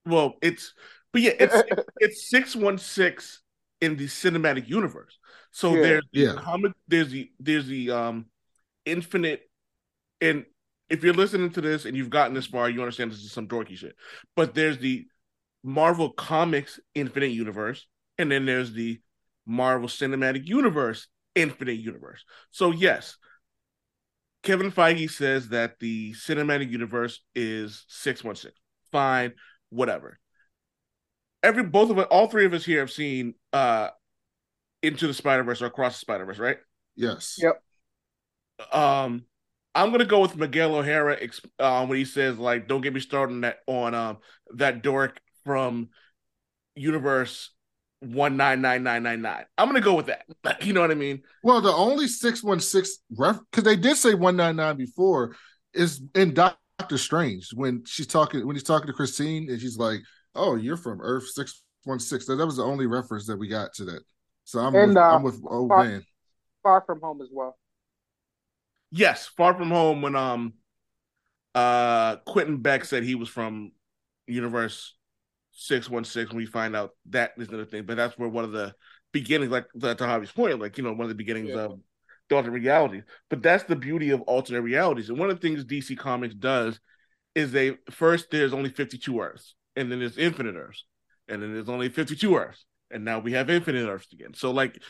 Well, 0.06 0.36
it's 0.40 0.72
but 1.12 1.20
yeah, 1.20 1.32
it's 1.38 1.62
it's 1.98 2.30
six 2.30 2.56
one 2.56 2.78
six 2.78 3.42
in 3.80 3.96
the 3.96 4.06
cinematic 4.06 4.68
universe. 4.68 5.18
So 5.50 5.74
Yeah. 5.74 5.82
there's 5.82 6.04
the 6.12 6.24
Yeah. 6.24 6.32
comic, 6.34 6.72
there's 6.88 7.10
the 7.10 7.30
there's 7.38 7.66
the 7.66 7.90
um 7.90 8.26
infinite, 8.84 9.48
and 10.20 10.46
if 10.88 11.04
you're 11.04 11.14
listening 11.14 11.50
to 11.50 11.60
this 11.60 11.84
and 11.84 11.96
you've 11.96 12.10
gotten 12.10 12.34
this 12.34 12.46
far, 12.46 12.70
you 12.70 12.80
understand 12.80 13.10
this 13.12 13.22
is 13.24 13.32
some 13.32 13.48
dorky 13.48 13.76
shit. 13.76 13.96
But 14.34 14.54
there's 14.54 14.78
the 14.78 15.06
Marvel 15.62 16.10
Comics 16.10 16.80
Infinite 16.94 17.30
Universe, 17.32 17.86
and 18.16 18.30
then 18.30 18.46
there's 18.46 18.72
the 18.72 19.00
Marvel 19.46 19.88
Cinematic 19.88 20.46
Universe 20.46 21.08
Infinite 21.34 21.78
Universe. 21.78 22.24
So 22.50 22.70
yes, 22.70 23.16
Kevin 24.42 24.70
Feige 24.70 25.10
says 25.10 25.48
that 25.50 25.78
the 25.78 26.12
cinematic 26.12 26.70
universe 26.70 27.20
is 27.34 27.84
616. 27.88 28.52
Fine, 28.90 29.34
whatever. 29.70 30.18
Every 31.42 31.62
both 31.62 31.90
of 31.90 31.98
us, 31.98 32.06
all 32.10 32.26
three 32.28 32.44
of 32.44 32.54
us 32.54 32.64
here 32.64 32.80
have 32.80 32.90
seen 32.90 33.34
uh 33.52 33.88
Into 34.82 35.06
the 35.06 35.14
Spider-Verse 35.14 35.62
or 35.62 35.66
Across 35.66 35.94
the 35.94 36.00
Spider-Verse, 36.00 36.38
right? 36.38 36.58
Yes. 36.96 37.38
Yep. 37.40 37.62
Um 38.72 39.24
I'm 39.74 39.92
gonna 39.92 40.04
go 40.04 40.20
with 40.20 40.36
Miguel 40.36 40.74
O'Hara 40.74 41.16
ex- 41.20 41.40
uh, 41.60 41.86
when 41.86 41.98
he 41.98 42.04
says 42.04 42.36
like, 42.36 42.66
"Don't 42.66 42.80
get 42.80 42.92
me 42.92 42.98
started 42.98 43.34
on 43.34 43.40
that 43.42 43.58
on 43.68 43.94
um 43.94 44.18
that 44.54 44.82
dork 44.82 45.20
from 45.44 45.90
Universe 46.74 47.50
one 48.00 48.36
nine 48.36 48.60
nine 48.60 48.82
nine 48.82 49.04
nine 49.04 49.22
nine." 49.22 49.44
I'm 49.56 49.68
gonna 49.68 49.80
go 49.80 49.94
with 49.94 50.06
that. 50.06 50.24
You 50.64 50.72
know 50.72 50.80
what 50.80 50.90
I 50.90 50.94
mean? 50.94 51.22
Well, 51.44 51.60
the 51.60 51.72
only 51.72 52.08
six 52.08 52.42
one 52.42 52.58
six 52.58 52.98
ref 53.16 53.38
because 53.50 53.62
they 53.62 53.76
did 53.76 53.96
say 53.96 54.14
one 54.14 54.34
nine 54.36 54.56
nine 54.56 54.76
before 54.76 55.36
is 55.72 56.00
in 56.16 56.34
Doctor 56.34 56.98
Strange 56.98 57.50
when 57.54 57.84
she's 57.84 58.08
talking 58.08 58.44
when 58.46 58.56
he's 58.56 58.64
talking 58.64 58.88
to 58.88 58.92
Christine 58.92 59.48
and 59.48 59.60
she's 59.60 59.78
like, 59.78 60.00
"Oh, 60.38 60.56
you're 60.56 60.76
from 60.76 61.00
Earth 61.00 61.28
six 61.28 61.62
one 61.84 61.98
six. 62.00 62.26
That 62.26 62.36
that 62.36 62.46
was 62.46 62.56
the 62.56 62.64
only 62.64 62.86
reference 62.86 63.26
that 63.26 63.36
we 63.36 63.48
got 63.48 63.74
to 63.74 63.84
that. 63.86 64.02
So 64.44 64.60
I'm 64.60 64.74
And, 64.74 64.88
with, 64.88 64.96
uh, 64.96 65.00
I'm 65.00 65.22
with 65.22 65.40
old 65.46 65.68
Far- 65.68 65.84
man. 65.84 66.04
Far 66.62 66.82
from 66.86 67.00
home 67.00 67.20
as 67.22 67.28
well. 67.32 67.56
Yes, 68.90 69.26
Far 69.26 69.54
From 69.54 69.70
Home 69.70 70.00
when 70.02 70.16
um 70.16 70.54
uh 71.54 72.16
Quentin 72.26 72.58
Beck 72.58 72.84
said 72.84 73.02
he 73.04 73.14
was 73.14 73.28
from 73.28 73.72
Universe 74.26 74.94
616 75.52 76.28
when 76.36 76.44
we 76.44 76.46
find 76.46 76.74
out 76.76 76.92
that 77.10 77.32
is 77.36 77.48
another 77.48 77.64
thing. 77.64 77.84
But 77.84 77.96
that's 77.96 78.18
where 78.18 78.28
one 78.28 78.44
of 78.44 78.52
the 78.52 78.74
beginnings, 79.12 79.50
like 79.50 79.66
to 79.72 79.94
Javi's 79.94 80.32
point, 80.32 80.60
like 80.60 80.78
you 80.78 80.84
know, 80.84 80.92
one 80.92 81.02
of 81.02 81.08
the 81.08 81.14
beginnings 81.14 81.50
Yeah. 81.50 81.60
of 81.64 81.80
the 82.28 82.36
alternate 82.36 82.52
reality. 82.60 83.02
But 83.30 83.42
that's 83.42 83.64
the 83.64 83.76
beauty 83.76 84.10
of 84.10 84.20
alternate 84.22 84.62
realities. 84.62 85.08
And 85.08 85.18
one 85.18 85.30
of 85.30 85.40
the 85.40 85.46
things 85.48 85.64
DC 85.64 85.96
Comics 85.96 86.34
does 86.34 86.78
is 87.34 87.52
they 87.52 87.76
first 87.90 88.30
there's 88.30 88.52
only 88.54 88.70
52 88.70 89.20
Earths, 89.20 89.54
and 89.78 89.90
then 89.90 90.00
there's 90.00 90.18
infinite 90.18 90.56
Earths. 90.56 90.84
and 91.28 91.42
then 91.42 91.54
there's 91.54 91.68
only 91.68 91.88
52 91.88 92.36
Earths, 92.36 92.64
and 92.90 93.04
now 93.04 93.18
we 93.18 93.32
have 93.32 93.50
infinite 93.50 93.88
Earths 93.88 94.12
again. 94.12 94.34
So 94.34 94.50
like 94.50 94.82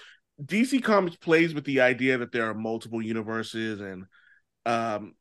DC 0.44 0.80
Comics 0.80 1.16
plays 1.16 1.54
with 1.54 1.64
the 1.64 1.80
idea 1.80 2.18
that 2.18 2.32
there 2.32 2.48
are 2.48 2.54
multiple 2.54 3.02
universes, 3.02 3.80
and 3.80 4.04
um, 4.66 5.14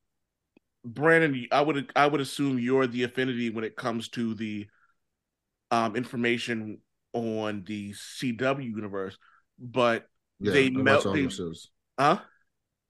Brandon, 0.85 1.47
I 1.51 1.61
would 1.61 1.91
I 1.95 2.07
would 2.07 2.21
assume 2.21 2.59
you're 2.59 2.87
the 2.87 3.03
affinity 3.03 3.49
when 3.49 3.63
it 3.63 3.75
comes 3.75 4.09
to 4.09 4.33
the 4.33 4.67
um 5.71 5.95
information 5.95 6.79
on 7.13 7.63
the 7.65 7.93
CW 7.93 8.63
universe, 8.63 9.17
but 9.59 10.07
Yeah, 10.39 10.51
they 10.51 10.69
melt 10.69 11.13
they, 11.13 11.27
huh? 11.99 12.19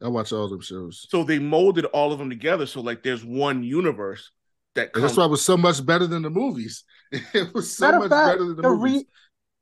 I 0.02 0.10
watch 0.10 0.32
all 0.32 0.48
them 0.48 0.62
shows. 0.62 1.08
So 1.10 1.24
they 1.24 1.40
molded 1.40 1.86
all 1.86 2.12
of 2.12 2.20
them 2.20 2.30
together. 2.30 2.66
So 2.66 2.82
like 2.82 3.04
there's 3.04 3.26
one 3.26 3.63
universe 3.63 4.32
that 4.78 4.94
comes. 4.94 5.04
that's 5.04 5.18
why 5.18 5.26
it 5.26 5.32
was 5.32 5.44
so 5.44 5.58
much 5.58 5.86
better 5.86 6.08
than 6.08 6.24
the 6.24 6.30
movies. 6.32 6.84
It 7.34 7.54
was 7.54 7.76
so 7.78 7.92
Matter 7.92 8.00
much 8.00 8.12
fact, 8.12 8.26
better 8.26 8.46
than 8.46 8.58
the, 8.58 8.63
the 8.63 8.70
movies. 8.70 9.04
re- 9.04 9.08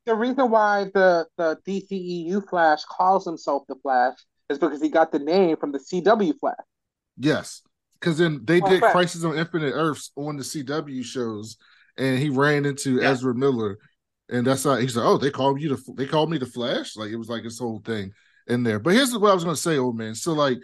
the 0.05 0.15
reason 0.15 0.49
why 0.51 0.85
the 0.93 1.27
the 1.37 1.57
DCEU 1.65 2.41
Flash 2.41 2.83
calls 2.85 3.25
himself 3.25 3.63
the 3.67 3.75
Flash 3.75 4.17
is 4.49 4.59
because 4.59 4.81
he 4.81 4.89
got 4.89 5.11
the 5.11 5.19
name 5.19 5.57
from 5.57 5.71
the 5.71 5.79
CW 5.79 6.33
Flash. 6.33 6.55
Yes, 7.17 7.61
because 7.99 8.17
then 8.17 8.41
they 8.45 8.61
Oh, 8.61 8.69
did 8.69 8.81
fact. 8.81 8.93
Crisis 8.93 9.23
on 9.23 9.37
Infinite 9.37 9.73
Earths 9.73 10.11
on 10.15 10.37
the 10.37 10.43
CW 10.43 11.03
shows, 11.03 11.57
and 11.97 12.19
he 12.19 12.29
ran 12.29 12.65
into 12.65 13.01
Yeah. 13.01 13.09
Ezra 13.11 13.33
Miller, 13.33 13.77
and 14.29 14.45
that's 14.45 14.63
how 14.63 14.75
he's 14.75 14.95
like, 14.97 15.05
"Oh, 15.05 15.17
they 15.17 15.31
called 15.31 15.61
you 15.61 15.69
the 15.75 15.93
they 15.95 16.05
called 16.07 16.29
me 16.29 16.37
the 16.37 16.45
Flash." 16.45 16.95
Like 16.97 17.11
it 17.11 17.15
was 17.17 17.29
like 17.29 17.43
this 17.43 17.59
whole 17.59 17.79
thing 17.79 18.11
in 18.47 18.63
there. 18.63 18.79
But 18.79 18.93
here's 18.95 19.17
what 19.17 19.31
I 19.31 19.33
was 19.33 19.43
going 19.43 19.55
to 19.55 19.61
say, 19.61 19.77
old 19.77 19.97
man. 19.97 20.15
So 20.15 20.33
like, 20.33 20.59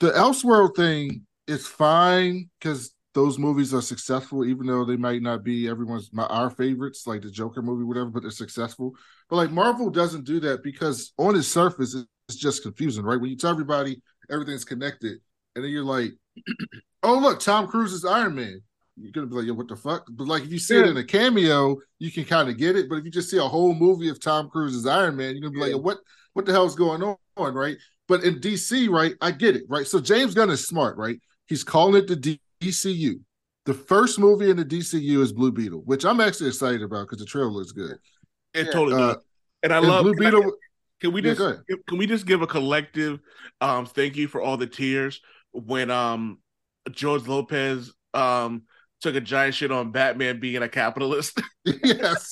the 0.00 0.10
Elseworld 0.10 0.76
thing 0.76 1.26
is 1.46 1.66
fine 1.66 2.48
because 2.58 2.92
those 3.12 3.38
movies 3.38 3.74
are 3.74 3.82
successful, 3.82 4.44
even 4.44 4.66
though 4.66 4.84
they 4.84 4.96
might 4.96 5.22
not 5.22 5.42
be 5.42 5.68
everyone's 5.68 6.10
my 6.12 6.24
our 6.26 6.50
favorites, 6.50 7.06
like 7.06 7.22
the 7.22 7.30
Joker 7.30 7.62
movie, 7.62 7.84
whatever. 7.84 8.10
But 8.10 8.22
they're 8.22 8.30
successful. 8.30 8.92
But 9.28 9.36
like 9.36 9.50
Marvel 9.50 9.90
doesn't 9.90 10.24
do 10.24 10.40
that 10.40 10.62
because 10.62 11.12
on 11.18 11.36
its 11.36 11.48
surface, 11.48 11.96
it's 12.28 12.38
just 12.38 12.62
confusing, 12.62 13.04
right? 13.04 13.20
When 13.20 13.30
you 13.30 13.36
tell 13.36 13.50
everybody 13.50 14.00
everything's 14.30 14.64
connected, 14.64 15.18
and 15.54 15.64
then 15.64 15.72
you're 15.72 15.84
like, 15.84 16.12
"Oh, 17.02 17.18
look, 17.18 17.40
Tom 17.40 17.66
Cruise 17.66 17.92
is 17.92 18.04
Iron 18.04 18.36
Man." 18.36 18.60
You're 18.96 19.12
gonna 19.12 19.26
be 19.26 19.34
like, 19.34 19.46
"Yo, 19.46 19.54
what 19.54 19.68
the 19.68 19.76
fuck?" 19.76 20.06
But 20.10 20.28
like, 20.28 20.44
if 20.44 20.52
you 20.52 20.58
see 20.58 20.78
it 20.78 20.86
in 20.86 20.96
a 20.96 21.04
cameo, 21.04 21.78
you 21.98 22.12
can 22.12 22.24
kind 22.24 22.48
of 22.48 22.58
get 22.58 22.76
it. 22.76 22.88
But 22.88 22.96
if 22.96 23.04
you 23.04 23.10
just 23.10 23.30
see 23.30 23.38
a 23.38 23.42
whole 23.42 23.74
movie 23.74 24.08
of 24.08 24.20
Tom 24.20 24.50
Cruise 24.50 24.76
as 24.76 24.86
Iron 24.86 25.16
Man, 25.16 25.32
you're 25.34 25.42
gonna 25.42 25.52
be 25.52 25.58
like, 25.60 25.70
Yeah. 25.70 25.76
"Yo, 25.76 25.82
"What? 25.82 25.98
What 26.34 26.46
the 26.46 26.52
hell's 26.52 26.76
going 26.76 27.02
on?" 27.02 27.16
Right? 27.54 27.76
But 28.06 28.24
in 28.24 28.40
DC, 28.40 28.88
right, 28.88 29.14
I 29.20 29.30
get 29.30 29.56
it, 29.56 29.64
right? 29.68 29.86
So 29.86 30.00
James 30.00 30.34
Gunn 30.34 30.50
is 30.50 30.66
smart, 30.66 30.96
right? 30.96 31.18
He's 31.46 31.64
calling 31.64 31.96
it 32.02 32.06
the 32.08 32.38
DCU. 32.60 33.20
The 33.66 33.74
first 33.74 34.18
movie 34.18 34.50
in 34.50 34.56
the 34.56 34.64
DCU 34.64 35.20
is 35.20 35.32
Blue 35.32 35.52
Beetle, 35.52 35.82
which 35.84 36.04
I'm 36.04 36.20
actually 36.20 36.48
excited 36.48 36.82
about 36.82 37.02
because 37.02 37.18
the 37.18 37.26
trailer 37.26 37.50
looks 37.50 37.72
good. 37.72 37.98
it 38.54 38.66
Yeah. 38.66 38.72
totally 38.72 39.02
Uh. 39.02 39.14
And 39.62 39.72
I 39.72 39.78
and 39.78 39.86
love 39.88 40.02
Blue 40.04 40.14
can 40.14 40.26
I- 40.26 40.30
Beetle. 40.30 40.52
Can 41.00 41.12
we 41.12 41.22
just 41.22 41.38
go 41.38 41.46
ahead. 41.46 41.60
can 41.88 41.96
we 41.98 42.06
just 42.06 42.26
give 42.26 42.42
a 42.42 42.46
collective 42.46 43.20
um 43.62 43.86
thank 43.86 44.16
you 44.16 44.28
for 44.28 44.42
all 44.42 44.58
the 44.58 44.66
tears 44.66 45.20
when 45.52 45.90
um 45.90 46.38
George 46.90 47.26
Lopez 47.26 47.90
um 48.12 48.62
took 49.00 49.14
a 49.14 49.20
giant 49.20 49.54
shit 49.54 49.72
on 49.72 49.92
Batman 49.92 50.40
being 50.40 50.62
a 50.62 50.68
capitalist. 50.68 51.40
yes, 51.64 52.28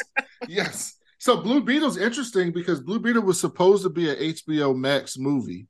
yes. 0.49 0.95
So 1.19 1.39
Blue 1.39 1.63
Beetle's 1.63 1.97
interesting 1.97 2.53
because 2.53 2.81
Blue 2.81 2.99
Beetle 2.99 3.23
was 3.23 3.41
supposed 3.41 3.85
to 3.85 3.89
be 3.91 4.11
an 4.11 4.17
HBO 4.17 4.77
Max 4.77 5.17
movie, 5.17 5.67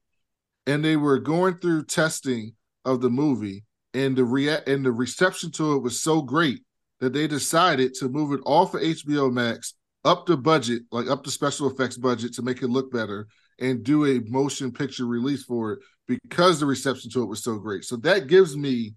and 0.66 0.84
they 0.84 0.96
were 0.96 1.18
going 1.20 1.54
through 1.58 1.84
testing 1.84 2.54
of 2.84 3.00
the 3.00 3.08
movie, 3.10 3.64
and 3.94 4.16
the 4.16 4.24
rea- 4.24 4.62
and 4.66 4.84
the 4.84 4.92
reception 4.92 5.50
to 5.52 5.74
it 5.74 5.82
was 5.82 6.02
so 6.02 6.22
great 6.22 6.60
that 7.00 7.12
they 7.12 7.26
decided 7.26 7.94
to 7.94 8.08
move 8.08 8.32
it 8.32 8.40
off 8.44 8.74
of 8.74 8.80
HBO 8.80 9.32
Max, 9.32 9.74
up 10.04 10.26
the 10.26 10.36
budget, 10.36 10.82
like 10.90 11.08
up 11.08 11.24
the 11.24 11.30
special 11.30 11.70
effects 11.70 11.96
budget 11.96 12.34
to 12.34 12.42
make 12.42 12.62
it 12.62 12.68
look 12.68 12.92
better, 12.92 13.26
and 13.60 13.84
do 13.84 14.06
a 14.06 14.20
motion 14.30 14.72
picture 14.72 15.06
release 15.06 15.44
for 15.44 15.72
it 15.72 15.78
because 16.06 16.58
the 16.58 16.66
reception 16.66 17.10
to 17.10 17.22
it 17.22 17.26
was 17.26 17.42
so 17.42 17.58
great. 17.58 17.84
So 17.84 17.96
that 17.96 18.26
gives 18.26 18.56
me 18.56 18.94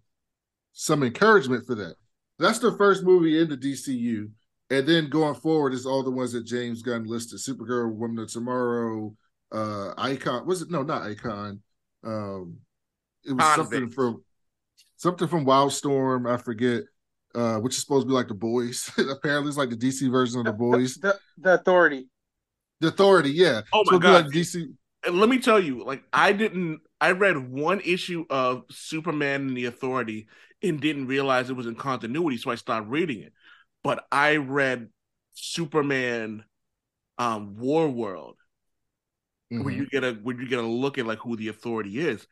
some 0.74 1.04
encouragement 1.04 1.66
for 1.66 1.76
that. 1.76 1.96
That's 2.40 2.60
the 2.60 2.76
first 2.78 3.04
movie 3.04 3.40
in 3.40 3.50
the 3.50 3.58
DCU. 3.58 4.30
And 4.70 4.88
then 4.88 5.10
going 5.10 5.36
forward 5.36 5.74
is 5.74 5.86
all 5.86 6.02
the 6.02 6.12
ones 6.12 6.32
that 6.32 6.46
James 6.46 6.82
Gunn 6.82 7.04
listed: 7.04 7.40
Supergirl, 7.40 7.94
Woman 7.94 8.24
of 8.24 8.32
Tomorrow, 8.32 9.14
uh, 9.52 9.94
Icon. 9.98 10.46
Was 10.46 10.62
it 10.62 10.72
no, 10.72 10.82
not 10.82 11.02
Icon. 11.02 11.62
Um, 12.04 12.58
it 13.26 13.34
was 13.34 13.56
something 13.56 13.90
from 13.90 14.24
something 15.02 15.28
from 15.28 15.46
Wildstorm. 15.46 16.32
I 16.32 16.38
forget. 16.38 16.84
Uh, 17.34 17.56
which 17.60 17.76
is 17.76 17.80
supposed 17.82 18.06
to 18.06 18.10
be 18.10 18.14
like 18.14 18.28
the 18.28 18.34
boys. 18.34 18.92
Apparently, 18.98 19.48
it's 19.48 19.58
like 19.58 19.70
the 19.70 19.78
DC 19.78 20.12
version 20.12 20.42
of 20.42 20.46
the 20.46 20.52
boys. 20.52 20.98
The, 20.98 21.18
the 21.38 21.54
Authority. 21.54 22.10
The 22.82 22.90
Authority, 22.90 23.30
yeah. 23.32 23.62
Oh 23.72 23.84
my 23.86 23.94
Supposed 23.94 24.04
God. 24.04 24.26
like 24.26 24.34
DC. 24.34 24.68
and 25.06 25.18
let 25.18 25.30
me 25.30 25.40
tell 25.40 25.58
you, 25.60 25.84
like 25.86 26.04
I 26.12 26.34
didn't 26.34 26.82
I 27.00 27.12
read 27.12 27.38
one 27.38 27.80
issue 27.80 28.26
of 28.30 28.64
Superman 28.70 29.48
and 29.48 29.56
the 29.58 29.66
Authority 29.66 30.28
and 30.62 30.82
didn't 30.82 31.08
realize 31.08 31.50
it 31.50 31.56
was 31.56 31.68
in 31.68 31.76
continuity, 31.76 32.38
so 32.38 32.52
I 32.52 32.56
stopped 32.56 32.90
reading 32.90 33.22
it. 33.22 33.34
But 33.82 34.04
I 34.12 34.36
read 34.36 34.90
Superman 35.34 36.44
um 37.18 37.56
War 37.58 37.88
World 37.90 38.36
where 39.58 39.74
Mhm. 39.74 39.78
you 39.78 39.88
get 39.88 40.04
a 40.04 40.14
where 40.14 40.40
you 40.40 40.48
get 40.48 40.60
a 40.60 40.64
look 40.68 40.98
at 40.98 41.06
like 41.06 41.20
who 41.20 41.36
the 41.36 41.50
authority 41.50 42.00
is. 42.00 42.26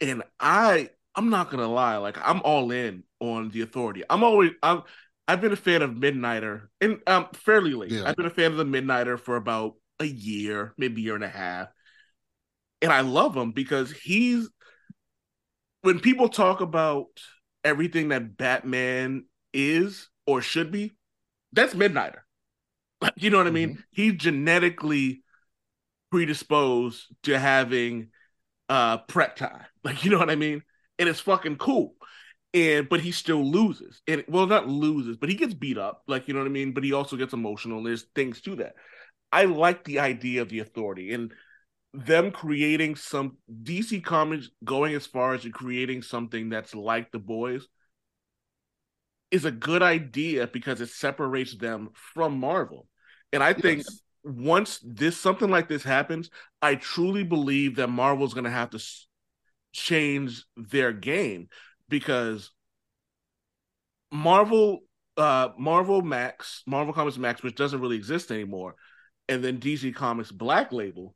And 0.00 0.22
I 0.40 0.90
I'm 1.18 1.30
not 1.30 1.50
gonna 1.50 1.66
lie, 1.66 1.96
like 1.96 2.16
I'm 2.22 2.40
all 2.44 2.70
in 2.70 3.02
on 3.18 3.50
the 3.50 3.62
authority. 3.62 4.04
I'm 4.08 4.22
always 4.22 4.52
I'm 4.62 4.84
I've 5.26 5.40
been 5.40 5.52
a 5.52 5.56
fan 5.56 5.82
of 5.82 5.90
Midnighter 5.90 6.68
and 6.80 7.00
um 7.08 7.26
fairly 7.32 7.74
late. 7.74 7.90
Yeah. 7.90 8.04
I've 8.06 8.14
been 8.14 8.26
a 8.26 8.30
fan 8.30 8.52
of 8.52 8.56
the 8.56 8.64
Midnighter 8.64 9.18
for 9.18 9.34
about 9.34 9.74
a 9.98 10.04
year, 10.04 10.74
maybe 10.78 11.02
a 11.02 11.04
year 11.06 11.14
and 11.16 11.24
a 11.24 11.28
half. 11.28 11.70
And 12.80 12.92
I 12.92 13.00
love 13.00 13.36
him 13.36 13.50
because 13.50 13.90
he's 13.90 14.48
when 15.82 15.98
people 15.98 16.28
talk 16.28 16.60
about 16.60 17.08
everything 17.64 18.10
that 18.10 18.36
Batman 18.36 19.24
is 19.52 20.08
or 20.24 20.40
should 20.40 20.70
be, 20.70 20.92
that's 21.52 21.74
Midnighter. 21.74 22.20
You 23.16 23.30
know 23.30 23.38
what 23.38 23.48
I 23.48 23.50
mean? 23.50 23.82
He's 23.90 24.14
genetically 24.14 25.24
predisposed 26.12 27.06
to 27.24 27.36
having 27.36 28.10
uh 28.68 28.98
prep 28.98 29.34
time. 29.34 29.64
Like 29.82 30.04
you 30.04 30.12
know 30.12 30.18
what 30.18 30.30
I 30.30 30.36
mean? 30.36 30.62
And 30.98 31.08
it's 31.08 31.20
fucking 31.20 31.56
cool. 31.56 31.94
And 32.54 32.88
but 32.88 33.00
he 33.00 33.12
still 33.12 33.44
loses. 33.44 34.00
And 34.06 34.24
well 34.28 34.46
not 34.46 34.68
loses, 34.68 35.16
but 35.16 35.28
he 35.28 35.34
gets 35.34 35.54
beat 35.54 35.78
up, 35.78 36.02
like 36.06 36.28
you 36.28 36.34
know 36.34 36.40
what 36.40 36.46
I 36.46 36.50
mean? 36.52 36.72
But 36.72 36.84
he 36.84 36.92
also 36.92 37.16
gets 37.16 37.32
emotional. 37.34 37.82
There's 37.82 38.06
things 38.14 38.40
to 38.42 38.56
that. 38.56 38.74
I 39.32 39.44
like 39.44 39.84
the 39.84 40.00
idea 40.00 40.42
of 40.42 40.48
the 40.48 40.60
authority 40.60 41.12
and 41.12 41.32
them 41.94 42.32
creating 42.32 42.96
some 42.96 43.38
DC 43.62 44.00
Comics 44.00 44.50
going 44.64 44.94
as 44.94 45.06
far 45.06 45.34
as 45.34 45.46
creating 45.52 46.02
something 46.02 46.48
that's 46.50 46.74
like 46.74 47.12
the 47.12 47.18
boys 47.18 47.66
is 49.30 49.44
a 49.44 49.50
good 49.50 49.82
idea 49.82 50.46
because 50.46 50.80
it 50.80 50.88
separates 50.88 51.56
them 51.56 51.90
from 52.14 52.38
Marvel. 52.38 52.88
And 53.32 53.42
I 53.42 53.52
think 53.52 53.86
Yes. 53.86 54.02
once 54.24 54.80
this 54.82 55.18
something 55.18 55.50
like 55.50 55.68
this 55.68 55.82
happens, 55.82 56.30
I 56.62 56.76
truly 56.76 57.24
believe 57.24 57.76
that 57.76 57.88
Marvel's 57.88 58.34
going 58.34 58.44
to 58.44 58.50
have 58.50 58.70
to 58.70 58.78
change 59.78 60.44
their 60.56 60.92
game 60.92 61.48
because 61.88 62.50
Marvel 64.10 64.80
uh 65.16 65.50
Marvel 65.58 66.02
Max, 66.02 66.62
Marvel 66.66 66.92
Comics 66.92 67.18
Max 67.18 67.42
which 67.42 67.54
doesn't 67.54 67.80
really 67.80 67.96
exist 67.96 68.30
anymore, 68.30 68.74
and 69.28 69.42
then 69.42 69.58
DC 69.58 69.94
Comics 69.94 70.32
Black 70.32 70.72
Label 70.72 71.14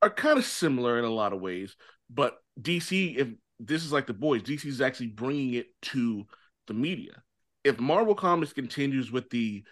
are 0.00 0.10
kind 0.10 0.38
of 0.38 0.44
similar 0.44 0.98
in 0.98 1.04
a 1.04 1.10
lot 1.10 1.32
of 1.32 1.40
ways, 1.40 1.76
but 2.10 2.36
DC 2.60 3.16
if 3.16 3.28
this 3.60 3.84
is 3.84 3.92
like 3.92 4.06
the 4.06 4.14
boys, 4.14 4.42
DC 4.42 4.66
is 4.66 4.80
actually 4.80 5.08
bringing 5.08 5.54
it 5.54 5.66
to 5.82 6.26
the 6.66 6.74
media. 6.74 7.22
If 7.64 7.78
Marvel 7.78 8.14
Comics 8.14 8.52
continues 8.52 9.12
with 9.12 9.30
the 9.30 9.62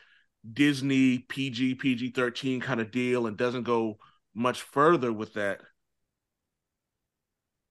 Disney 0.53 1.18
PG 1.18 1.76
PG 1.76 2.12
13 2.12 2.61
kind 2.61 2.81
of 2.81 2.90
deal 2.90 3.26
and 3.26 3.37
doesn't 3.37 3.64
go 3.64 3.98
much 4.35 4.62
further 4.62 5.12
with 5.12 5.35
that, 5.35 5.61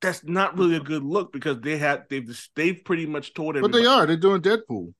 that's 0.01 0.23
not 0.23 0.57
really 0.57 0.75
a 0.75 0.79
good 0.81 1.03
look 1.03 1.33
because 1.33 1.59
they 1.61 1.77
had 1.77 2.05
they've 2.09 2.49
they've 2.55 2.83
pretty 2.83 3.05
much 3.05 3.33
told 3.33 3.57
everybody. 3.57 3.83
But 3.83 3.89
they 3.89 3.93
are. 3.93 4.05
They're 4.05 4.17
doing 4.17 4.41
Deadpool. 4.41 4.93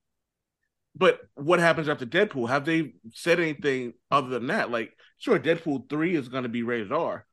But 0.96 1.22
what 1.36 1.60
happens 1.60 1.88
after 1.88 2.06
Deadpool? 2.06 2.50
Have 2.50 2.66
they 2.66 2.94
said 3.14 3.40
anything 3.40 3.94
other 4.12 4.28
than 4.28 4.48
that? 4.48 4.72
Like, 4.72 4.92
sure, 5.18 5.40
Deadpool 5.40 5.90
three 5.90 6.16
is 6.16 6.28
going 6.28 6.44
to 6.44 6.50
be 6.50 6.64
rated 6.64 6.92
R, 6.92 7.26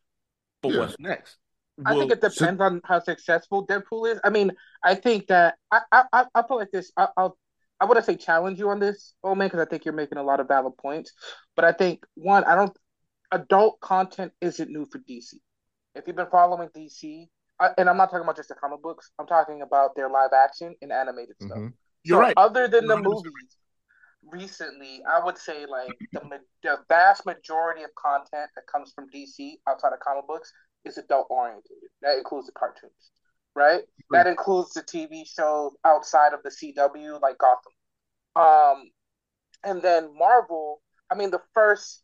but 0.62 0.72
Yeah. 0.72 0.80
what's 0.80 0.98
next? 0.98 1.36
I 1.84 1.94
think 1.94 2.10
it 2.10 2.20
depends 2.22 2.60
on 2.60 2.80
how 2.84 3.00
successful 3.00 3.66
Deadpool 3.66 4.10
is. 4.10 4.20
I 4.24 4.30
mean, 4.30 4.52
I 4.82 4.94
think 4.94 5.26
that 5.26 5.56
I 5.70 5.80
I 5.92 6.04
I, 6.12 6.24
I 6.34 6.42
feel 6.46 6.56
like 6.56 6.70
this. 6.70 6.92
I, 6.96 7.08
I'll 7.16 7.36
I 7.78 7.84
wouldn't 7.84 8.06
say 8.06 8.16
challenge 8.16 8.58
you 8.58 8.70
on 8.70 8.80
this, 8.80 9.14
oh 9.22 9.34
man, 9.34 9.48
because 9.48 9.60
I 9.60 9.68
think 9.68 9.84
you're 9.84 9.92
making 9.94 10.16
a 10.18 10.22
lot 10.22 10.40
of 10.40 10.48
valid 10.48 10.76
points. 10.78 11.12
But 11.54 11.64
I 11.64 11.72
think 11.72 12.04
one, 12.14 12.44
I 12.44 12.54
don't. 12.54 12.76
Adult 13.32 13.80
content 13.80 14.32
isn't 14.40 14.70
new 14.70 14.86
for 14.86 14.98
DC. 14.98 15.34
If 15.94 16.06
you've 16.06 16.16
been 16.16 16.30
following 16.30 16.68
DC, 16.68 17.28
I, 17.60 17.70
and 17.78 17.88
I'm 17.88 17.96
not 17.96 18.10
talking 18.10 18.24
about 18.24 18.36
just 18.36 18.48
the 18.48 18.54
comic 18.54 18.82
books, 18.82 19.10
I'm 19.18 19.26
talking 19.26 19.62
about 19.62 19.96
their 19.96 20.08
live 20.08 20.32
action 20.32 20.74
and 20.82 20.92
animated 20.92 21.36
stuff. 21.40 21.58
Mhm. 21.58 21.72
You're 22.04 22.18
So 22.18 22.20
right. 22.20 22.34
Other 22.36 22.68
than 22.68 22.86
the 22.86 22.96
100% 22.96 23.24
movies, 23.24 23.56
recently, 24.22 25.02
I 25.04 25.24
would 25.24 25.38
say 25.38 25.66
like 25.66 25.98
the 26.12 26.40
the 26.62 26.78
vast 26.88 27.24
majority 27.26 27.82
of 27.82 27.94
content 27.94 28.50
that 28.56 28.66
comes 28.66 28.92
from 28.92 29.08
DC 29.10 29.60
outside 29.68 29.92
of 29.92 30.00
comic 30.00 30.26
books 30.26 30.52
is 30.84 30.98
adult 30.98 31.28
oriented. 31.30 31.72
That 32.02 32.18
includes 32.18 32.46
the 32.46 32.52
cartoons, 32.52 33.10
right? 33.54 33.82
That 34.12 34.26
includes 34.26 34.72
the 34.74 34.82
TV 34.82 35.24
shows 35.24 35.72
outside 35.84 36.32
of 36.32 36.42
the 36.42 36.50
CW, 36.50 37.18
like 37.20 37.38
Gotham. 37.38 37.72
Um, 38.36 38.90
and 39.64 39.82
then 39.82 40.16
Marvel. 40.16 40.82
I 41.10 41.14
mean, 41.16 41.30
the 41.30 41.42
first 41.54 42.02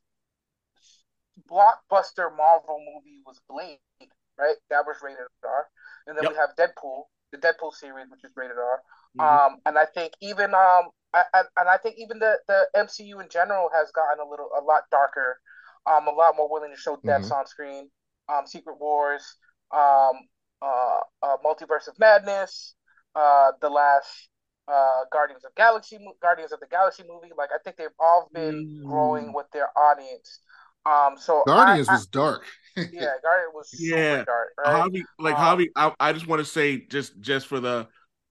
blockbuster 1.50 2.34
Marvel 2.36 2.78
movie 2.80 3.20
was 3.26 3.40
Blade, 3.48 3.78
right? 4.38 4.56
That 4.70 4.84
was 4.86 4.96
rated 5.02 5.26
R. 5.44 5.66
And 6.06 6.16
then 6.16 6.24
Yep. 6.24 6.32
we 6.32 6.36
have 6.36 6.50
Deadpool, 6.58 7.04
the 7.32 7.38
Deadpool 7.38 7.72
series, 7.74 8.08
which 8.10 8.24
is 8.24 8.32
rated 8.36 8.58
R. 8.58 8.82
Mhm. 9.18 9.46
Um, 9.46 9.60
and 9.66 9.78
I 9.78 9.86
think 9.86 10.14
even 10.20 10.54
um, 10.54 10.90
I, 11.14 11.24
I, 11.34 11.42
and 11.58 11.68
I 11.68 11.76
think 11.76 11.96
even 11.98 12.18
the 12.18 12.38
the 12.48 12.66
MCU 12.74 13.20
in 13.20 13.28
general 13.28 13.70
has 13.72 13.90
gotten 13.92 14.20
a 14.24 14.28
little 14.28 14.50
a 14.58 14.62
lot 14.62 14.84
darker, 14.90 15.38
um, 15.86 16.06
a 16.08 16.10
lot 16.10 16.36
more 16.36 16.50
willing 16.50 16.70
to 16.70 16.76
show 16.80 16.96
deaths 17.04 17.30
on 17.30 17.46
screen. 17.46 17.90
Um, 18.28 18.46
Secret 18.46 18.78
Wars, 18.80 19.36
um, 19.72 20.12
uh, 20.62 21.00
uh, 21.22 21.36
Multiverse 21.44 21.88
of 21.88 21.98
Madness, 21.98 22.74
uh, 23.14 23.52
the 23.60 23.68
last 23.68 24.28
uh 24.68 25.00
Guardians 25.10 25.44
of 25.44 25.52
Galaxy 25.56 25.98
Guardians 26.22 26.52
of 26.52 26.60
the 26.60 26.68
Galaxy 26.68 27.02
movie. 27.06 27.32
Like 27.36 27.50
I 27.52 27.58
think 27.64 27.76
they've 27.76 27.88
all 27.98 28.28
been 28.32 28.80
Mm. 28.84 28.88
growing 28.88 29.32
with 29.34 29.46
their 29.52 29.68
audience. 29.76 30.40
Um, 30.86 31.18
so 31.18 31.42
Guardians 31.46 31.88
I, 31.88 31.92
I- 31.92 31.96
was 31.96 32.06
dark. 32.06 32.44
Yeah, 32.76 33.12
Guardian 33.22 33.50
was 33.54 33.70
Yeah. 33.78 34.24
dark, 34.24 34.50
right? 34.58 34.90
Like 35.18 35.36
Um, 35.36 35.58
Javi, 35.58 35.66
I, 35.76 35.92
I 36.00 36.12
just 36.12 36.26
want 36.26 36.40
to 36.40 36.44
say 36.44 36.86
just 36.86 37.20
just 37.20 37.46
for 37.46 37.60
the 37.60 37.88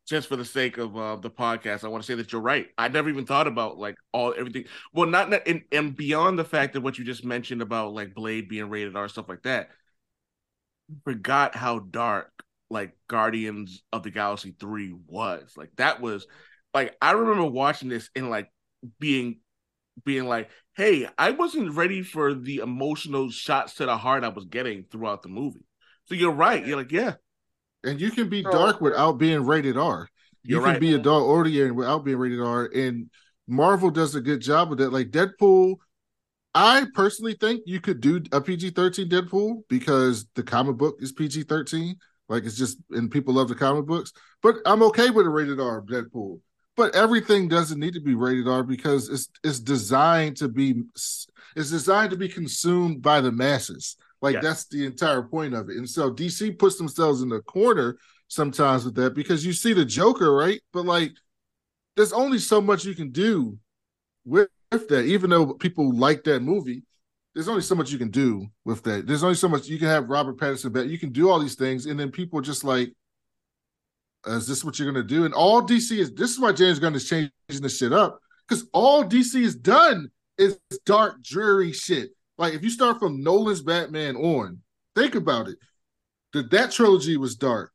just 0.07 0.27
for 0.27 0.35
the 0.35 0.43
sake 0.45 0.77
of 0.77 0.97
uh, 0.97 1.15
the 1.17 1.29
podcast, 1.29 1.83
I 1.83 1.87
want 1.87 2.03
to 2.03 2.07
say 2.07 2.15
that 2.15 2.31
you're 2.31 2.41
right. 2.41 2.67
I 2.77 2.87
never 2.87 3.09
even 3.09 3.25
thought 3.25 3.47
about 3.47 3.77
like 3.77 3.95
all 4.11 4.33
everything. 4.37 4.65
Well, 4.93 5.07
not 5.07 5.29
not- 5.29 5.47
and, 5.47 5.61
and 5.71 5.95
beyond 5.95 6.37
the 6.39 6.43
fact 6.43 6.73
that 6.73 6.81
what 6.81 6.97
you 6.97 7.05
just 7.05 7.23
mentioned 7.23 7.61
about 7.61 7.93
like 7.93 8.13
Blade 8.13 8.49
being 8.49 8.69
rated 8.69 8.95
R 8.95 9.07
stuff 9.07 9.29
like 9.29 9.43
that. 9.43 9.69
Forgot 11.05 11.55
how 11.55 11.79
dark 11.79 12.31
like 12.69 12.97
Guardians 13.07 13.81
of 13.93 14.03
the 14.03 14.11
Galaxy 14.11 14.53
three 14.59 14.93
was. 15.07 15.53
Like 15.55 15.71
that 15.77 16.01
was 16.01 16.27
like 16.73 16.95
I 17.01 17.11
remember 17.11 17.45
watching 17.45 17.87
this 17.89 18.09
and 18.15 18.29
like 18.29 18.51
being 18.99 19.39
being 20.05 20.25
like, 20.25 20.49
hey, 20.75 21.07
I 21.17 21.31
wasn't 21.31 21.75
ready 21.75 22.01
for 22.03 22.33
the 22.33 22.57
emotional 22.57 23.29
shots 23.29 23.75
to 23.75 23.85
the 23.85 23.97
heart 23.97 24.23
I 24.23 24.29
was 24.29 24.45
getting 24.45 24.85
throughout 24.91 25.21
the 25.21 25.29
movie. 25.29 25.65
So 26.05 26.15
you're 26.15 26.31
right. 26.31 26.65
You're 26.65 26.77
like, 26.77 26.91
yeah, 26.91 27.13
And 27.83 27.99
you 28.01 28.11
can 28.11 28.29
be 28.29 28.43
So- 28.43 28.51
dark 28.51 28.81
without 28.81 29.13
being 29.13 29.45
rated 29.45 29.77
R. 29.77 30.07
You 30.43 30.55
you're 30.55 30.63
can 30.63 30.71
right. 30.71 30.79
be 30.81 30.93
adult 30.95 31.27
oriented 31.27 31.73
without 31.73 32.03
being 32.03 32.17
rated 32.17 32.41
R. 32.41 32.65
And 32.73 33.09
Marvel 33.47 33.91
does 33.91 34.15
a 34.15 34.21
good 34.21 34.41
job 34.41 34.69
with 34.69 34.79
that. 34.79 34.91
Like 34.91 35.11
Deadpool, 35.11 35.75
I 36.55 36.85
personally 36.93 37.35
think 37.39 37.61
you 37.65 37.79
could 37.79 38.01
do 38.01 38.21
a 38.31 38.41
PG 38.41 38.71
13 38.71 39.07
Deadpool 39.07 39.61
because 39.69 40.25
the 40.35 40.43
comic 40.43 40.77
book 40.77 40.97
is 40.99 41.11
PG 41.11 41.43
13. 41.43 41.95
Like 42.27 42.43
it's 42.45 42.57
just, 42.57 42.77
and 42.89 43.11
people 43.11 43.33
love 43.35 43.49
the 43.49 43.55
comic 43.55 43.85
books. 43.85 44.11
But 44.41 44.55
I'm 44.65 44.81
okay 44.83 45.09
with 45.11 45.27
a 45.27 45.29
rated 45.29 45.59
R 45.59 45.81
Deadpool. 45.81 46.39
But 46.77 46.95
everything 46.95 47.47
doesn't 47.47 47.79
need 47.79 47.93
to 47.95 48.01
be 48.01 48.15
rated 48.15 48.47
R 48.47 48.63
because 48.63 49.09
it's 49.09 49.29
it's 49.43 49.59
designed 49.59 50.37
to 50.37 50.47
be 50.47 50.83
it's 50.95 51.69
designed 51.69 52.11
to 52.11 52.17
be 52.17 52.29
consumed 52.29 53.01
by 53.01 53.21
the 53.21 53.31
masses. 53.31 53.97
Like 54.21 54.35
Yes. 54.35 54.43
that's 54.43 54.65
the 54.67 54.85
entire 54.85 55.21
point 55.23 55.53
of 55.53 55.69
it. 55.69 55.77
And 55.77 55.89
so 55.89 56.11
DC 56.11 56.57
puts 56.57 56.77
themselves 56.77 57.21
in 57.21 57.29
the 57.29 57.41
corner 57.41 57.97
sometimes 58.27 58.85
with 58.85 58.95
that 58.95 59.13
because 59.13 59.45
you 59.45 59.51
see 59.53 59.73
the 59.73 59.83
Joker, 59.85 60.33
right? 60.33 60.61
But 60.71 60.85
like, 60.85 61.11
there's 61.95 62.13
only 62.13 62.39
so 62.39 62.61
much 62.61 62.85
you 62.85 62.95
can 62.95 63.11
do 63.11 63.57
with, 64.25 64.47
with 64.71 64.87
that. 64.89 65.05
Even 65.05 65.29
though 65.29 65.53
people 65.53 65.93
like 65.93 66.23
that 66.23 66.41
movie, 66.41 66.83
there's 67.33 67.49
only 67.49 67.61
so 67.61 67.75
much 67.75 67.91
you 67.91 67.97
can 67.97 68.09
do 68.09 68.47
with 68.63 68.83
that. 68.83 69.07
There's 69.07 69.23
only 69.23 69.35
so 69.35 69.49
much 69.49 69.67
you 69.67 69.77
can 69.77 69.87
have 69.87 70.09
Robert 70.09 70.37
Pattinson 70.37 70.71
back. 70.71 70.87
You 70.87 70.99
can 70.99 71.11
do 71.11 71.29
all 71.29 71.39
these 71.39 71.55
things, 71.55 71.85
and 71.85 71.99
then 71.99 72.11
people 72.11 72.41
just 72.41 72.63
like, 72.63 72.93
Uh, 74.27 74.31
"Is 74.31 74.47
this 74.47 74.63
what 74.63 74.77
you're 74.77 74.91
gonna 74.91 75.05
do?" 75.05 75.25
And 75.25 75.33
all 75.33 75.61
DC 75.61 75.97
is 75.97 76.13
this 76.13 76.31
is 76.31 76.39
why 76.39 76.51
James 76.51 76.79
Gunn 76.79 76.95
is 76.95 77.07
changing 77.07 77.31
this 77.47 77.77
shit 77.77 77.93
up 77.93 78.19
because 78.47 78.65
all 78.73 79.03
DC 79.03 79.41
has 79.43 79.55
done 79.55 80.09
is 80.37 80.59
dark, 80.85 81.23
dreary 81.23 81.71
shit. 81.71 82.11
Like 82.37 82.53
if 82.53 82.63
you 82.63 82.69
start 82.69 82.99
from 82.99 83.23
Nolan's 83.23 83.61
Batman 83.61 84.15
on, 84.15 84.59
think 84.95 85.15
about 85.15 85.47
it. 85.47 85.57
That 86.33 86.51
that 86.51 86.71
trilogy 86.71 87.17
was 87.17 87.35
dark. 87.35 87.71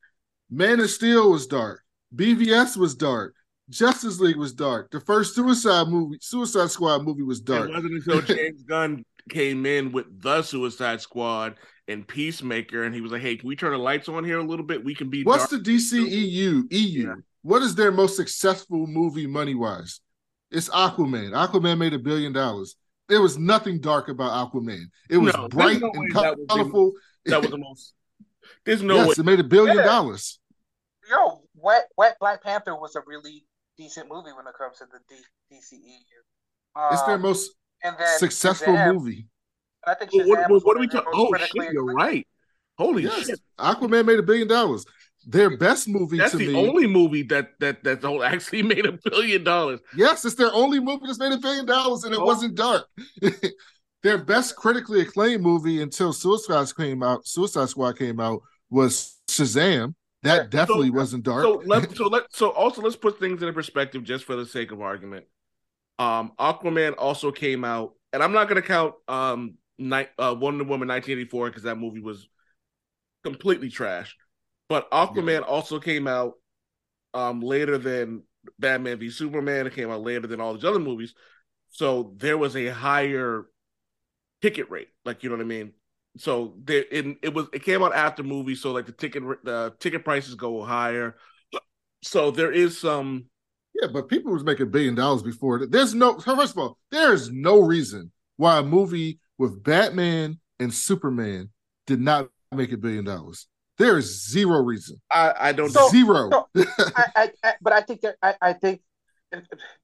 Man 0.50 0.80
of 0.80 0.90
Steel 0.90 1.30
was 1.30 1.46
dark. 1.46 1.82
BVS 2.14 2.76
was 2.76 2.94
dark. 2.94 3.34
Justice 3.68 4.20
League 4.20 4.36
was 4.36 4.52
dark. 4.52 4.90
The 4.90 5.00
first 5.00 5.34
Suicide 5.34 5.88
movie, 5.88 6.18
Suicide 6.20 6.70
Squad 6.70 7.02
movie 7.02 7.22
was 7.24 7.40
dark. 7.40 7.68
It 7.68 7.74
wasn't 7.74 7.94
until 7.94 8.20
James 8.36 8.62
Gunn 8.62 9.04
came 9.28 9.66
in 9.66 9.90
with 9.92 10.22
the 10.22 10.42
Suicide 10.42 11.00
Squad 11.00 11.56
and 11.88 12.06
Peacemaker, 12.06 12.82
and 12.84 12.94
he 12.94 13.00
was 13.00 13.12
like, 13.12 13.22
"Hey, 13.22 13.36
can 13.36 13.48
we 13.48 13.56
turn 13.56 13.72
the 13.72 13.78
lights 13.78 14.08
on 14.08 14.24
here 14.24 14.38
a 14.38 14.42
little 14.44 14.64
bit? 14.66 14.84
We 14.84 14.94
can 14.94 15.08
be 15.10 15.22
What's 15.22 15.48
dark." 15.48 15.62
the 15.64 15.70
DCEU? 15.70 16.66
EU. 16.70 17.06
Yeah. 17.08 17.14
What 17.42 17.62
is 17.62 17.74
their 17.74 17.92
most 17.92 18.16
successful 18.16 18.86
movie 18.86 19.26
money 19.26 19.54
wise? 19.54 20.00
It's 20.50 20.68
Aquaman. 20.68 21.30
Aquaman 21.32 21.78
made 21.78 21.92
a 21.94 21.98
billion 21.98 22.32
dollars. 22.32 22.76
There 23.08 23.20
was 23.22 23.38
nothing 23.38 23.80
dark 23.80 24.08
about 24.08 24.52
Aquaman. 24.52 24.86
It 25.08 25.18
was 25.18 25.34
No, 25.36 25.48
bright 25.48 25.80
no 25.80 25.90
and 25.90 26.00
way 26.00 26.08
that 26.12 26.36
was 26.36 26.46
the- 26.48 26.54
colorful. 26.54 26.92
that 27.26 27.40
was 27.40 27.50
the 27.50 27.58
most. 27.58 27.94
There's 28.64 28.82
no 28.82 28.96
yes, 28.96 29.06
way. 29.08 29.14
it 29.18 29.24
made 29.24 29.40
a 29.40 29.44
billion 29.44 29.76
Yeah. 29.76 29.84
dollars. 29.84 30.40
Yo, 31.08 31.42
Wet 31.54 31.88
Wet 31.96 32.16
Black 32.18 32.42
Panther 32.42 32.74
was 32.74 32.96
a 32.96 33.02
really 33.06 33.46
decent 33.78 34.08
movie 34.08 34.32
when 34.32 34.46
it 34.48 34.54
comes 34.58 34.78
to 34.78 34.86
the 34.86 34.98
D- 35.08 35.22
DCEU. 35.52 36.80
Um, 36.80 36.92
It's 36.92 37.02
their 37.02 37.18
most 37.18 37.52
and 37.84 37.94
then 37.98 38.18
successful 38.18 38.74
Shazam, 38.74 38.94
movie. 38.94 39.28
I 39.86 39.94
think 39.94 40.12
What, 40.12 40.26
what, 40.26 40.38
Shazam 40.38 40.50
what, 40.50 40.64
what 40.66 40.76
are 40.76 40.80
we 40.80 40.88
talking? 40.88 41.12
Oh 41.14 41.34
shit, 41.36 41.50
you're 41.54 41.90
acclaimed- 41.90 41.94
right. 41.96 42.26
Holy 42.78 43.04
Yes, 43.04 43.26
shit! 43.26 43.40
Aquaman 43.58 44.04
made 44.04 44.18
a 44.18 44.22
billion 44.22 44.48
dollars. 44.48 44.84
Their 45.26 45.56
best 45.56 45.88
movie 45.88 46.18
That's 46.18 46.32
to 46.32 46.36
the 46.36 46.48
me. 46.48 46.68
only 46.68 46.86
movie 46.86 47.22
that 47.24 47.58
that 47.60 47.82
that 47.84 48.02
whole 48.02 48.22
actually 48.22 48.62
made 48.74 48.84
a 48.86 48.92
billion 48.92 49.42
dollars. 49.44 49.80
Yes, 49.96 50.24
it's 50.24 50.34
their 50.34 50.52
only 50.52 50.78
movie 50.78 51.06
that's 51.06 51.18
made 51.18 51.32
a 51.32 51.38
billion 51.38 51.64
dollars, 51.66 52.04
and 52.04 52.12
it 52.14 52.20
Oh. 52.20 52.24
wasn't 52.24 52.54
dark. 52.54 52.86
their 54.02 54.18
best 54.18 54.56
critically 54.56 55.00
acclaimed 55.00 55.42
movie 55.42 55.80
until 55.82 56.12
Suicide 56.12 56.68
Squad 56.68 56.84
came 56.84 57.02
out, 57.02 57.26
Suicide 57.26 57.68
Squad 57.68 57.98
came 57.98 58.20
out, 58.20 58.42
was 58.70 59.16
Shazam. 59.28 59.94
That 60.22 60.36
Yeah. 60.36 60.48
definitely 60.48 60.88
So- 60.88 60.94
wasn't 60.94 61.24
dark. 61.24 61.42
So 61.44 61.62
let 61.64 61.96
so 61.96 62.06
let 62.08 62.24
so 62.34 62.50
also 62.50 62.82
let's 62.82 62.96
put 62.96 63.18
things 63.18 63.42
in 63.42 63.52
perspective 63.54 64.04
just 64.04 64.24
for 64.24 64.36
the 64.36 64.44
sake 64.46 64.70
of 64.70 64.80
argument. 64.82 65.24
Um, 65.98 66.32
Aquaman 66.38 66.94
also 66.98 67.32
came 67.32 67.64
out, 67.64 67.94
and 68.12 68.22
I'm 68.22 68.32
not 68.32 68.48
gonna 68.48 68.62
count 68.62 68.94
um 69.08 69.54
night 69.78 70.10
uh 70.18 70.34
Wonder 70.38 70.64
Woman 70.64 70.88
1984 70.88 71.50
because 71.50 71.62
that 71.64 71.76
movie 71.76 72.00
was 72.00 72.28
completely 73.24 73.70
trash. 73.70 74.16
But 74.68 74.90
Aquaman 74.90 75.44
also 75.46 75.78
came 75.78 76.06
out 76.06 76.34
um 77.14 77.40
later 77.40 77.78
than 77.78 78.22
Batman 78.58 78.98
v 78.98 79.10
Superman. 79.10 79.66
It 79.66 79.74
came 79.74 79.90
out 79.90 80.02
later 80.02 80.26
than 80.26 80.40
all 80.40 80.54
these 80.54 80.64
other 80.64 80.78
movies, 80.78 81.14
so 81.70 82.14
there 82.16 82.38
was 82.38 82.56
a 82.56 82.68
higher 82.68 83.46
ticket 84.42 84.70
rate. 84.70 84.88
Like 85.04 85.22
you 85.22 85.28
know 85.28 85.36
what 85.36 85.42
I 85.42 85.48
mean. 85.48 85.72
So 86.18 86.54
there, 86.64 86.84
it, 86.90 87.18
it 87.22 87.34
was 87.34 87.46
it 87.52 87.62
came 87.62 87.82
out 87.82 87.94
after 87.94 88.22
movie, 88.22 88.54
so 88.54 88.72
like 88.72 88.86
the 88.86 88.92
ticket 88.92 89.22
the 89.44 89.74
ticket 89.80 90.04
prices 90.04 90.34
go 90.34 90.62
higher. 90.62 91.16
So 92.02 92.30
there 92.30 92.52
is 92.52 92.78
some 92.78 93.26
yeah, 93.80 93.88
but 93.92 94.08
people 94.08 94.32
was 94.32 94.44
making 94.44 94.70
billion 94.70 94.94
dollars 94.94 95.22
before. 95.22 95.66
There's 95.66 95.94
no 95.94 96.18
first 96.18 96.52
of 96.52 96.58
all, 96.58 96.78
there 96.90 97.12
is 97.12 97.30
no 97.30 97.60
reason 97.60 98.12
why 98.36 98.58
a 98.58 98.62
movie 98.62 99.20
with 99.38 99.62
Batman 99.62 100.38
and 100.58 100.72
Superman 100.72 101.50
did 101.86 102.00
not 102.00 102.28
make 102.52 102.72
a 102.72 102.76
billion 102.76 103.04
dollars. 103.04 103.46
There 103.78 103.98
is 103.98 104.28
zero 104.30 104.62
reason. 104.62 105.00
I 105.12 105.34
I 105.38 105.52
don't 105.52 105.70
So- 105.70 105.88
zero. 105.88 106.30
so- 106.30 106.48
I, 106.96 107.04
I, 107.16 107.30
I, 107.44 107.54
but 107.60 107.72
I 107.72 107.82
think 107.82 108.00
that 108.02 108.16
I, 108.22 108.34
I 108.40 108.52
think 108.54 108.80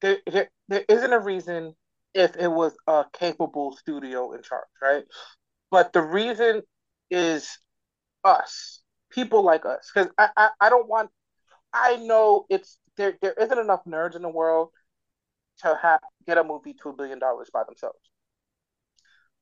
there, 0.01 0.17
there, 0.25 0.49
there 0.69 0.85
isn't 0.89 1.13
a 1.13 1.19
reason 1.19 1.75
if 2.13 2.35
it 2.37 2.47
was 2.47 2.75
a 2.87 3.05
capable 3.13 3.75
studio 3.77 4.33
in 4.33 4.41
charge, 4.41 4.65
right? 4.81 5.03
But 5.69 5.93
the 5.93 6.01
reason 6.01 6.61
is 7.11 7.57
us, 8.23 8.81
people 9.11 9.43
like 9.43 9.65
us, 9.65 9.91
because 9.93 10.09
I, 10.17 10.29
I, 10.37 10.49
I 10.61 10.69
don't 10.69 10.87
want. 10.87 11.09
I 11.73 11.97
know 11.97 12.45
it's 12.49 12.77
there. 12.97 13.17
There 13.21 13.33
isn't 13.33 13.57
enough 13.57 13.81
nerds 13.85 14.15
in 14.15 14.21
the 14.21 14.29
world 14.29 14.69
to 15.61 15.77
have 15.81 15.99
get 16.27 16.37
a 16.37 16.43
movie 16.43 16.73
to 16.81 16.89
a 16.89 16.93
billion 16.93 17.19
dollars 17.19 17.49
by 17.53 17.63
themselves. 17.63 17.97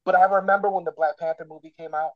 But 0.05 0.15
I 0.15 0.25
remember 0.25 0.69
when 0.69 0.83
the 0.85 0.91
Black 0.91 1.17
Panther 1.19 1.45
movie 1.49 1.73
came 1.77 1.93
out, 1.93 2.11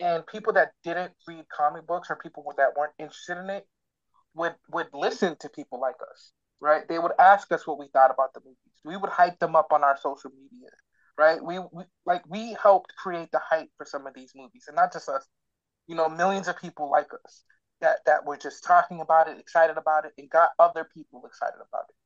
and 0.00 0.26
people 0.26 0.52
that 0.54 0.72
didn't 0.84 1.12
read 1.28 1.44
comic 1.48 1.86
books 1.86 2.10
or 2.10 2.16
people 2.16 2.44
that 2.56 2.76
weren't 2.76 2.94
interested 2.98 3.38
in 3.38 3.50
it 3.50 3.66
would 4.34 4.54
would 4.70 4.88
listen 4.92 5.36
to 5.40 5.48
people 5.50 5.80
like 5.80 5.96
us, 6.10 6.32
right? 6.60 6.88
They 6.88 6.98
would 6.98 7.12
ask 7.18 7.50
us 7.52 7.66
what 7.66 7.78
we 7.78 7.88
thought 7.92 8.10
about 8.10 8.34
the 8.34 8.40
movies. 8.40 8.80
We 8.84 8.96
would 8.96 9.10
hype 9.10 9.38
them 9.38 9.56
up 9.56 9.72
on 9.72 9.84
our 9.84 9.96
social 9.96 10.30
media, 10.30 10.70
right? 11.18 11.42
We, 11.42 11.58
we 11.72 11.84
like 12.06 12.22
we 12.28 12.56
helped 12.62 12.94
create 12.96 13.30
the 13.32 13.40
hype 13.40 13.70
for 13.76 13.86
some 13.86 14.06
of 14.06 14.14
these 14.14 14.32
movies, 14.36 14.64
and 14.68 14.76
not 14.76 14.92
just 14.92 15.08
us. 15.08 15.26
You 15.86 15.96
know, 15.96 16.08
millions 16.08 16.48
of 16.48 16.58
people 16.60 16.90
like 16.90 17.08
us 17.24 17.44
that 17.80 17.98
that 18.06 18.24
were 18.26 18.36
just 18.36 18.64
talking 18.64 19.00
about 19.00 19.28
it, 19.28 19.38
excited 19.38 19.76
about 19.76 20.04
it, 20.06 20.12
and 20.18 20.30
got 20.30 20.50
other 20.58 20.84
people 20.94 21.24
excited 21.26 21.56
about 21.68 21.84
it. 21.88 21.96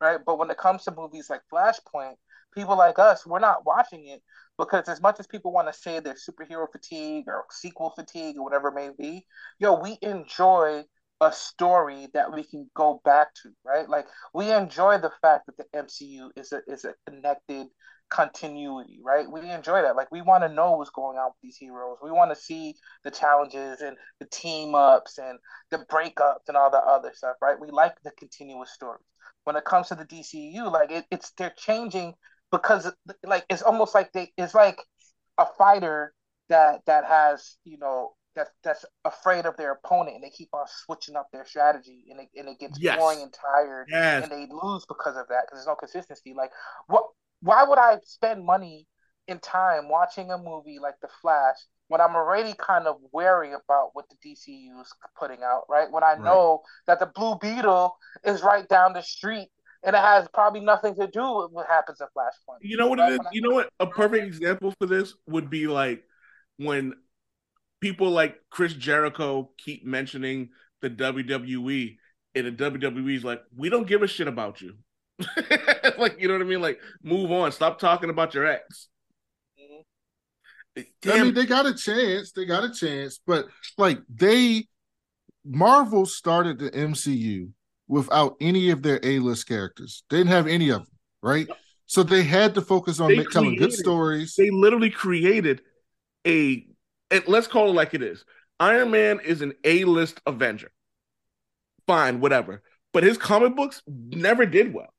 right? 0.00 0.20
But 0.24 0.38
when 0.38 0.50
it 0.50 0.58
comes 0.58 0.84
to 0.84 0.92
movies 0.96 1.30
like 1.30 1.42
Flashpoint, 1.52 2.16
people 2.54 2.76
like 2.76 2.98
us, 2.98 3.26
we're 3.26 3.38
not 3.40 3.66
watching 3.66 4.06
it 4.08 4.22
because 4.60 4.88
as 4.88 5.00
much 5.00 5.18
as 5.18 5.26
people 5.26 5.52
want 5.52 5.66
to 5.72 5.78
say 5.78 5.98
there's 5.98 6.24
superhero 6.24 6.66
fatigue 6.70 7.24
or 7.26 7.44
sequel 7.50 7.90
fatigue 7.90 8.36
or 8.36 8.44
whatever 8.44 8.68
it 8.68 8.74
may 8.74 8.90
be, 8.96 9.26
yo, 9.58 9.74
we 9.80 9.98
enjoy 10.02 10.84
a 11.20 11.32
story 11.32 12.08
that 12.14 12.32
we 12.32 12.44
can 12.44 12.70
go 12.74 13.00
back 13.04 13.34
to, 13.34 13.50
right? 13.64 13.88
Like 13.88 14.06
we 14.32 14.52
enjoy 14.52 14.98
the 14.98 15.12
fact 15.20 15.46
that 15.46 15.56
the 15.56 15.66
MCU 15.78 16.30
is 16.36 16.52
a 16.52 16.60
is 16.66 16.84
a 16.84 16.94
connected 17.06 17.66
continuity, 18.10 19.00
right? 19.02 19.30
We 19.30 19.48
enjoy 19.50 19.82
that. 19.82 19.96
Like 19.96 20.10
we 20.10 20.20
want 20.20 20.44
to 20.44 20.48
know 20.52 20.72
what's 20.72 20.90
going 20.90 21.16
on 21.16 21.28
with 21.28 21.40
these 21.42 21.56
heroes. 21.56 21.98
We 22.02 22.10
want 22.10 22.30
to 22.30 22.40
see 22.40 22.74
the 23.04 23.10
challenges 23.10 23.80
and 23.80 23.96
the 24.18 24.26
team 24.26 24.74
ups 24.74 25.18
and 25.18 25.38
the 25.70 25.78
breakups 25.90 26.48
and 26.48 26.56
all 26.56 26.70
the 26.70 26.78
other 26.78 27.12
stuff, 27.14 27.36
right? 27.40 27.58
We 27.58 27.70
like 27.70 27.94
the 28.02 28.10
continuous 28.18 28.72
stories. 28.72 29.04
When 29.44 29.56
it 29.56 29.64
comes 29.64 29.88
to 29.88 29.94
the 29.94 30.04
DCU, 30.04 30.70
like 30.70 30.90
it, 30.90 31.06
it's 31.10 31.32
they're 31.38 31.54
changing 31.56 32.14
because 32.50 32.90
like 33.24 33.44
it's 33.50 33.62
almost 33.62 33.94
like 33.94 34.12
they 34.12 34.32
it's 34.36 34.54
like 34.54 34.78
a 35.38 35.46
fighter 35.58 36.14
that 36.48 36.80
that 36.86 37.04
has 37.04 37.56
you 37.64 37.78
know 37.78 38.12
that's 38.34 38.50
that's 38.62 38.84
afraid 39.04 39.46
of 39.46 39.56
their 39.56 39.72
opponent 39.72 40.16
and 40.16 40.24
they 40.24 40.30
keep 40.30 40.48
on 40.52 40.64
switching 40.84 41.16
up 41.16 41.28
their 41.32 41.44
strategy 41.44 42.04
and 42.10 42.20
it, 42.20 42.28
and 42.36 42.48
it 42.48 42.58
gets 42.58 42.78
Yes. 42.78 42.96
boring 42.96 43.22
and 43.22 43.32
tired 43.34 43.88
Yes. 43.88 44.22
and 44.22 44.30
they 44.30 44.46
lose 44.50 44.84
because 44.86 45.16
of 45.16 45.26
that 45.28 45.44
because 45.46 45.58
there's 45.58 45.66
no 45.66 45.74
consistency 45.74 46.34
like 46.36 46.50
what 46.86 47.04
why 47.40 47.64
would 47.64 47.78
i 47.78 47.96
spend 48.04 48.44
money 48.44 48.86
and 49.28 49.42
time 49.42 49.88
watching 49.88 50.30
a 50.30 50.38
movie 50.38 50.78
like 50.80 50.94
the 51.02 51.08
flash 51.22 51.56
when 51.88 52.00
i'm 52.00 52.14
already 52.14 52.54
kind 52.58 52.86
of 52.86 52.96
wary 53.12 53.52
about 53.52 53.90
what 53.94 54.06
the 54.10 54.16
dcu 54.24 54.80
is 54.80 54.92
putting 55.18 55.42
out 55.42 55.64
right 55.68 55.90
when 55.90 56.04
i 56.04 56.14
Right. 56.14 56.24
know 56.24 56.62
that 56.86 56.98
the 56.98 57.06
blue 57.06 57.36
beetle 57.40 57.96
is 58.24 58.42
right 58.42 58.68
down 58.68 58.92
the 58.92 59.02
street 59.02 59.48
and 59.82 59.96
it 59.96 59.98
has 59.98 60.28
probably 60.34 60.60
nothing 60.60 60.94
to 60.94 61.06
do 61.06 61.38
with 61.38 61.50
what 61.52 61.66
happens 61.66 62.00
in 62.00 62.06
flashpoint 62.08 62.58
You 62.62 62.76
know 62.76 62.88
what 62.88 62.98
Right, 62.98 63.12
it 63.12 63.14
is? 63.14 63.18
when 63.18 63.28
You 63.32 63.42
know 63.42 63.54
what? 63.54 63.70
A 63.80 63.86
perfect 63.86 64.26
example 64.26 64.74
for 64.78 64.86
this 64.86 65.14
would 65.26 65.50
be 65.50 65.66
like 65.66 66.04
when 66.58 66.94
people 67.80 68.10
like 68.10 68.36
Chris 68.50 68.74
Jericho 68.74 69.50
keep 69.58 69.84
mentioning 69.84 70.50
the 70.82 70.90
WWE, 70.90 71.98
and 72.34 72.46
the 72.46 72.52
WWE 72.52 73.16
is 73.16 73.24
like, 73.24 73.42
we 73.56 73.68
don't 73.68 73.86
give 73.86 74.02
a 74.02 74.06
shit 74.06 74.28
about 74.28 74.60
you. 74.60 74.74
like, 75.98 76.18
you 76.20 76.28
know 76.28 76.34
what 76.34 76.42
I 76.42 76.46
mean? 76.46 76.60
Like, 76.62 76.80
move 77.02 77.30
on. 77.32 77.52
Stop 77.52 77.78
talking 77.78 78.10
about 78.10 78.34
your 78.34 78.46
ex. 78.46 78.88
Mhm. 79.58 79.84
I 81.06 81.22
mean, 81.22 81.34
they 81.34 81.46
got 81.46 81.66
a 81.66 81.74
chance. 81.74 82.32
They 82.32 82.44
got 82.44 82.64
a 82.64 82.72
chance, 82.72 83.20
but 83.26 83.46
like 83.76 83.98
they, 84.08 84.66
Marvel 85.44 86.06
started 86.06 86.58
the 86.58 86.74
MCU 86.74 87.50
without 87.90 88.36
any 88.40 88.70
of 88.70 88.82
their 88.82 89.00
A-list 89.02 89.48
characters. 89.48 90.04
They 90.08 90.18
didn't 90.18 90.30
have 90.30 90.46
any 90.46 90.68
of 90.70 90.78
them, 90.84 90.92
right? 91.22 91.48
So 91.86 92.04
they 92.04 92.22
had 92.22 92.54
to 92.54 92.62
focus 92.62 93.00
on 93.00 93.08
They 93.08 93.24
telling 93.24 93.56
good 93.56 93.72
stories. 93.72 94.36
they 94.38 94.48
literally 94.50 94.90
created 94.90 95.60
a, 96.24 96.64
and 97.10 97.24
let's 97.26 97.48
call 97.48 97.68
it 97.68 97.72
like 97.74 97.92
it 97.94 98.02
is. 98.02 98.24
Iron 98.60 98.92
Man 98.92 99.18
is 99.24 99.42
an 99.42 99.54
A-list 99.64 100.20
Avenger. 100.24 100.70
Fine, 101.88 102.20
whatever. 102.20 102.62
But 102.92 103.02
his 103.02 103.18
comic 103.18 103.56
books 103.56 103.82
never 103.88 104.46
did 104.46 104.72
well. 104.72 104.94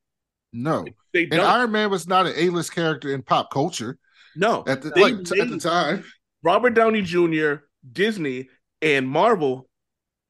No, 0.52 0.84
They 1.14 1.24
and. 1.24 1.40
Iron 1.40 1.72
Man 1.72 1.90
was 1.90 2.06
not 2.06 2.26
an 2.26 2.34
A-list 2.36 2.74
character 2.74 3.14
in 3.14 3.22
pop 3.22 3.50
culture 3.50 3.96
no. 4.36 4.64
at 4.66 4.82
the 4.82 4.90
They 4.90 5.00
like 5.00 5.24
t- 5.24 5.40
at 5.40 5.48
the 5.48 5.58
time. 5.58 6.04
Robert 6.42 6.70
Downey 6.74 7.00
Jr., 7.00 7.54
Disney, 7.90 8.50
and 8.82 9.08
Marvel, 9.08 9.66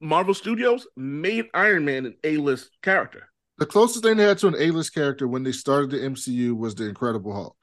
Marvel 0.03 0.33
Studios 0.33 0.85
made 0.95 1.45
Iron 1.53 1.85
Man 1.85 2.05
an 2.05 2.15
A-list 2.23 2.69
character. 2.81 3.29
The 3.57 3.65
closest 3.65 4.03
thing 4.03 4.17
they 4.17 4.23
had 4.23 4.39
to 4.39 4.47
an 4.47 4.55
A-list 4.57 4.93
character 4.93 5.27
when 5.27 5.43
they 5.43 5.51
started 5.51 5.91
the 5.91 5.97
MCU 5.99 6.55
was 6.55 6.75
the 6.75 6.85
Incredible 6.85 7.33
Hulk. 7.33 7.55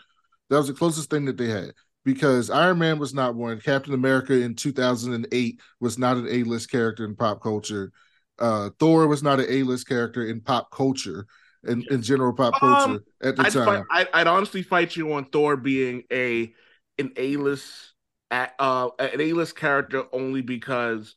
That 0.48 0.59
was 0.59 0.68
the 0.68 0.74
closest 0.74 1.11
thing 1.11 1.24
that 1.26 1.37
they 1.37 1.48
had 1.48 1.72
because 2.05 2.50
Iron 2.50 2.79
Man 2.79 2.98
was 2.98 3.12
not 3.12 3.35
one. 3.35 3.61
Captain 3.61 3.94
America 3.94 4.33
in 4.33 4.55
2008 4.55 5.61
was 5.81 5.98
not 5.98 6.16
an 6.16 6.26
A-list 6.29 6.70
character 6.70 7.05
in 7.05 7.16
pop 7.16 7.42
culture. 7.42 7.92
Uh, 8.38 8.70
Thor 8.79 9.07
was 9.07 9.22
not 9.22 9.40
an 9.40 9.46
A-list 9.48 9.87
character 9.87 10.26
in 10.26 10.40
pop 10.40 10.70
culture 10.70 11.26
in, 11.66 11.85
in 11.90 12.03
general 12.03 12.33
pop 12.33 12.55
Um, 12.55 12.61
culture 12.61 13.05
at 13.22 13.37
the 13.37 13.42
I'd, 13.42 13.53
time. 13.53 13.85
fight, 13.90 14.09
I'd, 14.14 14.26
honestly 14.26 14.62
fight 14.62 14.96
you 14.96 15.12
on 15.12 15.26
Thor 15.26 15.57
being 15.57 16.05
a 16.11 16.55
an 16.98 17.12
A-list 17.16 17.92
uh 18.31 18.88
an 18.98 19.20
A-list 19.20 19.57
character 19.57 20.05
only 20.12 20.40
because 20.40 21.16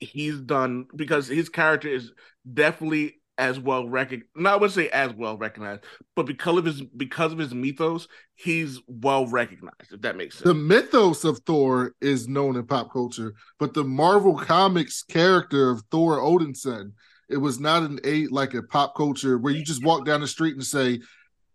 he's 0.00 0.40
done 0.40 0.86
because 0.96 1.28
his 1.28 1.48
character 1.48 1.88
is 1.88 2.12
definitely 2.52 3.16
as 3.38 3.58
well 3.58 3.88
recognized. 3.88 4.30
Not 4.36 4.54
I 4.54 4.56
would 4.56 4.70
say 4.72 4.88
as 4.90 5.12
well 5.14 5.38
recognized, 5.38 5.84
but 6.16 6.26
because 6.26 6.58
of 6.58 6.64
his 6.64 6.82
because 6.82 7.32
of 7.32 7.38
his 7.38 7.54
mythos, 7.54 8.08
he's 8.34 8.80
well 8.86 9.26
recognized. 9.26 9.92
If 9.92 10.02
that 10.02 10.16
makes 10.16 10.38
sense. 10.38 10.50
the 10.50 10.54
mythos 10.54 11.24
of 11.24 11.38
Thor 11.40 11.94
is 12.00 12.28
known 12.28 12.56
in 12.56 12.66
pop 12.66 12.92
culture, 12.92 13.34
but 13.58 13.74
the 13.74 13.84
Marvel 13.84 14.36
Comics 14.36 15.02
character 15.02 15.70
of 15.70 15.82
Thor 15.90 16.18
Odinson, 16.18 16.92
it 17.28 17.38
was 17.38 17.60
not 17.60 17.82
an 17.82 18.00
eight 18.04 18.32
like 18.32 18.54
a 18.54 18.62
pop 18.62 18.94
culture 18.96 19.38
where 19.38 19.52
you 19.52 19.62
just 19.64 19.82
walk 19.82 20.04
down 20.04 20.20
the 20.20 20.26
street 20.26 20.54
and 20.54 20.64
say, 20.64 21.00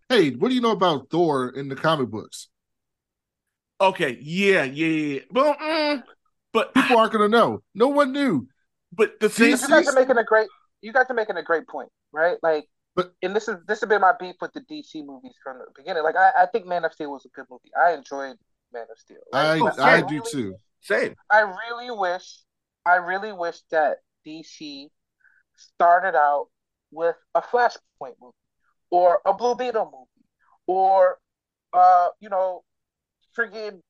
"Hey, 0.10 0.32
what 0.32 0.50
do 0.50 0.56
you 0.56 0.62
know 0.62 0.72
about 0.72 1.10
Thor 1.10 1.50
in 1.50 1.68
the 1.70 1.76
comic 1.76 2.10
books?" 2.10 2.48
okay, 3.80 4.18
yeah, 4.22 4.64
yeah, 4.64 4.88
yeah. 4.88 5.20
Well, 5.32 5.56
mm, 5.56 6.04
but 6.56 6.74
People 6.74 6.98
aren't 6.98 7.12
going 7.14 7.30
to 7.30 7.38
know. 7.38 7.62
No 7.76 7.88
one 7.90 8.12
knew. 8.12 8.48
but 8.92 9.20
the 9.20 9.30
thing 9.30 9.52
you 9.52 9.58
guys 9.68 9.88
are 9.88 9.94
making 9.94 10.18
a 10.18 10.24
great 10.24 10.48
you 10.82 10.92
guys 10.94 11.06
are 11.10 11.14
making 11.22 11.38
a 11.38 11.44
great 11.44 11.68
point 11.68 11.90
right 12.14 12.38
like 12.44 12.66
But- 12.96 13.12
and 13.24 13.36
this 13.36 13.48
is 13.48 13.56
this 13.68 13.80
has 13.82 13.90
been 13.90 14.02
my 14.02 14.14
beef 14.20 14.36
with 14.42 14.54
the 14.54 14.62
dc 14.62 14.92
movies 15.06 15.34
from 15.44 15.58
the 15.60 15.66
beginning 15.76 16.04
like 16.04 16.16
i, 16.16 16.44
I 16.44 16.46
think 16.52 16.66
man 16.68 16.86
of 16.86 16.94
steel 16.94 17.12
was 17.12 17.26
a 17.26 17.30
good 17.36 17.46
movie 17.50 17.72
i 17.86 17.92
enjoyed 17.94 18.38
man 18.74 18.86
of 18.92 18.98
steel 19.06 19.18
I 19.34 19.56
Like, 19.58 19.76
but 19.76 19.84
I 19.84 20.02
do 20.02 20.16
really- 20.16 20.32
too. 20.32 20.56
same. 20.82 21.16
i 21.32 21.42
really 21.42 21.90
wish 21.92 22.28
i 22.86 22.96
really 22.96 23.34
wish 23.34 23.58
that 23.72 23.98
dc 24.26 24.90
started 25.56 26.16
out 26.16 26.48
with 26.92 27.16
a 27.34 27.42
flashpoint 27.42 28.16
movie 28.22 28.34
or 28.92 29.20
a 29.26 29.34
blue 29.34 29.56
beetle 29.56 29.86
movie 29.86 30.28
or 30.68 31.18
uh 31.74 32.10
you 32.20 32.30
know 32.30 32.64
friggin' 33.38 33.82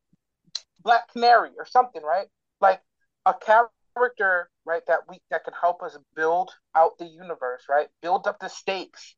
black 0.81 1.11
canary 1.11 1.49
or 1.59 1.65
something 1.65 2.01
right 2.03 2.27
like 2.61 2.81
a 3.25 3.33
character 3.33 4.49
right 4.65 4.81
that 4.87 4.99
we 5.09 5.19
that 5.31 5.43
can 5.43 5.53
help 5.59 5.81
us 5.83 5.97
build 6.15 6.51
out 6.75 6.97
the 6.99 7.05
universe 7.05 7.63
right 7.69 7.87
build 8.01 8.27
up 8.27 8.39
the 8.39 8.47
stakes 8.49 9.15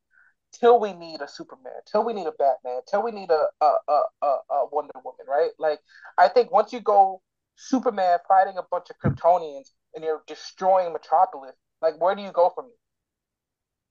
till 0.52 0.78
we 0.80 0.92
need 0.92 1.20
a 1.20 1.28
superman 1.28 1.72
till 1.90 2.04
we 2.04 2.12
need 2.12 2.26
a 2.26 2.32
batman 2.38 2.80
till 2.90 3.02
we 3.02 3.10
need 3.10 3.30
a 3.30 3.44
a, 3.60 3.72
a, 3.88 4.02
a, 4.22 4.26
a 4.26 4.66
wonder 4.72 4.92
woman 5.04 5.26
right 5.28 5.50
like 5.58 5.78
i 6.16 6.28
think 6.28 6.50
once 6.52 6.72
you 6.72 6.80
go 6.80 7.20
superman 7.56 8.18
fighting 8.28 8.56
a 8.56 8.62
bunch 8.70 8.86
of 8.90 8.96
kryptonians 9.04 9.70
and 9.94 10.04
you're 10.04 10.22
destroying 10.26 10.92
metropolis 10.92 11.54
like 11.82 12.00
where 12.00 12.14
do 12.14 12.22
you 12.22 12.30
go 12.32 12.50
from 12.54 12.66
here 12.66 12.74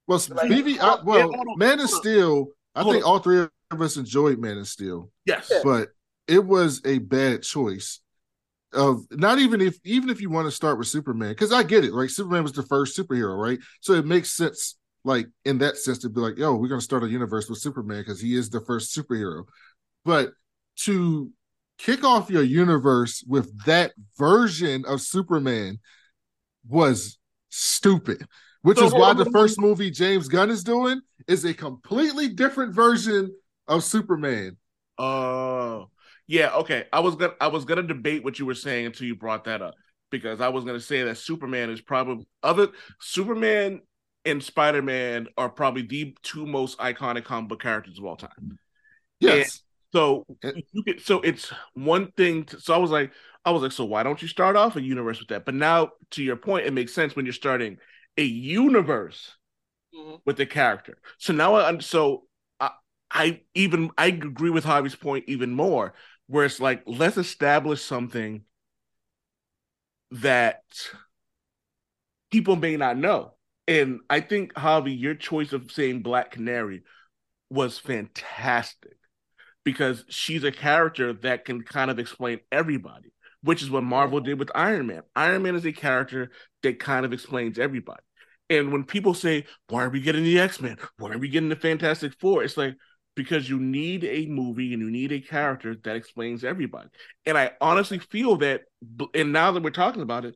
Well, 0.07 0.21
Like- 0.29 0.49
BB, 0.49 0.79
I, 0.79 1.03
well, 1.03 1.29
yeah, 1.31 1.43
Man 1.57 1.79
of 1.79 1.89
hold. 1.89 2.01
Steel. 2.01 2.47
I 2.75 2.83
think 2.83 3.05
all 3.05 3.19
three 3.19 3.47
of 3.71 3.81
us 3.81 3.97
enjoyed 3.97 4.39
Man 4.39 4.57
of 4.57 4.67
Steel. 4.67 5.11
Yes. 5.25 5.51
But 5.63 5.89
it 6.27 6.45
was 6.45 6.81
a 6.85 6.99
bad 6.99 7.41
choice 7.43 7.99
of 8.73 9.01
not 9.11 9.39
even 9.39 9.61
if 9.61 9.77
even 9.83 10.09
if 10.09 10.21
you 10.21 10.29
want 10.29 10.45
to 10.47 10.51
start 10.51 10.77
with 10.77 10.87
Superman 10.87 11.29
because 11.29 11.53
I 11.53 11.63
get 11.63 11.85
it 11.85 11.93
right 11.93 12.09
Superman 12.09 12.43
was 12.43 12.51
the 12.51 12.63
first 12.63 12.97
superhero 12.97 13.37
right? 13.37 13.59
So 13.81 13.93
it 13.93 14.05
makes 14.05 14.31
sense 14.31 14.77
like 15.03 15.27
in 15.45 15.59
that 15.59 15.77
sense 15.77 15.99
to 15.99 16.09
be 16.09 16.19
like 16.19 16.37
yo 16.37 16.55
we're 16.55 16.67
gonna 16.67 16.81
start 16.81 17.03
a 17.03 17.09
universe 17.09 17.49
with 17.49 17.59
Superman 17.59 18.01
because 18.01 18.19
he 18.19 18.35
is 18.35 18.49
the 18.49 18.61
first 18.61 18.95
superhero. 18.95 19.45
But 20.03 20.31
to 20.81 21.31
kick 21.77 22.03
off 22.03 22.29
your 22.29 22.43
universe 22.43 23.23
with 23.27 23.65
that 23.65 23.93
version 24.17 24.83
of 24.85 25.01
Superman 25.01 25.79
was 26.67 27.17
stupid 27.49 28.27
which 28.67 28.81
is 28.81 28.93
why 28.93 29.13
the 29.13 29.29
first 29.31 29.61
movie 29.61 29.89
James 29.89 30.27
Gunn 30.27 30.49
is 30.49 30.61
doing 30.61 30.99
is 31.27 31.45
a 31.45 31.53
completely 31.53 32.27
different 32.27 32.73
version 32.73 33.33
of 33.67 33.81
Superman. 33.83 34.57
Oh, 34.97 35.89
yeah. 36.27 36.53
Okay. 36.55 36.85
I 36.91 36.99
was 36.99 37.15
gonna 37.15 37.33
I 37.39 37.47
was 37.47 37.65
gonna 37.65 37.83
debate 37.83 38.23
what 38.23 38.39
you 38.39 38.45
were 38.45 38.53
saying 38.55 38.85
until 38.87 39.07
you 39.07 39.15
brought 39.15 39.45
that 39.45 39.61
up 39.61 39.75
because 40.11 40.41
I 40.41 40.49
was 40.49 40.63
gonna 40.63 40.79
say 40.79 41.03
that 41.03 41.17
Superman 41.17 41.69
is 41.69 41.81
probably 41.81 42.27
other 42.43 42.69
Superman 42.99 43.81
and 44.25 44.43
Spider 44.43 44.81
Man 44.81 45.27
are 45.37 45.49
probably 45.49 45.83
the 45.83 46.15
two 46.23 46.45
most 46.45 46.77
iconic 46.79 47.23
comic 47.25 47.49
book 47.49 47.61
characters 47.61 47.97
of 47.97 48.05
all 48.05 48.15
time. 48.17 48.29
yes 49.19 49.61
So 49.93 50.25
you 50.71 50.83
get 50.83 51.01
so 51.01 51.21
it's 51.21 51.51
one 51.73 52.11
thing. 52.17 52.45
To, 52.45 52.59
so 52.59 52.73
I 52.73 52.77
was 52.77 52.91
like, 52.91 53.11
I 53.45 53.51
was 53.51 53.61
like, 53.61 53.71
so 53.71 53.85
why 53.85 54.03
don't 54.03 54.21
you 54.21 54.27
start 54.27 54.55
off 54.55 54.75
a 54.75 54.81
universe 54.81 55.19
with 55.19 55.29
that? 55.29 55.45
But 55.45 55.55
now, 55.55 55.91
to 56.11 56.23
your 56.23 56.35
point, 56.35 56.65
it 56.65 56.73
makes 56.73 56.93
sense 56.93 57.15
when 57.15 57.25
you're 57.25 57.33
starting 57.33 57.77
a 58.17 58.23
universe 58.23 59.31
Mhm. 59.93 60.21
with 60.25 60.37
the 60.37 60.45
character. 60.45 60.97
So 61.17 61.33
now 61.33 61.55
I 61.55 61.67
un- 61.69 61.81
so 61.81 62.25
I, 62.59 62.71
I 63.11 63.41
even 63.55 63.91
I 63.97 64.07
agree 64.07 64.49
with 64.49 64.65
Javi's 64.65 64.95
point 64.95 65.25
even 65.27 65.51
more, 65.51 65.93
where 66.27 66.45
it's 66.45 66.59
like 66.59 66.83
let's 66.85 67.17
establish 67.17 67.83
something 67.83 68.43
that 70.11 70.61
people 72.31 72.55
may 72.55 72.77
not 72.77 72.97
know. 72.97 73.33
And 73.67 73.99
I 74.09 74.21
think 74.21 74.53
Javi, 74.53 74.97
your 74.97 75.15
choice 75.15 75.51
of 75.51 75.71
saying 75.71 76.01
Black 76.01 76.31
Canary 76.31 76.83
was 77.49 77.77
fantastic 77.77 78.97
because 79.65 80.05
she's 80.07 80.43
a 80.45 80.51
character 80.51 81.13
that 81.13 81.43
can 81.43 81.61
kind 81.61 81.91
of 81.91 81.99
explain 81.99 82.39
everybody, 82.51 83.11
which 83.41 83.61
is 83.61 83.69
what 83.69 83.83
Marvel 83.83 84.21
did 84.21 84.39
with 84.39 84.49
Iron 84.55 84.87
Man. 84.87 85.03
Iron 85.15 85.43
Man 85.43 85.55
is 85.55 85.65
a 85.65 85.73
character 85.73 86.31
that 86.63 86.79
kind 86.79 87.05
of 87.05 87.11
explains 87.11 87.59
everybody. 87.59 88.01
And 88.49 88.71
when 88.71 88.85
people 88.85 89.13
say, 89.13 89.45
why 89.67 89.83
are 89.83 89.89
we 89.89 89.99
getting 89.99 90.23
the 90.23 90.39
X 90.39 90.61
Men? 90.61 90.77
Why 90.97 91.11
are 91.11 91.17
we 91.17 91.27
getting 91.27 91.49
the 91.49 91.57
Fantastic 91.57 92.13
Four? 92.19 92.43
It's 92.43 92.55
like, 92.55 92.75
because 93.17 93.49
you 93.49 93.59
need 93.59 94.05
a 94.05 94.27
movie 94.27 94.71
and 94.73 94.81
you 94.81 94.89
need 94.89 95.11
a 95.11 95.19
character 95.19 95.75
that 95.83 95.95
explains 95.97 96.45
everybody. 96.45 96.87
And 97.25 97.37
I 97.37 97.51
honestly 97.59 97.99
feel 97.99 98.37
that, 98.37 98.61
and 99.13 99.33
now 99.33 99.51
that 99.51 99.63
we're 99.63 99.71
talking 99.71 100.03
about 100.03 100.23
it, 100.23 100.35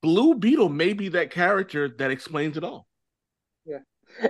Blue 0.00 0.34
Beetle 0.34 0.70
may 0.70 0.94
be 0.94 1.10
that 1.10 1.30
character 1.30 1.88
that 1.98 2.10
explains 2.10 2.56
it 2.56 2.64
all. 2.64 2.88
Yeah. 3.64 3.78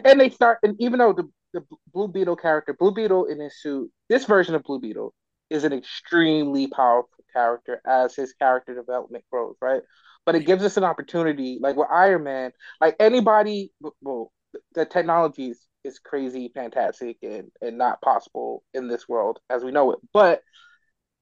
And 0.05 0.21
they 0.21 0.29
start, 0.29 0.59
and 0.63 0.77
even 0.81 0.99
though 0.99 1.15
the, 1.15 1.31
the 1.55 1.65
Blue 1.95 2.09
Beetle 2.09 2.37
character, 2.37 2.75
Blue 2.79 2.93
Beetle 2.93 3.27
in 3.27 3.41
his 3.41 3.63
suit, 3.63 3.91
this 4.11 4.27
version 4.27 4.55
of 4.55 4.65
Blue 4.65 4.81
Beetle 4.81 5.15
is 5.49 5.65
an 5.65 5.73
extremely 5.73 6.67
powerful 6.67 7.25
character 7.33 7.81
as 7.87 8.15
his 8.15 8.35
character 8.35 8.75
development 8.75 9.25
grows, 9.31 9.55
right? 9.63 9.83
But 10.27 10.35
it 10.35 10.45
gives 10.45 10.65
us 10.65 10.77
an 10.77 10.85
opportunity, 10.85 11.59
like 11.61 11.77
with 11.77 11.89
Iron 11.91 12.25
Man, 12.25 12.53
like 12.81 12.97
anybody, 13.01 13.73
well, 14.01 14.31
the 14.75 14.85
technology 14.85 15.51
is, 15.51 15.67
is 15.85 15.99
crazy, 15.99 16.51
fantastic, 16.55 17.19
and, 17.23 17.51
and 17.61 17.79
not 17.79 18.01
possible 18.01 18.63
in 18.75 18.89
this 18.89 19.09
world 19.09 19.39
as 19.51 19.65
we 19.65 19.71
know 19.71 19.93
it. 19.93 19.99
But 20.13 20.43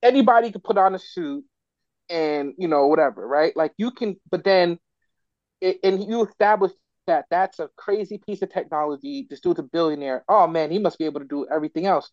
anybody 0.02 0.52
could 0.52 0.64
put 0.64 0.78
on 0.78 0.94
a 0.94 0.98
suit 0.98 1.44
and, 2.08 2.54
you 2.58 2.68
know, 2.68 2.86
whatever, 2.86 3.26
right? 3.26 3.56
Like 3.56 3.72
you 3.78 3.90
can, 3.90 4.16
but 4.30 4.44
then, 4.44 4.78
it, 5.60 5.78
and 5.82 6.02
you 6.08 6.26
establish 6.26 6.72
that 7.06 7.26
that's 7.30 7.58
a 7.58 7.70
crazy 7.76 8.18
piece 8.18 8.42
of 8.42 8.52
technology. 8.52 9.26
This 9.28 9.40
dude's 9.40 9.58
a 9.60 9.64
billionaire. 9.64 10.24
Oh 10.28 10.46
man, 10.46 10.70
he 10.70 10.78
must 10.78 10.98
be 10.98 11.04
able 11.04 11.20
to 11.20 11.26
do 11.26 11.46
everything 11.50 11.86
else, 11.86 12.10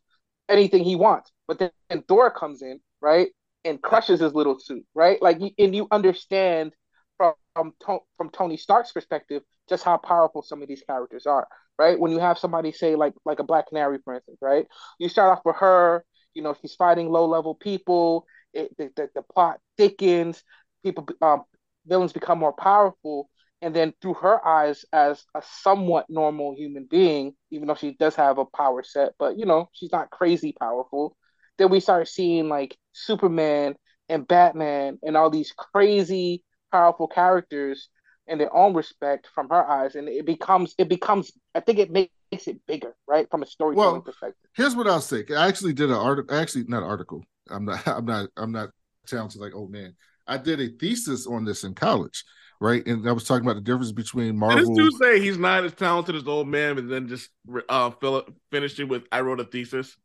anything 0.50 0.84
he 0.84 0.95
wants. 0.95 1.32
But 1.48 1.60
then 1.60 2.04
Thor 2.08 2.32
comes 2.32 2.62
in, 2.62 2.80
right? 3.02 3.30
and 3.68 3.82
crushes 3.82 4.20
his 4.20 4.34
little 4.34 4.60
suit, 4.60 4.86
right? 4.95 5.22
Like, 5.22 5.39
and 5.58 5.76
you 5.76 5.88
understand 5.91 6.74
from 7.18 7.34
from, 7.54 7.74
from 8.16 8.30
Tony 8.30 8.58
Stark's 8.58 8.91
perspective 8.91 9.43
just 9.70 9.84
how 9.84 9.98
powerful 9.98 10.41
some 10.41 10.62
of 10.62 10.68
these 10.68 10.84
characters 10.84 11.26
are, 11.26 11.48
right? 11.78 11.99
When 11.99 12.11
you 12.11 12.19
have 12.19 12.38
somebody 12.39 12.71
say 12.71 12.95
like 12.95 13.13
like 13.25 13.39
a 13.39 13.43
Black 13.43 13.67
Canary, 13.69 13.99
for 14.03 14.15
instance, 14.15 14.38
right? 14.41 14.65
You 14.99 15.09
start 15.09 15.38
off 15.38 15.45
with 15.45 15.57
her, 15.57 16.03
you 16.34 16.41
know, 16.41 16.55
she's 16.61 16.75
fighting 16.75 17.09
low 17.09 17.25
level 17.25 17.55
people. 17.55 18.25
It, 18.53 18.75
the, 18.78 18.89
the, 18.95 19.09
the 19.15 19.21
plot 19.21 19.59
thickens. 19.78 20.43
People, 20.84 21.07
um, 21.21 21.43
villains 21.86 22.13
become 22.13 22.39
more 22.39 22.53
powerful, 22.53 23.30
and 23.61 23.75
then 23.75 23.93
through 24.01 24.13
her 24.15 24.45
eyes 24.45 24.86
as 24.93 25.23
a 25.36 25.41
somewhat 25.61 26.05
normal 26.09 26.55
human 26.55 26.86
being, 26.89 27.34
even 27.51 27.67
though 27.67 27.75
she 27.75 27.93
does 27.99 28.15
have 28.15 28.38
a 28.38 28.45
power 28.45 28.84
set, 28.84 29.13
but 29.19 29.38
you 29.38 29.45
know, 29.45 29.69
she's 29.73 29.91
not 29.91 30.09
crazy 30.11 30.53
powerful 30.59 31.15
then 31.57 31.69
we 31.69 31.80
start 31.80 32.07
seeing 32.07 32.47
like 32.49 32.78
Superman 32.93 33.75
and 34.09 34.28
Batman 34.28 34.99
and 35.03 35.17
all 35.17 35.30
these 35.30 35.51
crazy 35.53 36.43
powerful 36.71 37.07
characters 37.07 37.89
in 38.28 38.38
their 38.38 38.53
own 38.55 38.73
respect 38.73 39.28
from 39.34 39.49
her 39.49 39.67
eyes, 39.67 39.95
and 39.95 40.07
it 40.07 40.25
becomes 40.25 40.75
it 40.78 40.89
becomes 40.89 41.32
I 41.55 41.59
think 41.61 41.80
it 41.80 41.91
makes 41.91 42.47
it 42.47 42.59
bigger, 42.67 42.93
right, 43.07 43.30
from 43.32 43.43
a 43.43 43.45
storytelling 43.45 43.93
Well, 43.93 44.01
perspective. 44.01 44.49
Here's 44.55 44.75
what 44.75 44.88
I'll 44.88 45.01
say. 45.01 45.23
I 45.36 45.47
actually 45.47 45.73
did 45.73 45.89
an 45.89 45.95
article. 45.95 46.36
Actually, 46.38 46.65
not 46.67 46.84
an 46.84 46.89
article. 46.89 47.23
I'm 47.49 47.65
not. 47.65 47.88
I'm 47.88 48.05
not. 48.05 48.30
I'm 48.38 48.51
not 48.51 48.69
talented 49.07 49.39
like 49.41 49.55
old 49.55 49.71
man. 49.71 49.95
I 50.28 50.38
did 50.38 50.59
a 50.59 50.67
thesis 50.67 51.25
on 51.25 51.45
this 51.45 51.63
in 51.63 51.73
college, 51.73 52.25
right? 52.59 52.86
And 52.86 53.07
I 53.07 53.13
was 53.13 53.23
talking 53.23 53.45
about 53.45 53.55
the 53.55 53.61
difference 53.61 53.93
between 53.93 54.25
Did 54.28 54.36
Marvel. 54.36 54.57
this 54.75 54.78
dude 54.78 54.93
say 55.01 55.21
he's 55.21 55.38
not 55.38 55.63
as 55.63 55.73
talented 55.73 56.15
as 56.17 56.25
the 56.25 56.32
old 56.32 56.49
man, 56.49 56.78
and 56.78 56.91
then 56.91 57.07
just 57.07 57.30
uh, 57.69 57.91
fill 57.91 58.17
it, 58.17 58.25
finished 58.51 58.78
it 58.80 58.86
with 58.86 59.03
"I 59.11 59.21
wrote 59.21 59.39
a 59.39 59.45
thesis." 59.45 59.95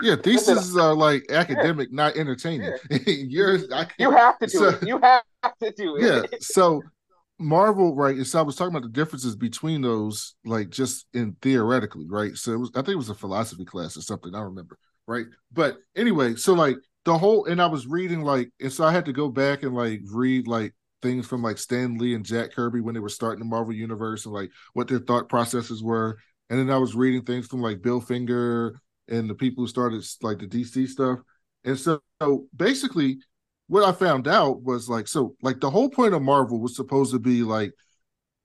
Yeah, 0.00 0.16
theses 0.22 0.74
are 0.78 0.94
like 0.94 1.26
academic, 1.30 1.92
not 1.92 2.16
entertaining. 2.16 2.72
Yours, 3.06 3.66
I 3.70 3.84
can't. 3.84 3.92
You 3.98 4.10
have 4.12 4.38
to 4.38 4.46
do 4.46 4.58
So- 4.58 4.68
it. 4.70 4.86
You 4.88 4.98
have 5.02 5.22
to 5.62 5.70
do 5.76 5.96
it. 5.96 6.02
yeah 6.30 6.38
so 6.40 6.80
marvel 7.40 7.94
right 7.96 8.16
and 8.16 8.26
so 8.26 8.38
i 8.38 8.42
was 8.42 8.54
talking 8.54 8.74
about 8.74 8.82
the 8.82 8.92
differences 8.92 9.34
between 9.34 9.80
those 9.80 10.34
like 10.44 10.68
just 10.68 11.06
in 11.14 11.34
theoretically 11.40 12.06
right? 12.06 12.36
So 12.36 12.52
it 12.52 12.58
was 12.58 12.70
i 12.74 12.80
think 12.80 12.90
it 12.90 12.96
was 12.96 13.08
a 13.08 13.14
philosophy 13.14 13.64
class 13.64 13.96
or 13.96 14.02
something 14.02 14.34
i 14.34 14.38
don't 14.38 14.48
remember 14.48 14.78
right? 15.06 15.26
But 15.50 15.78
anyway 15.96 16.34
so 16.34 16.52
like 16.52 16.76
the 17.04 17.16
whole 17.16 17.46
and 17.46 17.60
i 17.60 17.66
was 17.66 17.86
reading 17.86 18.20
like 18.20 18.50
and 18.60 18.72
so 18.72 18.84
i 18.84 18.92
had 18.92 19.06
to 19.06 19.12
go 19.12 19.28
back 19.28 19.62
and 19.62 19.74
like 19.74 20.00
read 20.12 20.46
like 20.46 20.74
things 21.00 21.26
from 21.26 21.42
like 21.42 21.56
stan 21.56 21.96
lee 21.96 22.14
and 22.14 22.26
jack 22.26 22.52
kirby 22.52 22.80
when 22.80 22.94
they 22.94 23.00
were 23.00 23.08
starting 23.08 23.38
the 23.38 23.44
marvel 23.44 23.72
universe 23.72 24.26
and 24.26 24.34
like 24.34 24.50
what 24.74 24.86
their 24.86 24.98
thought 24.98 25.28
processes 25.28 25.82
were. 25.82 26.18
And 26.50 26.58
then 26.58 26.70
i 26.70 26.76
was 26.78 26.94
reading 26.94 27.22
things 27.22 27.46
from 27.46 27.62
like 27.62 27.80
bill 27.80 28.00
finger 28.00 28.78
and 29.08 29.28
the 29.28 29.34
people 29.34 29.64
who 29.64 29.68
started 29.68 30.04
like 30.22 30.38
the 30.38 30.46
dc 30.46 30.88
stuff. 30.88 31.20
And 31.64 31.78
so, 31.78 32.00
so 32.22 32.46
basically 32.54 33.18
what 33.70 33.84
I 33.84 33.92
found 33.92 34.26
out 34.26 34.64
was 34.64 34.88
like 34.88 35.06
so 35.06 35.36
like 35.42 35.60
the 35.60 35.70
whole 35.70 35.88
point 35.88 36.12
of 36.12 36.22
Marvel 36.22 36.58
was 36.58 36.74
supposed 36.74 37.12
to 37.12 37.20
be 37.20 37.44
like 37.44 37.72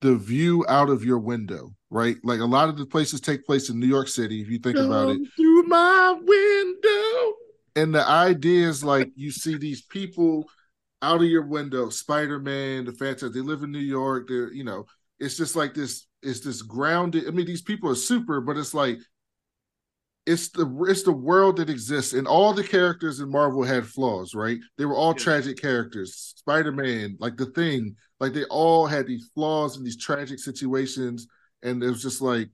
the 0.02 0.16
view 0.16 0.64
out 0.70 0.88
of 0.90 1.04
your 1.04 1.18
window, 1.18 1.74
right? 1.90 2.16
Like 2.24 2.42
a 2.42 2.46
lot 2.46 2.70
of 2.70 2.78
the 2.78 2.86
places 2.86 3.22
take 3.22 3.44
place 3.44 3.72
in 3.72 3.80
New 3.80 3.88
York 3.88 4.08
City, 4.08 4.40
if 4.40 4.50
you 4.50 4.60
think 4.60 4.78
about 4.78 5.10
it. 5.10 5.20
Through 5.36 5.64
my 5.64 6.12
window. 6.12 7.34
And 7.76 7.96
the 7.96 8.08
idea 8.08 8.70
is 8.70 8.84
like 8.84 9.10
you 9.16 9.32
see 9.32 9.58
these 9.58 9.82
people 9.82 10.48
out 11.02 11.22
of 11.22 11.28
your 11.28 11.48
window, 11.48 11.90
Spider-Man, 11.90 12.86
the 12.86 12.92
Fantastic, 12.92 13.34
they 13.34 13.40
live 13.40 13.64
in 13.64 13.72
New 13.72 13.80
York, 13.80 14.28
they're, 14.28 14.54
you 14.54 14.64
know, 14.64 14.86
it's 15.20 15.38
just 15.38 15.56
like 15.56 15.74
this, 15.74 16.06
it's 16.22 16.42
this 16.42 16.62
grounded. 16.62 17.28
I 17.28 17.32
mean, 17.32 17.48
these 17.48 17.64
people 17.64 17.90
are 17.90 17.96
super, 17.96 18.42
but 18.42 18.58
it's 18.58 18.76
like 18.76 19.00
it's 20.26 20.50
the 20.50 20.68
it's 20.88 21.04
the 21.04 21.12
world 21.12 21.58
that 21.58 21.70
exists, 21.70 22.14
and 22.14 22.28
all 22.28 22.54
the 22.54 22.64
characters 22.64 23.20
in 23.20 23.30
Marvel 23.30 23.64
had 23.64 23.86
flaws, 23.86 24.34
right? 24.34 24.58
They 24.78 24.86
were 24.86 24.96
all 24.96 25.14
Yeah. 25.18 25.24
tragic 25.24 25.58
characters. 25.62 26.34
Spider 26.38 26.72
Man, 26.72 27.18
like 27.20 27.38
the 27.38 27.48
Thing, 27.48 27.96
like 28.20 28.34
they 28.34 28.46
all 28.46 28.88
had 28.88 29.08
these 29.08 29.30
flaws 29.36 29.78
and 29.78 29.86
these 29.86 29.98
tragic 29.98 30.40
situations, 30.40 31.28
and 31.62 31.84
it 31.84 31.90
was 31.90 32.02
just 32.02 32.22
like, 32.22 32.50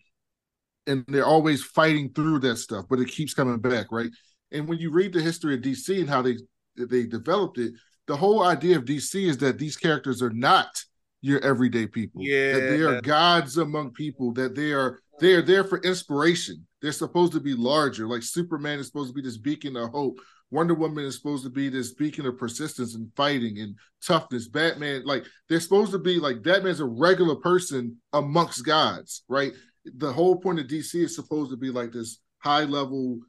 and 0.88 1.06
they're 1.08 1.26
always 1.26 1.64
fighting 1.64 2.12
through 2.14 2.40
that 2.40 2.58
stuff, 2.58 2.86
but 2.90 3.00
it 3.00 3.08
keeps 3.08 3.34
coming 3.34 3.60
back, 3.60 3.88
right? 3.92 4.10
And 4.52 4.68
when 4.68 4.80
you 4.80 4.92
read 4.92 5.14
the 5.14 5.22
history 5.22 5.56
of 5.56 5.62
DC 5.62 6.00
and 6.00 6.10
how 6.10 6.22
they 6.22 6.38
they 6.76 7.06
developed 7.06 7.58
it, 7.58 7.74
the 8.08 8.18
whole 8.18 8.44
idea 8.44 8.78
of 8.78 8.86
DC 8.86 9.28
is 9.28 9.38
that 9.38 9.58
these 9.60 9.78
characters 9.78 10.22
are 10.22 10.32
not 10.32 10.84
your 11.22 11.40
everyday 11.42 11.88
people. 11.88 12.22
Yeah. 12.24 12.54
That 12.54 12.60
they 12.62 12.82
are 12.82 13.02
gods 13.02 13.58
among 13.58 13.92
people, 13.92 14.34
that 14.34 14.56
they 14.56 14.74
are 14.74 15.00
they 15.20 15.34
are 15.34 15.42
there 15.42 15.64
for 15.64 15.80
inspiration. 15.80 16.66
They're 16.82 16.92
supposed 16.92 17.34
to 17.34 17.40
be 17.40 17.54
larger. 17.54 18.08
Like 18.08 18.24
Superman 18.24 18.80
is 18.80 18.88
supposed 18.88 19.10
to 19.10 19.14
be 19.14 19.22
this 19.22 19.38
beacon 19.38 19.76
of 19.78 19.90
hope. 19.90 20.20
Wonder 20.50 20.74
Woman 20.74 21.06
is 21.06 21.16
supposed 21.16 21.44
to 21.46 21.50
be 21.50 21.70
this 21.70 21.94
beacon 21.94 22.26
of 22.26 22.38
persistence 22.38 22.96
and 22.96 23.10
fighting 23.16 23.60
and 23.60 23.76
toughness. 24.06 24.48
Batman, 24.48 25.04
like 25.06 25.26
they're 25.48 25.60
supposed 25.62 25.94
to 25.94 26.00
be 26.00 26.20
like 26.20 26.44
Batman's 26.44 26.82
a 26.82 26.86
regular 26.86 27.36
person 27.36 27.98
amongst 28.12 28.66
gods, 28.66 29.24
right? 29.30 29.54
The 29.86 30.12
whole 30.12 30.36
point 30.36 30.60
of 30.60 30.68
DC 30.68 30.96
is 30.96 31.16
supposed 31.16 31.52
to 31.52 31.58
be 31.58 31.70
like 31.70 31.92
this 31.92 32.20
high 32.40 32.66
level 32.66 33.20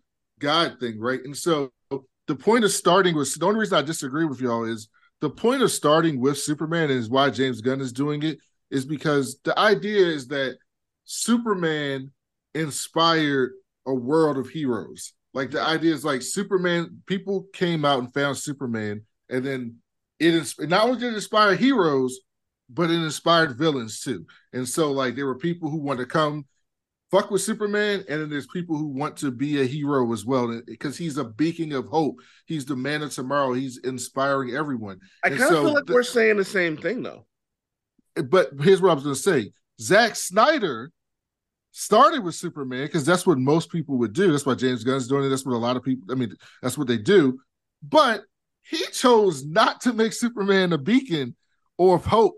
God 0.41 0.79
thing, 0.81 0.99
right? 0.99 1.21
And 1.25 1.37
so 1.37 1.71
the 2.27 2.35
point 2.35 2.65
of 2.65 2.73
starting 2.73 3.15
with 3.15 3.39
the 3.39 3.47
only 3.47 3.61
reason 3.61 3.79
I 3.79 3.83
disagree 3.83 4.25
with 4.25 4.41
y'all 4.41 4.65
is 4.65 4.89
the 5.21 5.31
point 5.31 5.63
of 5.63 5.71
starting 5.71 6.21
with 6.21 6.39
Superman 6.39 6.91
is 6.91 7.09
why 7.09 7.31
James 7.31 7.61
Gunn 7.61 7.81
is 7.81 7.93
doing 7.93 8.23
it 8.25 8.39
is 8.71 8.85
because 8.85 9.39
the 9.45 9.57
idea 9.59 10.07
is 10.07 10.27
that 10.29 10.57
Superman 11.05 12.11
inspired 12.55 13.53
a 13.87 13.95
world 13.95 14.39
of 14.39 14.49
heroes. 14.49 15.13
Like 15.35 15.51
the 15.51 15.61
idea 15.63 15.95
is 15.95 16.05
like 16.05 16.23
Superman, 16.23 17.03
people 17.07 17.47
came 17.53 17.85
out 17.85 17.99
and 18.01 18.13
found 18.13 18.37
Superman, 18.37 19.03
and 19.31 19.45
then 19.45 19.77
it 20.19 20.35
is 20.35 20.55
not 20.59 20.85
only 20.85 21.01
did 21.01 21.13
it 21.13 21.17
inspire 21.17 21.55
heroes, 21.55 22.21
but 22.69 22.91
it 22.91 23.03
inspired 23.03 23.57
villains 23.59 24.01
too. 24.01 24.27
And 24.53 24.69
so 24.69 24.93
like 24.93 25.17
there 25.17 25.27
were 25.27 25.39
people 25.39 25.71
who 25.71 25.79
want 25.79 26.01
to 26.01 26.07
come 26.07 26.45
fuck 27.11 27.31
with 27.31 27.43
Superman, 27.43 28.05
and 28.09 28.21
then 28.23 28.31
there's 28.31 28.47
people 28.47 28.77
who 28.77 28.87
want 28.89 29.17
to 29.19 29.31
be 29.31 29.61
a 29.61 29.65
hero 29.65 30.11
as 30.13 30.25
well 30.25 30.61
because 30.67 30.97
he's 30.97 31.19
a 31.19 31.25
beacon 31.25 31.73
of 31.73 31.87
hope. 31.87 32.17
He's 32.47 32.65
the 32.65 32.77
man 32.77 33.03
of 33.03 33.13
tomorrow. 33.13 33.53
He's 33.53 33.79
inspiring 33.79 34.55
everyone. 34.55 34.99
I 35.25 35.31
kind 35.31 35.43
of 35.43 35.49
so 35.49 35.63
feel 35.65 35.75
like 35.75 35.87
the- 35.87 35.95
we're 35.95 36.03
saying 36.03 36.37
the 36.37 36.45
same 36.45 36.77
thing 36.77 37.03
though. 37.03 37.27
but 38.17 38.51
here's 38.61 38.83
what 38.83 38.91
I 38.91 38.95
was 38.95 39.05
going 39.05 39.17
to 39.17 39.21
say: 39.21 39.53
Zack 39.81 40.17
Snyder 40.17 40.91
started 41.73 42.23
with 42.23 42.35
Superman 42.35 42.87
because 42.87 43.05
that's 43.05 43.27
what 43.27 43.39
most 43.39 43.70
people 43.70 43.99
would 43.99 44.12
do. 44.12 44.31
That's 44.31 44.47
why 44.47 44.55
James 44.55 44.85
Gunn's 44.85 45.09
doing 45.09 45.25
it. 45.25 45.29
That's 45.31 45.45
what 45.45 45.55
a 45.55 45.59
lot 45.59 45.77
of 45.77 45.83
people. 45.83 46.07
I 46.11 46.14
mean, 46.14 46.35
that's 46.62 46.79
what 46.79 46.87
they 46.87 46.99
do. 46.99 47.41
But 47.83 48.23
he 48.62 48.85
chose 48.93 49.45
not 49.45 49.81
to 49.83 49.93
make 49.93 50.12
Superman 50.12 50.73
a 50.73 50.79
beacon 50.79 51.35
or 51.79 51.97
of 51.97 52.05
hope. 52.05 52.35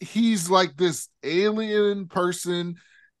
He's 0.00 0.50
like 0.50 0.76
this 0.76 1.08
alien 1.22 2.08
person 2.08 2.76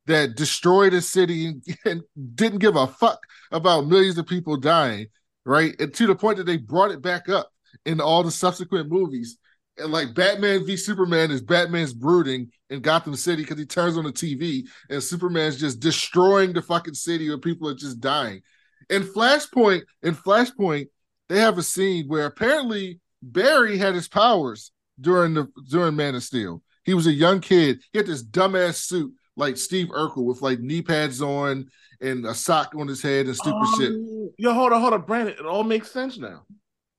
that 0.06 0.34
destroyed 0.34 0.92
a 0.94 1.00
city 1.00 1.46
and, 1.46 1.62
and 1.84 2.02
didn't 2.34 2.58
give 2.58 2.76
a 2.76 2.86
fuck 2.86 3.20
about 3.52 3.86
millions 3.86 4.18
of 4.18 4.26
people 4.26 4.56
dying, 4.56 5.06
right? 5.44 5.74
And 5.78 5.94
to 5.94 6.06
the 6.06 6.14
point 6.14 6.38
that 6.38 6.44
they 6.44 6.56
brought 6.56 6.90
it 6.90 7.02
back 7.02 7.28
up 7.28 7.50
in 7.86 8.00
all 8.00 8.22
the 8.22 8.30
subsequent 8.30 8.90
movies 8.90 9.38
and 9.80 9.92
like 9.92 10.14
Batman 10.14 10.64
v 10.64 10.76
Superman 10.76 11.30
is 11.30 11.40
Batman's 11.40 11.92
brooding 11.92 12.50
in 12.68 12.80
Gotham 12.80 13.16
City 13.16 13.42
because 13.42 13.58
he 13.58 13.66
turns 13.66 13.96
on 13.96 14.04
the 14.04 14.12
TV 14.12 14.66
and 14.88 15.02
Superman's 15.02 15.58
just 15.58 15.80
destroying 15.80 16.52
the 16.52 16.62
fucking 16.62 16.94
city 16.94 17.28
where 17.28 17.38
people 17.38 17.68
are 17.68 17.74
just 17.74 18.00
dying. 18.00 18.42
In 18.88 19.02
Flashpoint, 19.02 19.82
in 20.02 20.14
Flashpoint, 20.14 20.88
they 21.28 21.38
have 21.38 21.58
a 21.58 21.62
scene 21.62 22.08
where 22.08 22.26
apparently 22.26 23.00
Barry 23.22 23.78
had 23.78 23.94
his 23.94 24.08
powers 24.08 24.72
during 25.00 25.34
the 25.34 25.48
during 25.68 25.96
Man 25.96 26.14
of 26.14 26.22
Steel. 26.22 26.62
He 26.84 26.94
was 26.94 27.06
a 27.06 27.12
young 27.12 27.40
kid. 27.40 27.80
He 27.92 27.98
had 27.98 28.06
this 28.06 28.24
dumbass 28.24 28.76
suit 28.76 29.12
like 29.36 29.56
Steve 29.56 29.88
Urkel 29.88 30.24
with 30.24 30.42
like 30.42 30.60
knee 30.60 30.82
pads 30.82 31.22
on 31.22 31.68
and 32.00 32.24
a 32.26 32.34
sock 32.34 32.74
on 32.74 32.88
his 32.88 33.02
head 33.02 33.26
and 33.26 33.36
stupid 33.36 33.66
shit. 33.78 33.92
Oh, 33.94 34.32
Yo, 34.38 34.54
hold 34.54 34.72
on, 34.72 34.80
hold 34.80 34.94
on, 34.94 35.02
Brandon. 35.02 35.34
It 35.38 35.46
all 35.46 35.64
makes 35.64 35.90
sense 35.90 36.18
now. 36.18 36.44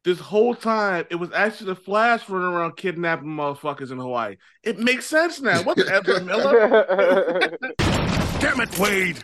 This 0.03 0.19
whole 0.19 0.55
time, 0.55 1.05
it 1.11 1.15
was 1.15 1.31
actually 1.31 1.67
the 1.67 1.75
Flash 1.75 2.27
running 2.27 2.47
around 2.47 2.75
kidnapping 2.75 3.27
motherfuckers 3.27 3.91
in 3.91 3.99
Hawaii. 3.99 4.37
It 4.63 4.79
makes 4.79 5.05
sense 5.05 5.39
now. 5.39 5.61
What 5.61 5.77
the 5.77 5.93
Ezra 5.93 6.21
Miller? 6.21 7.57
Damn 8.39 8.61
it, 8.61 8.79
Wade. 8.79 9.23